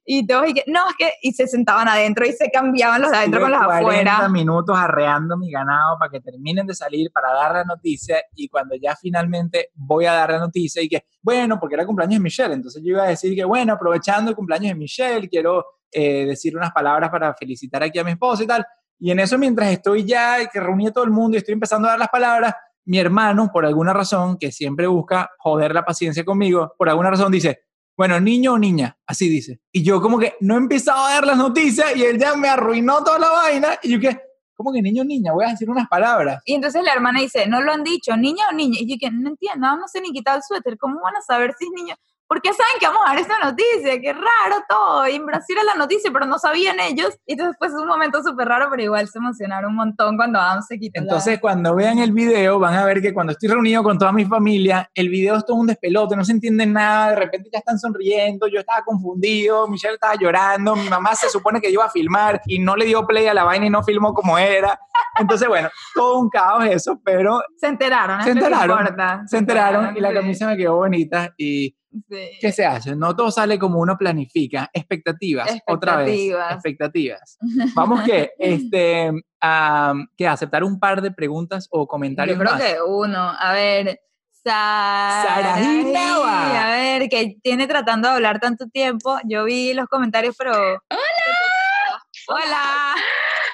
[0.05, 3.11] y todos y que no es que y se sentaban adentro y se cambiaban los
[3.11, 4.29] de adentro con los 40 afuera.
[4.29, 8.75] minutos arreando mi ganado para que terminen de salir para dar la noticia y cuando
[8.75, 12.53] ya finalmente voy a dar la noticia y que bueno porque era cumpleaños de Michelle
[12.53, 16.55] entonces yo iba a decir que bueno aprovechando el cumpleaños de Michelle quiero eh, decir
[16.55, 18.65] unas palabras para felicitar aquí a mi esposa y tal
[18.99, 21.87] y en eso mientras estoy ya que reuní a todo el mundo y estoy empezando
[21.87, 22.53] a dar las palabras
[22.85, 27.31] mi hermano, por alguna razón, que siempre busca joder la paciencia conmigo, por alguna razón
[27.31, 27.61] dice,
[27.95, 29.61] bueno, niño o niña, así dice.
[29.71, 32.49] Y yo como que no he empezado a dar las noticias y él ya me
[32.49, 34.19] arruinó toda la vaina y yo que,
[34.55, 35.31] ¿cómo que niño o niña?
[35.31, 36.41] Voy a decir unas palabras.
[36.45, 38.77] Y entonces la hermana dice, no lo han dicho, niña o niña.
[38.79, 41.21] Y yo que no entiendo, no, no sé ni quitar el suéter, ¿cómo van a
[41.21, 41.95] saber si es niño?
[42.27, 44.01] ¿Por qué saben que vamos a dar esta noticia?
[44.01, 45.07] Qué raro todo.
[45.07, 47.15] Y en Brasil era la noticia, pero no sabían ellos.
[47.27, 50.61] Y entonces fue un momento súper raro, pero igual se emocionaron un montón cuando Adam
[50.63, 50.99] se quitó.
[51.01, 54.11] la- Entonces, cuando vean el video, van a ver que cuando estoy reunido con toda
[54.11, 57.59] mi familia, el video es todo un despelote, no se entiende nada, de repente ya
[57.59, 61.89] están sonriendo, yo estaba confundido, Michelle estaba llorando, mi mamá se supone que iba a
[61.89, 64.79] filmar y no le dio play a la vaina y no filmó como era.
[65.19, 69.37] Entonces, bueno, todo un caos eso, pero Se enteraron, se es lo que enteraron, se
[69.37, 71.75] enteraron y la camisa me quedó bonita y
[72.09, 72.29] Sí.
[72.41, 72.95] ¿qué se hace?
[72.95, 76.53] No todo sale como uno planifica, expectativas, otra vez, Expectativas.
[76.55, 77.37] expectativas.
[77.75, 79.11] Vamos que, este,
[79.41, 82.63] a, que aceptar un par de preguntas o comentarios Yo creo más.
[82.63, 83.33] que uno.
[83.39, 83.99] A ver.
[84.45, 86.67] Nava.
[86.67, 89.17] A ver, que tiene tratando de hablar tanto tiempo.
[89.25, 90.51] Yo vi los comentarios, pero.
[90.51, 92.03] ¡Hola!
[92.27, 92.95] ¡Hola!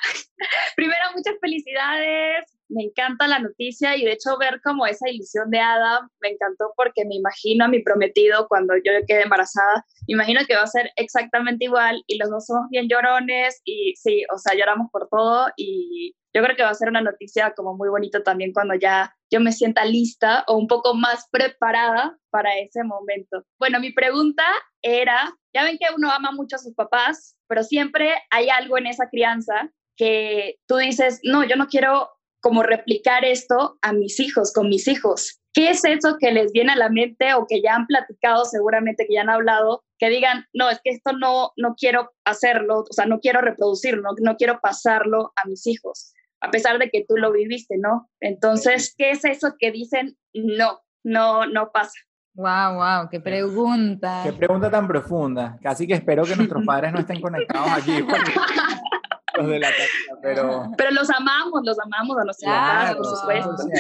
[0.76, 2.46] Primero, muchas felicidades.
[2.70, 6.72] Me encanta la noticia y de hecho ver como esa ilusión de Adam me encantó
[6.76, 9.86] porque me imagino a mi prometido cuando yo quede embarazada.
[10.08, 13.94] Me imagino que va a ser exactamente igual y los dos somos bien llorones y
[13.96, 17.54] sí, o sea, lloramos por todo y yo creo que va a ser una noticia
[17.56, 22.18] como muy bonita también cuando ya yo me sienta lista o un poco más preparada
[22.30, 23.44] para ese momento.
[23.58, 24.44] Bueno, mi pregunta
[24.82, 28.88] era, ya ven que uno ama mucho a sus papás, pero siempre hay algo en
[28.88, 32.10] esa crianza que tú dices, no, yo no quiero
[32.42, 35.40] como replicar esto a mis hijos, con mis hijos.
[35.54, 39.06] ¿Qué es eso que les viene a la mente o que ya han platicado seguramente,
[39.08, 42.94] que ya han hablado, que digan, no, es que esto no, no quiero hacerlo, o
[42.94, 47.04] sea, no quiero reproducirlo, no, no quiero pasarlo a mis hijos, a pesar de que
[47.08, 48.10] tú lo viviste, ¿no?
[48.22, 52.00] Entonces, ¿qué es eso que dicen, no, no, no pasa?
[52.36, 54.22] Wow, wow, qué pregunta.
[54.24, 55.58] Qué pregunta tan profunda.
[55.62, 58.02] Casi que espero que nuestros padres no estén conectados aquí.
[58.04, 58.32] porque
[59.40, 60.64] Los de la casa, pero...
[60.78, 63.68] Pero los amamos, los amamos a nuestros papás, por Claro, supuesto.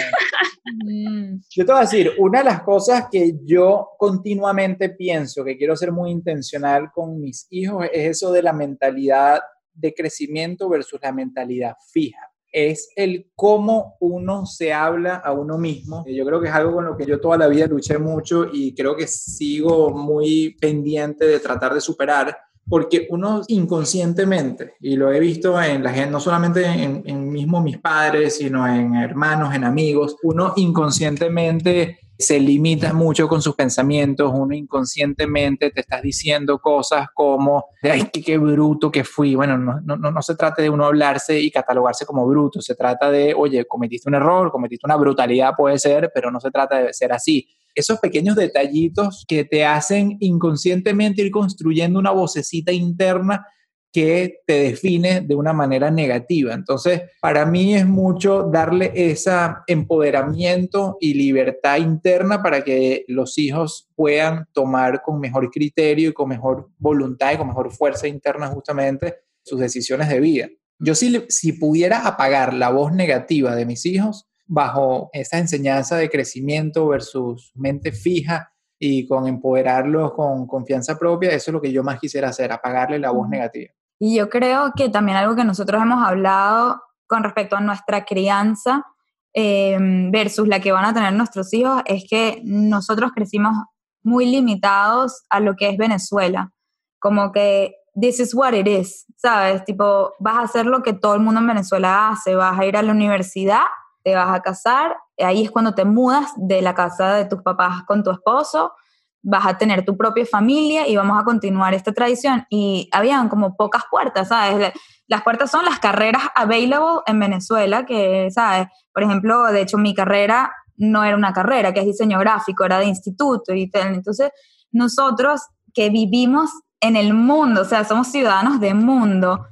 [0.71, 1.39] Mm.
[1.49, 5.75] Yo te voy a decir, una de las cosas que yo continuamente pienso que quiero
[5.75, 9.39] ser muy intencional con mis hijos es eso de la mentalidad
[9.73, 12.19] de crecimiento versus la mentalidad fija.
[12.51, 16.03] Es el cómo uno se habla a uno mismo.
[16.07, 18.73] Yo creo que es algo con lo que yo toda la vida luché mucho y
[18.75, 22.35] creo que sigo muy pendiente de tratar de superar
[22.69, 27.77] porque uno inconscientemente, y lo he visto en la gente, no solamente en, mismo mis
[27.79, 34.53] padres, sino en hermanos, en amigos, uno inconscientemente se limita mucho con sus pensamientos, uno
[34.53, 39.35] inconscientemente te estás diciendo cosas como, ay, qué, qué bruto que fui.
[39.35, 43.09] Bueno, no, no, no se trata de uno hablarse y catalogarse como bruto, se trata
[43.09, 46.93] de, oye, cometiste un error, cometiste una brutalidad, puede ser, pero no se trata de
[46.93, 47.47] ser así
[47.79, 53.45] esos pequeños detallitos que te hacen inconscientemente ir construyendo una vocecita interna
[53.91, 56.53] que te define de una manera negativa.
[56.53, 59.31] Entonces, para mí es mucho darle ese
[59.67, 66.29] empoderamiento y libertad interna para que los hijos puedan tomar con mejor criterio y con
[66.29, 70.47] mejor voluntad y con mejor fuerza interna justamente sus decisiones de vida.
[70.77, 76.09] Yo si, si pudiera apagar la voz negativa de mis hijos, bajo esa enseñanza de
[76.09, 81.83] crecimiento versus mente fija y con empoderarlos con confianza propia, eso es lo que yo
[81.83, 83.71] más quisiera hacer, apagarle la voz negativa.
[83.99, 88.85] Y yo creo que también algo que nosotros hemos hablado con respecto a nuestra crianza
[89.33, 89.77] eh,
[90.11, 93.53] versus la que van a tener nuestros hijos es que nosotros crecimos
[94.01, 96.51] muy limitados a lo que es Venezuela.
[96.97, 99.63] Como que this is what it is, ¿sabes?
[99.63, 102.77] Tipo, vas a hacer lo que todo el mundo en Venezuela hace, vas a ir
[102.77, 103.65] a la universidad
[104.03, 107.83] te vas a casar, ahí es cuando te mudas de la casa de tus papás
[107.85, 108.73] con tu esposo,
[109.21, 112.45] vas a tener tu propia familia y vamos a continuar esta tradición.
[112.49, 114.73] Y habían como pocas puertas, ¿sabes?
[115.07, 118.67] Las puertas son las carreras available en Venezuela, que, ¿sabes?
[118.93, 122.79] Por ejemplo, de hecho, mi carrera no era una carrera, que es diseño gráfico, era
[122.79, 123.93] de instituto y tal.
[123.93, 124.31] Entonces,
[124.71, 125.41] nosotros
[125.73, 129.45] que vivimos en el mundo, o sea, somos ciudadanos del mundo,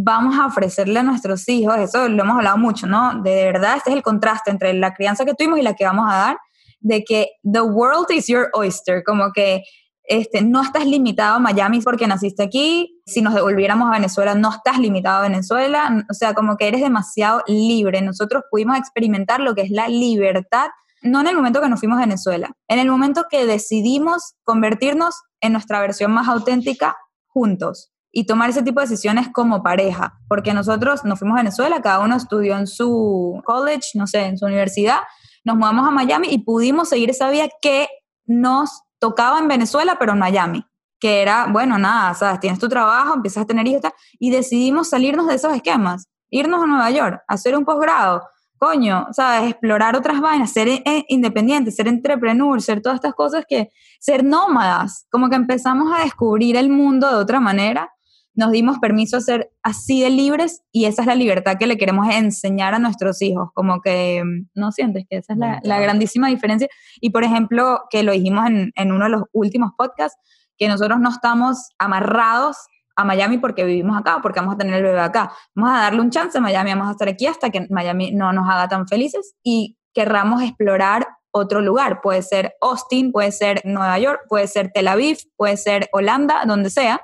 [0.00, 3.20] vamos a ofrecerle a nuestros hijos, eso lo hemos hablado mucho, ¿no?
[3.20, 6.06] De, verdad, este es el contraste entre la crianza que tuvimos y la que vamos
[6.08, 6.38] a dar,
[6.78, 9.64] de que the world is your oyster, como que
[10.04, 14.50] este, no estás limitado a Miami porque naciste aquí, si nos devolviéramos a Venezuela no
[14.50, 18.00] estás limitado a Venezuela, o sea, como que eres demasiado libre.
[18.00, 20.68] Nosotros pudimos experimentar lo que es la libertad,
[21.02, 25.16] no en el momento que nos fuimos a Venezuela, en el momento que decidimos convertirnos
[25.40, 26.96] en nuestra versión más auténtica
[27.26, 31.80] juntos y tomar ese tipo de decisiones como pareja, porque nosotros nos fuimos a Venezuela,
[31.80, 34.98] cada uno estudió en su college, no sé, en su universidad,
[35.44, 37.86] nos mudamos a Miami y pudimos seguir esa vida que
[38.26, 40.66] nos tocaba en Venezuela, pero en Miami,
[40.98, 43.82] que era, bueno, nada, sabes, tienes tu trabajo, empiezas a tener hijos
[44.18, 46.08] y decidimos salirnos de esos esquemas.
[46.28, 48.24] irnos a Nueva York, hacer un posgrado,
[48.58, 49.48] coño, ¿sabes?
[49.48, 53.70] Explorar otras vainas, ser eh, independiente, ser entrepreneur, ser todas estas cosas que,
[54.00, 57.92] ser nómadas, como que empezamos a descubrir el mundo de otra manera,
[58.38, 61.76] nos dimos permiso a ser así de libres y esa es la libertad que le
[61.76, 65.80] queremos enseñar a nuestros hijos, como que mm, no sientes que esa es la, la
[65.80, 66.68] grandísima diferencia.
[67.00, 70.16] Y por ejemplo, que lo dijimos en, en uno de los últimos podcasts,
[70.56, 72.56] que nosotros no estamos amarrados
[72.94, 75.32] a Miami porque vivimos acá, porque vamos a tener el bebé acá.
[75.56, 78.32] Vamos a darle un chance a Miami, vamos a estar aquí hasta que Miami no
[78.32, 82.00] nos haga tan felices y querramos explorar otro lugar.
[82.02, 86.70] Puede ser Austin, puede ser Nueva York, puede ser Tel Aviv, puede ser Holanda, donde
[86.70, 87.00] sea.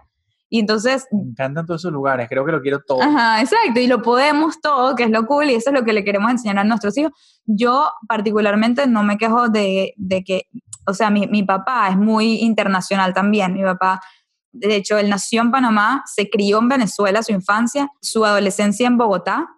[0.48, 1.06] Y entonces...
[1.10, 3.02] Me encantan todos esos lugares, creo que lo quiero todo.
[3.02, 5.92] Ajá, exacto, y lo podemos todo, que es lo cool, y eso es lo que
[5.92, 7.12] le queremos enseñar a nuestros hijos.
[7.44, 10.48] Yo particularmente no me quejo de, de que,
[10.86, 14.00] o sea, mi, mi papá es muy internacional también, mi papá
[14.54, 18.96] de hecho, él nació en Panamá, se crió en Venezuela su infancia, su adolescencia en
[18.96, 19.48] Bogotá.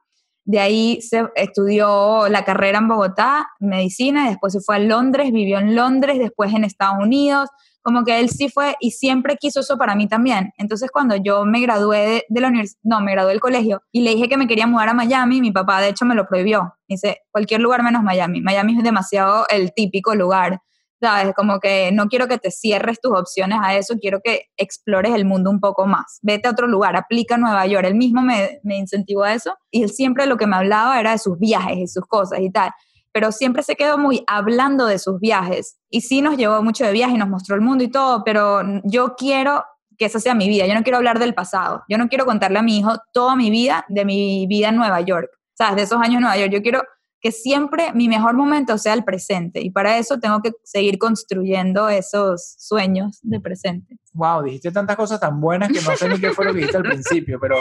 [0.45, 5.33] De ahí se estudió la carrera en Bogotá, medicina, y después se fue a Londres,
[5.33, 7.51] vivió en Londres, después en Estados Unidos.
[7.87, 10.53] Como que él sí fue y siempre quiso eso para mí también.
[10.59, 14.11] Entonces, cuando yo me gradué de, la universidad, no, me gradué del colegio y le
[14.11, 16.75] dije que me quería mudar a Miami, mi papá de hecho me lo prohibió.
[16.89, 18.41] Dice, cualquier lugar menos Miami.
[18.41, 20.61] Miami es demasiado el típico lugar
[21.01, 21.33] ¿sabes?
[21.37, 25.25] Como que no quiero que te cierres tus opciones a eso, quiero que explores el
[25.25, 26.19] mundo un poco más.
[26.23, 27.87] Vete a otro lugar, aplica Nueva York.
[27.87, 31.13] Él mismo me, me incentivó a eso y él siempre lo que me hablaba era
[31.13, 32.73] de sus viajes y sus cosas y tal.
[33.17, 35.79] Pero siempre se quedó muy hablando de sus viajes.
[35.89, 38.61] Y sí nos llevó mucho de viaje y nos mostró el mundo y todo, pero
[38.85, 39.65] yo quiero
[39.97, 40.67] que esa sea mi vida.
[40.67, 41.83] Yo no quiero hablar del pasado.
[41.89, 45.01] Yo no quiero contarle a mi hijo toda mi vida de mi vida en Nueva
[45.01, 45.31] York.
[45.55, 45.77] ¿Sabes?
[45.77, 46.53] De esos años en Nueva York.
[46.53, 46.83] Yo quiero
[47.27, 51.89] que siempre mi mejor momento sea el presente y para eso tengo que seguir construyendo
[51.89, 53.99] esos sueños de presente.
[54.13, 56.77] Wow, dijiste tantas cosas tan buenas que no sé ni qué fue lo que dijiste
[56.77, 57.57] al principio, pero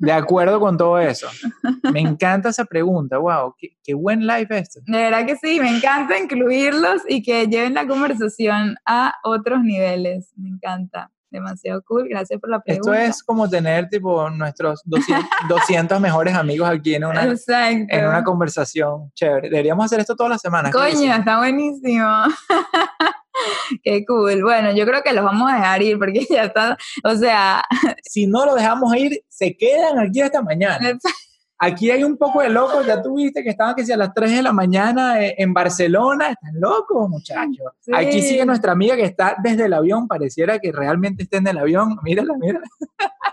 [0.00, 1.28] de acuerdo con todo eso.
[1.92, 4.80] Me encanta esa pregunta, wow, qué, qué buen live esto.
[4.86, 10.32] De verdad que sí, me encanta incluirlos y que lleven la conversación a otros niveles,
[10.34, 12.08] me encanta demasiado cool.
[12.08, 12.92] Gracias por la pregunta.
[12.92, 19.10] Esto es como tener tipo nuestros 200, mejores amigos aquí en una, en una conversación
[19.14, 19.48] chévere.
[19.48, 20.72] Deberíamos hacer esto todas las semanas.
[20.72, 22.06] Coño, está buenísimo.
[23.82, 24.42] Qué cool.
[24.42, 27.64] Bueno, yo creo que los vamos a dejar ir porque ya está, o sea...
[28.02, 30.98] Si no los dejamos ir, se quedan aquí hasta mañana.
[31.62, 34.36] Aquí hay un poco de locos, ya tuviste que estaban que si a las 3
[34.36, 37.66] de la mañana eh, en Barcelona, están locos muchachos.
[37.92, 41.58] Aquí sigue nuestra amiga que está desde el avión, pareciera que realmente esté en el
[41.58, 42.64] avión, mírala, mírala.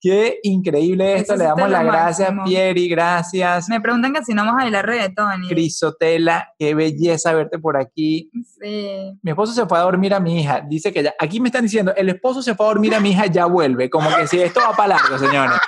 [0.00, 3.68] Qué increíble esto, le damos las gracias, Pieri, gracias.
[3.68, 5.42] Me preguntan que si no vamos a bailar reggaetón.
[5.46, 8.30] Crisotela, qué belleza verte por aquí.
[8.58, 9.18] Sí.
[9.20, 11.64] Mi esposo se fue a dormir a mi hija, dice que ya, aquí me están
[11.64, 14.40] diciendo, el esposo se fue a dormir a mi hija, ya vuelve, como que si
[14.40, 15.58] esto va para largo, señores.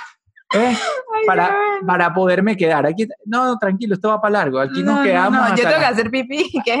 [0.53, 0.77] ¿Eh?
[1.25, 1.55] para,
[1.85, 2.85] para poderme quedar.
[2.85, 4.59] Aquí, no, tranquilo, esto va para largo.
[4.59, 5.49] Aquí nos quedamos.
[5.49, 6.51] No, yo tengo que hacer pipí.
[6.63, 6.77] ¿qué?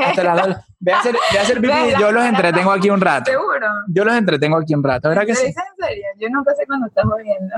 [0.79, 3.31] ve, a hacer, ve a hacer pipí y yo los entretengo aquí un rato.
[3.31, 3.67] Seguro.
[3.87, 5.09] Yo los entretengo aquí un rato.
[5.09, 5.47] ¿Verdad que sí?
[5.47, 6.03] en serio?
[6.19, 7.55] Yo nunca sé cuando estás oyendo.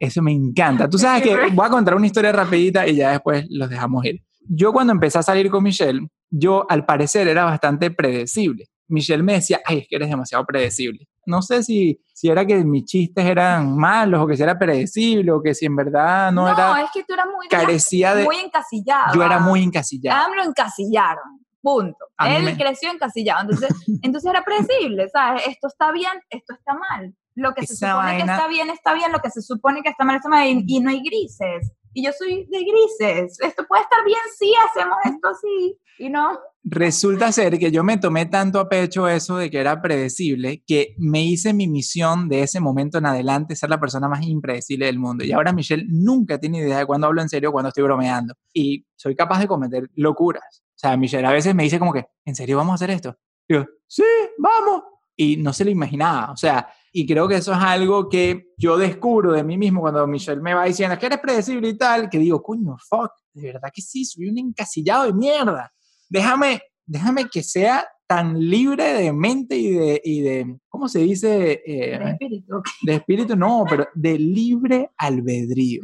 [0.00, 0.88] Eso me encanta.
[0.88, 4.22] Tú sabes que voy a contar una historia rapidita y ya después los dejamos ir.
[4.48, 8.66] Yo cuando empecé a salir con Michelle, yo al parecer era bastante predecible.
[8.88, 11.06] Michelle me decía, ay, es que eres demasiado predecible.
[11.28, 15.30] No sé si, si era que mis chistes eran malos o que si era predecible
[15.30, 16.68] o que si en verdad no, era...
[16.68, 19.14] No, es que tú eras muy, carecía de, muy encasillado.
[19.14, 20.32] Yo era muy encasillado.
[20.32, 22.06] A lo encasillaron, punto.
[22.26, 23.68] Él creció encasillado, entonces,
[24.02, 25.46] entonces era predecible, ¿sabes?
[25.46, 27.14] Esto está bien, esto está mal.
[27.34, 30.04] Lo que se supone que está bien, está bien, lo que se supone que está
[30.04, 31.72] mal, está mal, y, y no hay grises.
[31.92, 33.38] Y yo soy de grises.
[33.40, 36.38] Esto puede estar bien si hacemos esto así, y no.
[36.64, 40.94] Resulta ser que yo me tomé tanto a pecho eso de que era predecible que
[40.98, 44.98] me hice mi misión de ese momento en adelante ser la persona más impredecible del
[44.98, 45.24] mundo.
[45.24, 48.34] Y ahora Michelle nunca tiene idea de cuándo hablo en serio cuándo estoy bromeando.
[48.52, 50.62] Y soy capaz de cometer locuras.
[50.74, 53.16] O sea, Michelle a veces me dice como que, ¿en serio vamos a hacer esto?
[53.48, 54.04] Y yo, sí,
[54.38, 54.82] vamos.
[55.16, 56.32] Y no se lo imaginaba.
[56.32, 60.06] O sea, y creo que eso es algo que yo descubro de mí mismo cuando
[60.06, 63.70] Michelle me va diciendo que eres predecible y tal, que digo, coño, fuck, de verdad
[63.72, 65.72] que sí, soy un encasillado de mierda
[66.08, 71.62] déjame, déjame que sea tan libre de mente y de, y de ¿cómo se dice?
[71.66, 72.62] Eh, de espíritu.
[72.82, 75.82] De espíritu, no, pero de libre albedrío.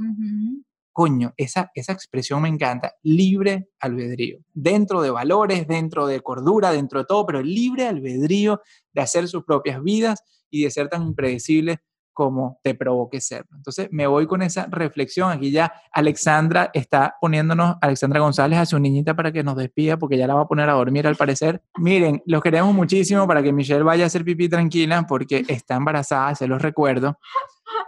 [0.90, 4.38] Coño, esa, esa expresión me encanta, libre albedrío.
[4.52, 9.44] Dentro de valores, dentro de cordura, dentro de todo, pero libre albedrío de hacer sus
[9.44, 11.80] propias vidas y de ser tan impredecible
[12.14, 13.44] como te provoque ser.
[13.54, 15.30] Entonces me voy con esa reflexión.
[15.30, 20.16] Aquí ya Alexandra está poniéndonos, Alexandra González, a su niñita para que nos despida porque
[20.16, 21.60] ya la va a poner a dormir al parecer.
[21.76, 26.34] Miren, los queremos muchísimo para que Michelle vaya a hacer pipí tranquila porque está embarazada,
[26.34, 27.18] se los recuerdo.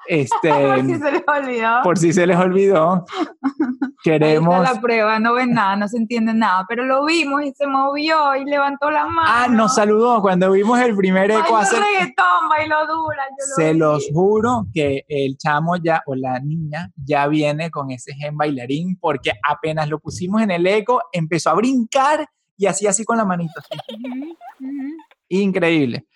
[0.09, 1.83] Este, Por si se les olvidó.
[1.83, 4.55] por si se les olvidó, Ahí queremos...
[4.63, 7.67] está la prueba, no ven nada, no se entiende nada, pero lo vimos y se
[7.67, 9.29] movió y levantó la mano.
[9.29, 11.77] Ah, nos saludó cuando vimos el primer eco Bailó hace...
[11.77, 13.25] reggaetón, bailó dura.
[13.31, 17.91] yo lo Se los juro que el chamo ya, o la niña, ya viene con
[17.91, 22.27] ese gen bailarín, porque apenas lo pusimos en el eco, empezó a brincar
[22.57, 23.53] y hacía así con la manito.
[23.59, 24.37] así.
[25.29, 26.07] Increíble.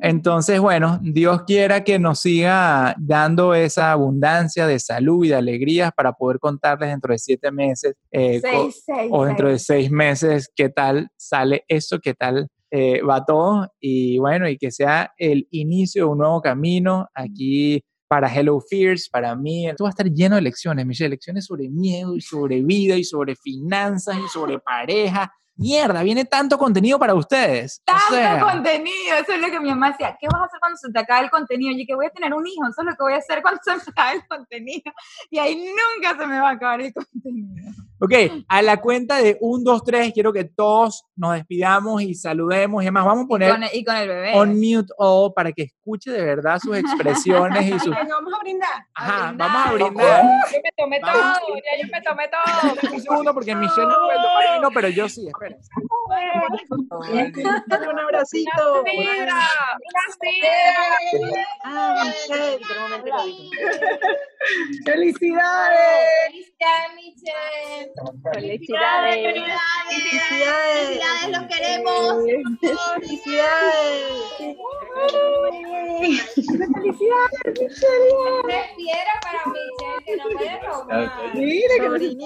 [0.00, 5.92] Entonces, bueno, Dios quiera que nos siga dando esa abundancia de salud y de alegrías
[5.92, 9.84] para poder contarles dentro de siete meses eh, Seis, seis, o dentro de seis.
[9.84, 14.72] seis meses qué tal sale eso, qué tal eh, va todo y bueno, y que
[14.72, 19.68] sea el inicio de un nuevo camino aquí para Hello Fears, para mí.
[19.68, 23.04] Esto va a estar lleno de lecciones, Michelle, lecciones sobre miedo y sobre vida y
[23.04, 25.32] sobre finanzas y sobre pareja.
[25.56, 27.80] Mierda, viene tanto contenido para ustedes.
[27.82, 30.60] O Tanto sea, contenido, eso es lo que mi mamá decía, ¿qué vas a hacer
[30.60, 31.72] cuando se te acabe el contenido?
[31.72, 33.42] Y yo que voy a tener un hijo, eso es lo que voy a hacer
[33.42, 34.92] cuando se me acabe el contenido.
[35.30, 37.72] Y ahí nunca se me va a acabar el contenido.
[38.04, 38.12] Ok,
[38.48, 42.82] a la cuenta de un, dos, tres, quiero que todos nos despidamos y saludemos.
[42.82, 44.32] Y además, vamos a poner Con el- y con el bebé.
[44.34, 47.94] on mute all para que escuche de verdad sus expresiones y sus.
[47.94, 48.86] Vamos a brindar.
[48.94, 50.24] Ajá, vamos a brindar.
[50.52, 51.38] Yo me tomé Vamos.
[51.38, 52.92] todo, ya yo me tomé todo.
[52.92, 55.56] Un segundo, porque Michelle no puede tomar vino, pero yo sí, espera.
[57.88, 58.82] Un abracito.
[58.84, 59.38] ¡Mira!
[61.64, 62.04] Ah,
[66.96, 67.91] Michelle,
[68.32, 69.14] ¡Felicidades!
[69.88, 70.82] Felicidades.
[70.88, 72.24] Felicidades, los queremos.
[78.44, 81.34] Refiero para Michelle, que no puede robar.
[81.34, 82.16] Mira qué.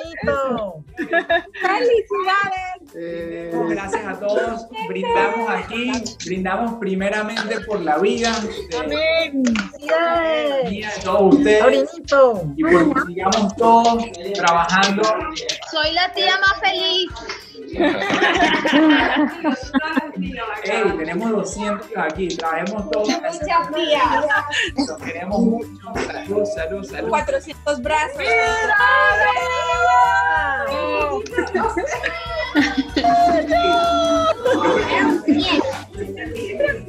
[2.99, 4.67] Eh, gracias a todos.
[4.89, 5.93] Brindamos aquí.
[6.25, 8.33] Brindamos primeramente por la vida
[8.79, 9.43] Amén.
[10.71, 11.91] mía, de todos ustedes.
[12.57, 15.03] Y porque sigamos todos trabajando.
[15.70, 17.11] Soy la tía más feliz.
[20.65, 22.28] Ey, tenemos 200 aquí.
[22.28, 23.09] Trabajemos todos.
[23.09, 24.24] Muchas tías.
[24.77, 25.95] Los queremos mucho.
[26.07, 27.09] Salud, salud, salud.
[27.09, 28.16] 400 brazos.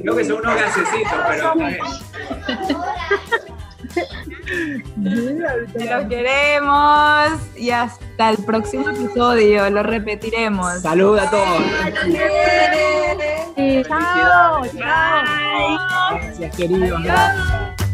[0.00, 1.78] Creo que son unos gasecitos, pero está bien.
[4.96, 10.80] Los queremos y hasta el próximo episodio, lo repetiremos.
[10.80, 11.62] Salud a todos.
[13.86, 16.18] Chao, chao.
[16.20, 17.02] Gracias, queridos.
[17.02, 17.87] Gracias.